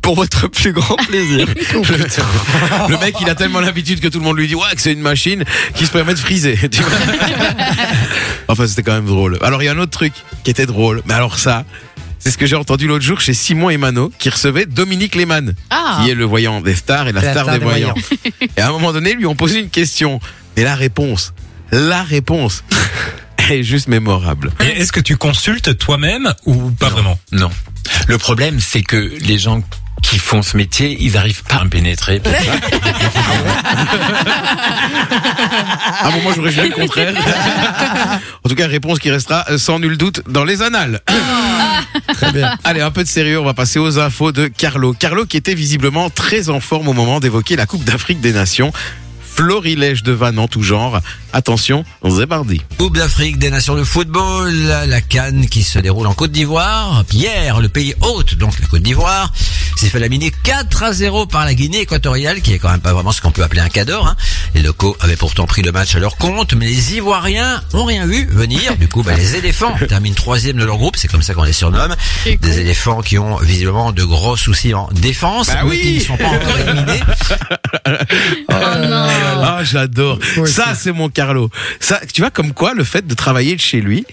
pour 0.00 0.14
votre 0.14 0.48
plus 0.48 0.72
grand 0.72 0.96
plaisir. 0.96 1.46
Le 2.88 2.98
mec, 3.00 3.16
il 3.20 3.28
a 3.28 3.34
tellement 3.34 3.60
l'habitude 3.60 4.00
que 4.00 4.08
tout 4.08 4.18
le 4.18 4.24
monde 4.24 4.38
lui 4.38 4.46
dit 4.48 4.54
ouais 4.54 4.74
que 4.74 4.80
c'est 4.80 4.92
une 4.92 5.02
machine 5.02 5.44
qui 5.74 5.86
se 5.86 5.90
permet 5.90 6.14
de 6.14 6.18
friser. 6.18 6.56
tu 6.70 6.82
vois. 6.82 6.98
enfin, 8.48 8.66
c'était 8.66 8.82
quand 8.82 8.94
même 8.94 9.06
drôle. 9.06 9.38
Alors, 9.42 9.62
il 9.62 9.66
y 9.66 9.68
a 9.68 9.72
un 9.72 9.78
autre 9.78 9.90
truc 9.90 10.12
qui 10.44 10.50
était 10.50 10.66
drôle. 10.66 11.02
Mais 11.04 11.14
alors 11.14 11.38
ça, 11.38 11.64
c'est 12.20 12.30
ce 12.30 12.38
que 12.38 12.46
j'ai 12.46 12.56
entendu 12.56 12.86
l'autre 12.86 13.04
jour 13.04 13.20
chez 13.20 13.34
Simon 13.34 13.70
et 13.70 13.78
Mano, 13.78 14.12
qui 14.18 14.28
recevait 14.28 14.66
Dominique 14.66 15.14
Lehmann, 15.14 15.54
Ah, 15.70 16.00
qui 16.02 16.10
est 16.10 16.14
le 16.14 16.24
voyant 16.24 16.60
des 16.60 16.74
stars 16.74 17.08
et 17.08 17.12
la, 17.12 17.22
star, 17.22 17.50
des, 17.50 17.58
voyants. 17.58 17.94
Et 18.56 18.60
à 18.60 18.68
un 18.68 18.72
moment 18.72 18.92
donné, 18.92 19.12
ils 19.12 19.16
lui 19.16 19.26
ont 19.26 19.34
posé 19.34 19.58
une 19.58 19.70
question. 19.70 20.20
Et 20.56 20.62
la 20.62 20.74
réponse, 20.74 21.32
la 21.72 22.02
réponse, 22.02 22.62
est 23.50 23.62
juste 23.62 23.88
mémorable. 23.88 24.52
Et 24.60 24.80
Est-ce 24.80 24.92
que 24.92 25.00
tu 25.00 25.16
consultes 25.16 25.76
toi-même 25.78 26.34
ou 26.46 26.70
pas 26.70 26.90
vraiment? 26.90 27.18
Non. 27.32 27.50
Le 28.06 28.18
problème, 28.18 28.60
c'est 28.60 28.82
que 28.82 28.96
les 28.96 29.38
gens 29.38 29.62
qui 30.02 30.18
font 30.18 30.42
ce 30.42 30.56
métier, 30.56 30.96
ils 31.00 31.16
arrivent 31.16 31.44
pas 31.44 31.56
à 31.56 31.64
me 31.64 31.70
pénétrer. 31.70 32.20
Ah 36.02 36.10
bon, 36.10 36.22
moi 36.22 36.32
j'aurais 36.34 36.50
juré 36.50 36.68
le 36.68 36.74
contraire. 36.74 37.12
en 38.44 38.48
tout 38.48 38.54
cas, 38.54 38.66
réponse 38.66 38.98
qui 38.98 39.10
restera 39.10 39.44
euh, 39.50 39.58
sans 39.58 39.78
nul 39.78 39.96
doute 39.96 40.22
dans 40.28 40.44
les 40.44 40.62
annales. 40.62 41.00
Très 42.14 42.32
bien. 42.32 42.54
Allez, 42.64 42.80
un 42.80 42.90
peu 42.90 43.02
de 43.02 43.08
sérieux, 43.08 43.38
on 43.40 43.44
va 43.44 43.54
passer 43.54 43.78
aux 43.78 43.98
infos 43.98 44.32
de 44.32 44.46
Carlo. 44.46 44.92
Carlo 44.92 45.26
qui 45.26 45.36
était 45.36 45.54
visiblement 45.54 46.10
très 46.10 46.48
en 46.48 46.60
forme 46.60 46.88
au 46.88 46.92
moment 46.92 47.20
d'évoquer 47.20 47.56
la 47.56 47.66
Coupe 47.66 47.84
d'Afrique 47.84 48.20
des 48.20 48.32
Nations. 48.32 48.72
Florilège 49.44 50.02
de 50.02 50.12
vannes 50.12 50.38
en 50.38 50.48
tout 50.48 50.62
genre. 50.62 51.00
Attention, 51.32 51.82
Zébardi. 52.06 52.60
Coupe 52.76 52.98
d'Afrique 52.98 53.38
des 53.38 53.48
Nations 53.48 53.74
de 53.74 53.84
football, 53.84 54.52
la 54.86 55.00
Cannes 55.00 55.46
qui 55.48 55.62
se 55.62 55.78
déroule 55.78 56.06
en 56.08 56.12
Côte 56.12 56.30
d'Ivoire. 56.32 57.04
Hier, 57.10 57.58
le 57.60 57.70
pays 57.70 57.94
hôte, 58.02 58.34
donc 58.34 58.60
la 58.60 58.66
Côte 58.66 58.82
d'Ivoire, 58.82 59.32
s'est 59.76 59.88
fait 59.88 59.98
laminer 59.98 60.30
4 60.42 60.82
à 60.82 60.92
0 60.92 61.24
par 61.24 61.46
la 61.46 61.54
Guinée 61.54 61.80
équatoriale, 61.80 62.42
qui 62.42 62.52
est 62.52 62.58
quand 62.58 62.68
même 62.70 62.80
pas 62.82 62.92
vraiment 62.92 63.12
ce 63.12 63.22
qu'on 63.22 63.30
peut 63.30 63.42
appeler 63.42 63.62
un 63.62 63.70
cador. 63.70 64.08
Hein. 64.08 64.16
Les 64.54 64.60
locaux 64.60 64.94
avaient 65.00 65.16
pourtant 65.16 65.46
pris 65.46 65.62
le 65.62 65.72
match 65.72 65.94
à 65.94 66.00
leur 66.00 66.16
compte, 66.18 66.52
mais 66.52 66.66
les 66.66 66.96
Ivoiriens 66.96 67.62
ont 67.72 67.86
rien 67.86 68.04
vu 68.04 68.26
venir. 68.26 68.76
Du 68.76 68.88
coup, 68.88 69.02
bah, 69.02 69.14
les 69.16 69.36
éléphants 69.36 69.74
terminent 69.88 70.14
troisième 70.14 70.56
de 70.58 70.64
leur 70.64 70.76
groupe, 70.76 70.96
c'est 70.98 71.08
comme 71.08 71.22
ça 71.22 71.32
qu'on 71.32 71.44
les 71.44 71.54
surnomme. 71.54 71.96
Des 72.26 72.58
éléphants 72.58 73.00
qui 73.00 73.16
ont 73.16 73.36
visiblement 73.38 73.92
de 73.92 74.04
gros 74.04 74.36
soucis 74.36 74.74
en 74.74 74.90
défense, 74.92 75.46
Bah 75.46 75.60
mais 75.64 75.70
oui. 75.70 75.80
qui 75.80 75.94
ne 75.94 76.00
sont 76.00 76.16
pas 76.18 76.26
encore 76.28 76.58
éliminés. 76.58 77.00
Oh 78.52 78.86
non. 78.88 79.06
Ah, 79.38 79.64
j'adore. 79.64 80.18
Moi 80.36 80.44
aussi. 80.44 80.54
Ça, 80.54 80.74
c'est 80.74 80.92
mon 80.92 81.08
Carlo. 81.08 81.50
Ça, 81.80 82.00
tu 82.12 82.20
vois, 82.22 82.30
comme 82.30 82.52
quoi, 82.52 82.74
le 82.74 82.84
fait 82.84 83.06
de 83.06 83.14
travailler 83.14 83.56
de 83.56 83.60
chez 83.60 83.80
lui, 83.80 84.06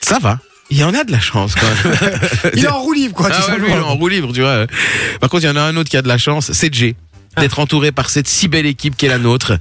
ça 0.00 0.18
va. 0.18 0.38
Il 0.70 0.76
y 0.78 0.84
en 0.84 0.92
a 0.92 1.04
de 1.04 1.12
la 1.12 1.20
chance, 1.20 1.54
quand 1.54 1.66
même. 1.66 2.20
Il 2.54 2.64
est 2.64 2.68
en 2.68 2.80
roue 2.80 2.92
libre, 2.92 3.14
quoi, 3.14 3.30
Ah 3.32 3.52
ouais, 3.52 3.58
lui, 3.58 3.68
il 3.68 3.74
est 3.74 3.78
en 3.78 3.94
roue 3.94 4.08
libre, 4.08 4.32
tu 4.34 4.42
vois. 4.42 4.66
Par 5.18 5.30
contre, 5.30 5.44
il 5.44 5.46
y 5.46 5.50
en 5.50 5.56
a 5.56 5.62
un 5.62 5.74
autre 5.76 5.88
qui 5.88 5.96
a 5.96 6.02
de 6.02 6.08
la 6.08 6.18
chance, 6.18 6.52
c'est 6.52 6.72
Jay. 6.72 6.94
D'être 7.38 7.58
entouré 7.58 7.90
par 7.90 8.10
cette 8.10 8.28
si 8.28 8.48
belle 8.48 8.66
équipe 8.66 8.96
qui 8.96 9.06
est 9.06 9.08
la 9.08 9.18
nôtre. 9.18 9.58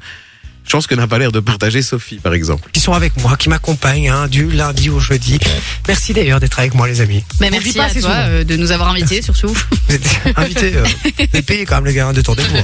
Chance 0.70 0.86
que 0.88 0.96
n'a 0.96 1.08
pas 1.08 1.18
l'air 1.18 1.32
de 1.32 1.40
partager 1.40 1.82
Sophie, 1.82 2.18
par 2.18 2.34
exemple. 2.34 2.70
Qui 2.74 2.80
sont 2.82 2.92
avec 2.94 3.16
moi, 3.22 3.36
qui 3.38 3.48
m'accompagnent 3.50 4.10
hein, 4.10 4.28
du 4.28 4.50
lundi 4.52 4.90
au 4.90 5.00
jeudi. 5.00 5.40
Merci 5.88 6.14
d'ailleurs 6.14 6.40
d'être 6.42 6.60
avec 6.60 6.74
moi, 6.74 6.88
les 6.88 7.00
amis. 7.02 7.24
Mais 7.40 7.50
dit 7.50 7.56
merci 7.56 7.74
pas 7.78 7.86
à 7.86 7.90
toi 8.02 8.12
euh, 8.12 8.44
de 8.44 8.56
nous 8.58 8.72
avoir 8.72 8.90
invités, 8.90 9.22
surtout. 9.22 9.48
Vous 9.88 9.96
êtes 9.96 10.20
invités. 10.36 10.74
Euh, 10.76 11.42
payés 11.48 11.66
quand 11.66 11.76
même, 11.76 11.86
les 11.86 11.94
gars, 11.94 12.12
de 12.12 12.22
tourner 12.22 12.44
pour. 12.44 12.58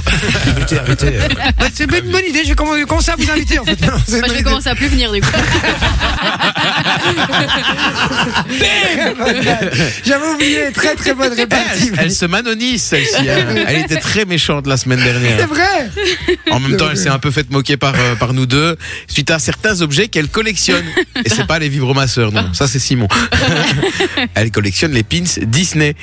Invité, 0.52 0.78
invité. 0.78 1.06
euh. 1.06 1.28
Ouais, 1.28 1.68
C'est 1.72 1.84
une 1.84 2.10
bonne 2.10 2.24
idée. 2.28 2.42
Je 2.44 2.48
vais 2.50 2.54
commencer 2.54 3.10
à 3.10 3.16
vous 3.16 3.30
inviter, 3.30 3.58
en 3.58 3.64
fait. 3.64 3.80
Non, 3.80 3.92
c'est 4.06 4.26
je 4.26 4.32
vais 4.34 4.42
commencer 4.42 4.68
à 4.68 4.74
plus 4.74 4.88
venir, 4.88 5.10
du 5.10 5.20
coup. 5.22 5.28
J'avais 10.04 10.26
oublié. 10.34 10.72
Très, 10.72 10.94
très 10.94 11.14
bonne 11.14 11.32
répartie. 11.32 11.90
Elle, 11.94 12.04
elle 12.04 12.12
se 12.12 12.26
manonise, 12.26 12.82
celle-ci. 12.82 13.28
hein. 13.28 13.54
Elle 13.66 13.80
était 13.80 13.96
très 13.96 14.24
méchante 14.24 14.66
la 14.66 14.76
semaine 14.76 15.00
C'est 15.02 15.12
dernière. 15.12 15.48
vrai. 15.48 15.90
En 16.50 16.60
même 16.60 16.76
temps, 16.76 16.88
elle 16.90 16.96
s'est 16.96 17.08
un 17.08 17.18
peu 17.18 17.30
faite 17.30 17.50
moquer 17.50 17.76
par, 17.76 17.93
euh, 17.94 18.14
par 18.16 18.34
nous 18.34 18.46
deux, 18.46 18.76
suite 19.06 19.30
à 19.30 19.38
certains 19.38 19.80
objets 19.80 20.08
qu'elle 20.08 20.28
collectionne. 20.28 20.84
Et 21.24 21.28
c'est 21.28 21.46
pas 21.46 21.58
les 21.58 21.68
vibromasseurs, 21.68 22.32
non. 22.32 22.52
Ça, 22.52 22.66
c'est 22.66 22.78
Simon. 22.78 23.08
elle 24.34 24.50
collectionne 24.50 24.92
les 24.92 25.02
pins 25.02 25.24
Disney. 25.42 25.94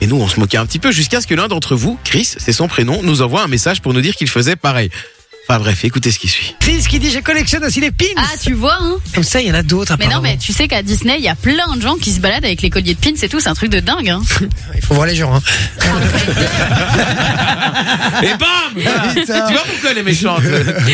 Et 0.00 0.06
nous, 0.06 0.16
on 0.16 0.28
se 0.28 0.38
moquait 0.38 0.58
un 0.58 0.66
petit 0.66 0.78
peu 0.78 0.92
jusqu'à 0.92 1.20
ce 1.20 1.26
que 1.26 1.34
l'un 1.34 1.48
d'entre 1.48 1.74
vous, 1.74 1.98
Chris, 2.04 2.34
c'est 2.36 2.52
son 2.52 2.68
prénom, 2.68 3.02
nous 3.02 3.22
envoie 3.22 3.42
un 3.42 3.48
message 3.48 3.82
pour 3.82 3.94
nous 3.94 4.00
dire 4.00 4.14
qu'il 4.14 4.28
faisait 4.28 4.56
pareil. 4.56 4.90
Enfin 5.50 5.60
bref, 5.60 5.82
écoutez 5.82 6.12
ce 6.12 6.18
qui 6.18 6.28
suit. 6.28 6.54
Chris 6.60 6.84
qui 6.86 6.98
dit 6.98 7.10
je 7.10 7.20
collectionne 7.20 7.64
aussi 7.64 7.80
les 7.80 7.90
pins. 7.90 8.04
Ah, 8.18 8.26
tu 8.38 8.52
vois, 8.52 8.76
hein 8.82 8.98
Comme 9.14 9.24
ça, 9.24 9.40
il 9.40 9.48
y 9.48 9.50
en 9.50 9.54
a 9.54 9.62
d'autres 9.62 9.96
Mais 9.98 10.06
non, 10.06 10.20
mais 10.20 10.36
tu 10.36 10.52
sais 10.52 10.68
qu'à 10.68 10.82
Disney, 10.82 11.16
il 11.18 11.24
y 11.24 11.28
a 11.28 11.34
plein 11.34 11.74
de 11.74 11.80
gens 11.80 11.96
qui 11.96 12.12
se 12.12 12.20
baladent 12.20 12.44
avec 12.44 12.60
les 12.60 12.68
colliers 12.68 12.92
de 12.92 13.00
pins 13.00 13.14
et 13.22 13.28
tout, 13.30 13.40
c'est 13.40 13.48
un 13.48 13.54
truc 13.54 13.70
de 13.70 13.80
dingue. 13.80 14.10
Hein. 14.10 14.20
Il 14.74 14.82
faut 14.82 14.92
voir 14.92 15.06
les 15.06 15.16
gens. 15.16 15.34
Hein. 15.34 15.40
Et 18.22 18.34
bam. 18.36 18.74
Tu 19.14 19.24
vois 19.24 19.64
pourquoi 19.66 19.92
elle 19.92 19.98
est 19.98 20.02
méchante 20.02 20.42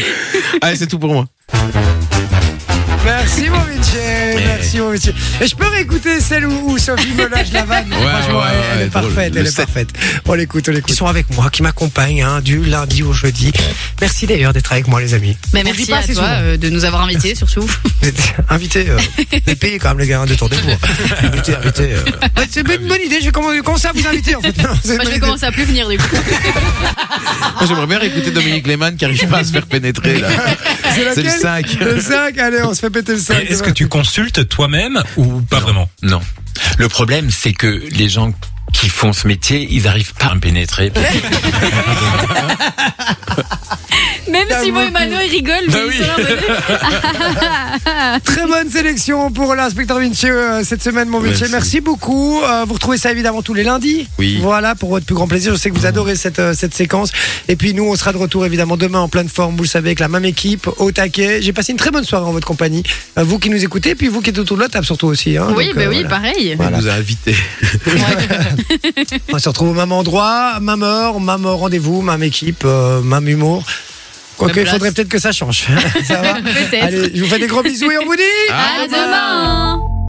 Allez, 0.62 0.76
c'est 0.76 0.86
tout 0.86 1.00
pour 1.00 1.12
moi. 1.12 1.26
Merci 3.04 3.50
mon 3.50 3.58
Vinci, 3.58 3.96
merci 4.46 4.78
mon 4.78 4.90
Vinci. 4.90 5.10
Et 5.40 5.46
je 5.46 5.54
peux 5.54 5.66
réécouter 5.66 6.20
celle 6.20 6.46
où, 6.46 6.70
où 6.72 6.78
Sophie 6.78 7.12
me 7.12 7.26
lâche 7.28 7.52
la 7.52 7.64
vanne. 7.64 7.86
Ouais, 7.92 7.96
Franchement, 8.08 8.38
ouais, 8.40 8.44
elle, 8.72 8.78
ouais, 8.78 8.84
est 8.86 8.90
parfaite, 8.90 9.34
Le 9.34 9.40
elle 9.40 9.46
est 9.46 9.56
parfaite. 9.56 9.88
On 10.26 10.32
l'écoute, 10.34 10.68
on 10.68 10.72
l'écoute. 10.72 10.90
Ils 10.90 10.96
sont 10.96 11.06
avec 11.06 11.28
moi, 11.34 11.50
qui 11.50 11.62
m'accompagnent 11.62 12.22
hein, 12.22 12.40
du 12.40 12.64
lundi 12.64 13.02
au 13.02 13.12
jeudi. 13.12 13.52
Merci 14.00 14.26
d'ailleurs 14.26 14.52
d'être 14.54 14.72
avec 14.72 14.88
moi 14.88 15.00
les 15.00 15.12
amis. 15.14 15.36
Mais 15.52 15.60
On 15.60 15.64
merci 15.64 15.86
pas 15.86 15.98
à 15.98 16.02
toi 16.02 16.24
euh, 16.24 16.56
de 16.56 16.70
nous 16.70 16.84
avoir 16.86 17.02
invités, 17.02 17.34
surtout. 17.34 17.60
Vous 18.00 18.08
êtes 18.08 18.34
invités, 18.48 18.86
euh, 18.88 18.98
les 19.46 19.54
payés 19.56 19.78
quand 19.78 19.90
même 19.90 19.98
les 19.98 20.06
gars 20.06 20.24
de 20.24 20.34
tour 20.34 20.48
des 20.48 20.56
cours. 20.56 20.78
Invité, 21.22 21.54
invité. 21.56 21.92
euh. 21.92 22.04
Ouais, 22.38 22.46
c'est 22.50 22.60
une 22.60 22.88
bonne 22.88 23.02
idée, 23.04 23.20
je 23.20 23.26
vais 23.26 23.32
commencer 23.62 23.86
à 23.86 23.92
vous 23.92 24.06
inviter 24.06 24.34
en 24.34 24.40
fait? 24.40 24.56
Non, 24.58 24.68
Moi, 24.68 24.76
je 24.84 24.92
vais 24.92 25.04
idée. 25.10 25.20
commencer 25.20 25.44
à 25.46 25.52
plus 25.52 25.64
venir 25.64 25.88
du 25.88 25.98
coup. 25.98 26.16
Moi, 26.16 27.66
j'aimerais 27.68 27.86
bien 27.86 28.00
écouter 28.00 28.30
Dominique 28.30 28.66
Lehmann 28.66 28.96
qui 28.96 29.04
arrive 29.04 29.26
pas 29.28 29.38
à 29.38 29.44
se 29.44 29.52
faire 29.52 29.66
pénétrer 29.66 30.20
là. 30.20 30.28
C'est 30.94 31.22
le 31.22 31.28
5. 31.30 31.66
Le 31.80 32.00
5, 32.00 32.38
allez, 32.38 32.62
on 32.62 32.72
se 32.74 32.80
fait 32.80 32.90
péter 32.94 33.12
le 33.12 33.18
5. 33.18 33.50
Est-ce 33.50 33.62
que 33.62 33.70
tu 33.70 33.88
consultes 33.88 34.48
toi-même 34.48 35.02
ou 35.16 35.40
pas 35.40 35.58
vraiment? 35.58 35.90
Non. 36.02 36.20
Le 36.78 36.88
problème, 36.88 37.30
c'est 37.30 37.52
que 37.52 37.66
les 37.66 38.08
gens 38.08 38.32
qui 38.74 38.88
font 38.90 39.12
ce 39.12 39.26
métier, 39.28 39.66
ils 39.70 39.86
arrivent 39.88 40.12
pas 40.14 40.26
à 40.26 40.34
me 40.34 40.40
pénétrer. 40.40 40.92
Même 44.30 44.48
si 44.62 44.72
moi 44.72 44.84
et. 44.86 44.90
Mano 44.90 45.16
ils 45.24 45.30
rigolent, 45.30 45.68
Bah 45.68 45.78
mais 45.86 45.88
oui. 45.88 45.94
ils 46.00 46.04
sont 46.04 47.40
là, 47.40 48.18
Très 48.24 48.46
bonne 48.46 48.68
sélection 48.70 49.30
pour 49.30 49.54
l'inspecteur 49.54 49.98
Vinci 50.00 50.28
euh, 50.28 50.64
cette 50.64 50.82
semaine, 50.82 51.08
mon 51.08 51.20
Vinci. 51.20 51.40
Merci. 51.42 51.52
Merci 51.52 51.80
beaucoup. 51.80 52.40
Euh, 52.42 52.64
vous 52.66 52.74
retrouvez 52.74 52.96
ça 52.98 53.12
évidemment 53.12 53.42
tous 53.42 53.54
les 53.54 53.62
lundis. 53.64 54.08
Oui. 54.18 54.38
Voilà, 54.40 54.74
pour 54.74 54.88
votre 54.90 55.04
plus 55.06 55.14
grand 55.14 55.28
plaisir. 55.28 55.52
Je 55.52 55.58
sais 55.58 55.70
que 55.70 55.74
vous 55.76 55.86
adorez 55.86 56.16
cette, 56.16 56.38
euh, 56.38 56.52
cette 56.54 56.74
séquence. 56.74 57.12
Et 57.48 57.56
puis 57.56 57.74
nous, 57.74 57.84
on 57.84 57.94
sera 57.96 58.12
de 58.12 58.18
retour 58.18 58.44
évidemment 58.46 58.76
demain 58.76 59.00
en 59.00 59.08
pleine 59.08 59.28
forme, 59.28 59.56
vous 59.56 59.62
le 59.62 59.68
savez, 59.68 59.90
avec 59.90 60.00
la 60.00 60.08
même 60.08 60.24
équipe, 60.24 60.68
au 60.78 60.90
taquet. 60.90 61.40
J'ai 61.42 61.52
passé 61.52 61.72
une 61.72 61.78
très 61.78 61.90
bonne 61.90 62.04
soirée 62.04 62.24
en 62.26 62.32
votre 62.32 62.46
compagnie. 62.46 62.82
Euh, 63.18 63.24
vous 63.24 63.38
qui 63.38 63.50
nous 63.50 63.62
écoutez, 63.62 63.90
et 63.90 63.94
puis 63.94 64.08
vous 64.08 64.20
qui 64.20 64.30
êtes 64.30 64.38
autour 64.38 64.56
de 64.56 64.62
la 64.62 64.68
table 64.68 64.86
surtout 64.86 65.06
aussi. 65.06 65.36
hein. 65.36 65.48
Oui, 65.54 65.66
Donc, 65.68 65.76
bah 65.76 65.82
euh, 65.82 65.88
oui, 65.88 65.94
voilà. 66.02 66.08
pareil. 66.08 66.54
Voilà. 66.56 66.78
Il 66.78 66.82
nous 66.84 66.88
a 66.90 66.94
invités. 66.94 67.36
On 69.32 69.38
se 69.38 69.48
retrouve 69.48 69.70
au 69.70 69.74
même 69.74 69.92
endroit, 69.92 70.58
même 70.60 70.82
heure, 70.82 71.20
même 71.20 71.46
rendez-vous, 71.46 72.02
même 72.02 72.22
équipe, 72.22 72.62
euh, 72.64 73.00
même 73.00 73.28
humour. 73.28 73.64
Quoique, 74.36 74.60
il 74.60 74.66
faudrait 74.66 74.92
peut-être 74.92 75.08
que 75.08 75.18
ça 75.18 75.32
change. 75.32 75.66
ça 76.04 76.22
va. 76.22 76.34
Allez, 76.82 77.12
je 77.14 77.22
vous 77.22 77.30
fais 77.30 77.38
des 77.38 77.46
gros 77.46 77.62
bisous 77.62 77.90
et 77.90 77.98
on 77.98 78.04
vous 78.04 78.16
dit 78.16 78.22
À 78.50 78.86
demain 78.86 79.93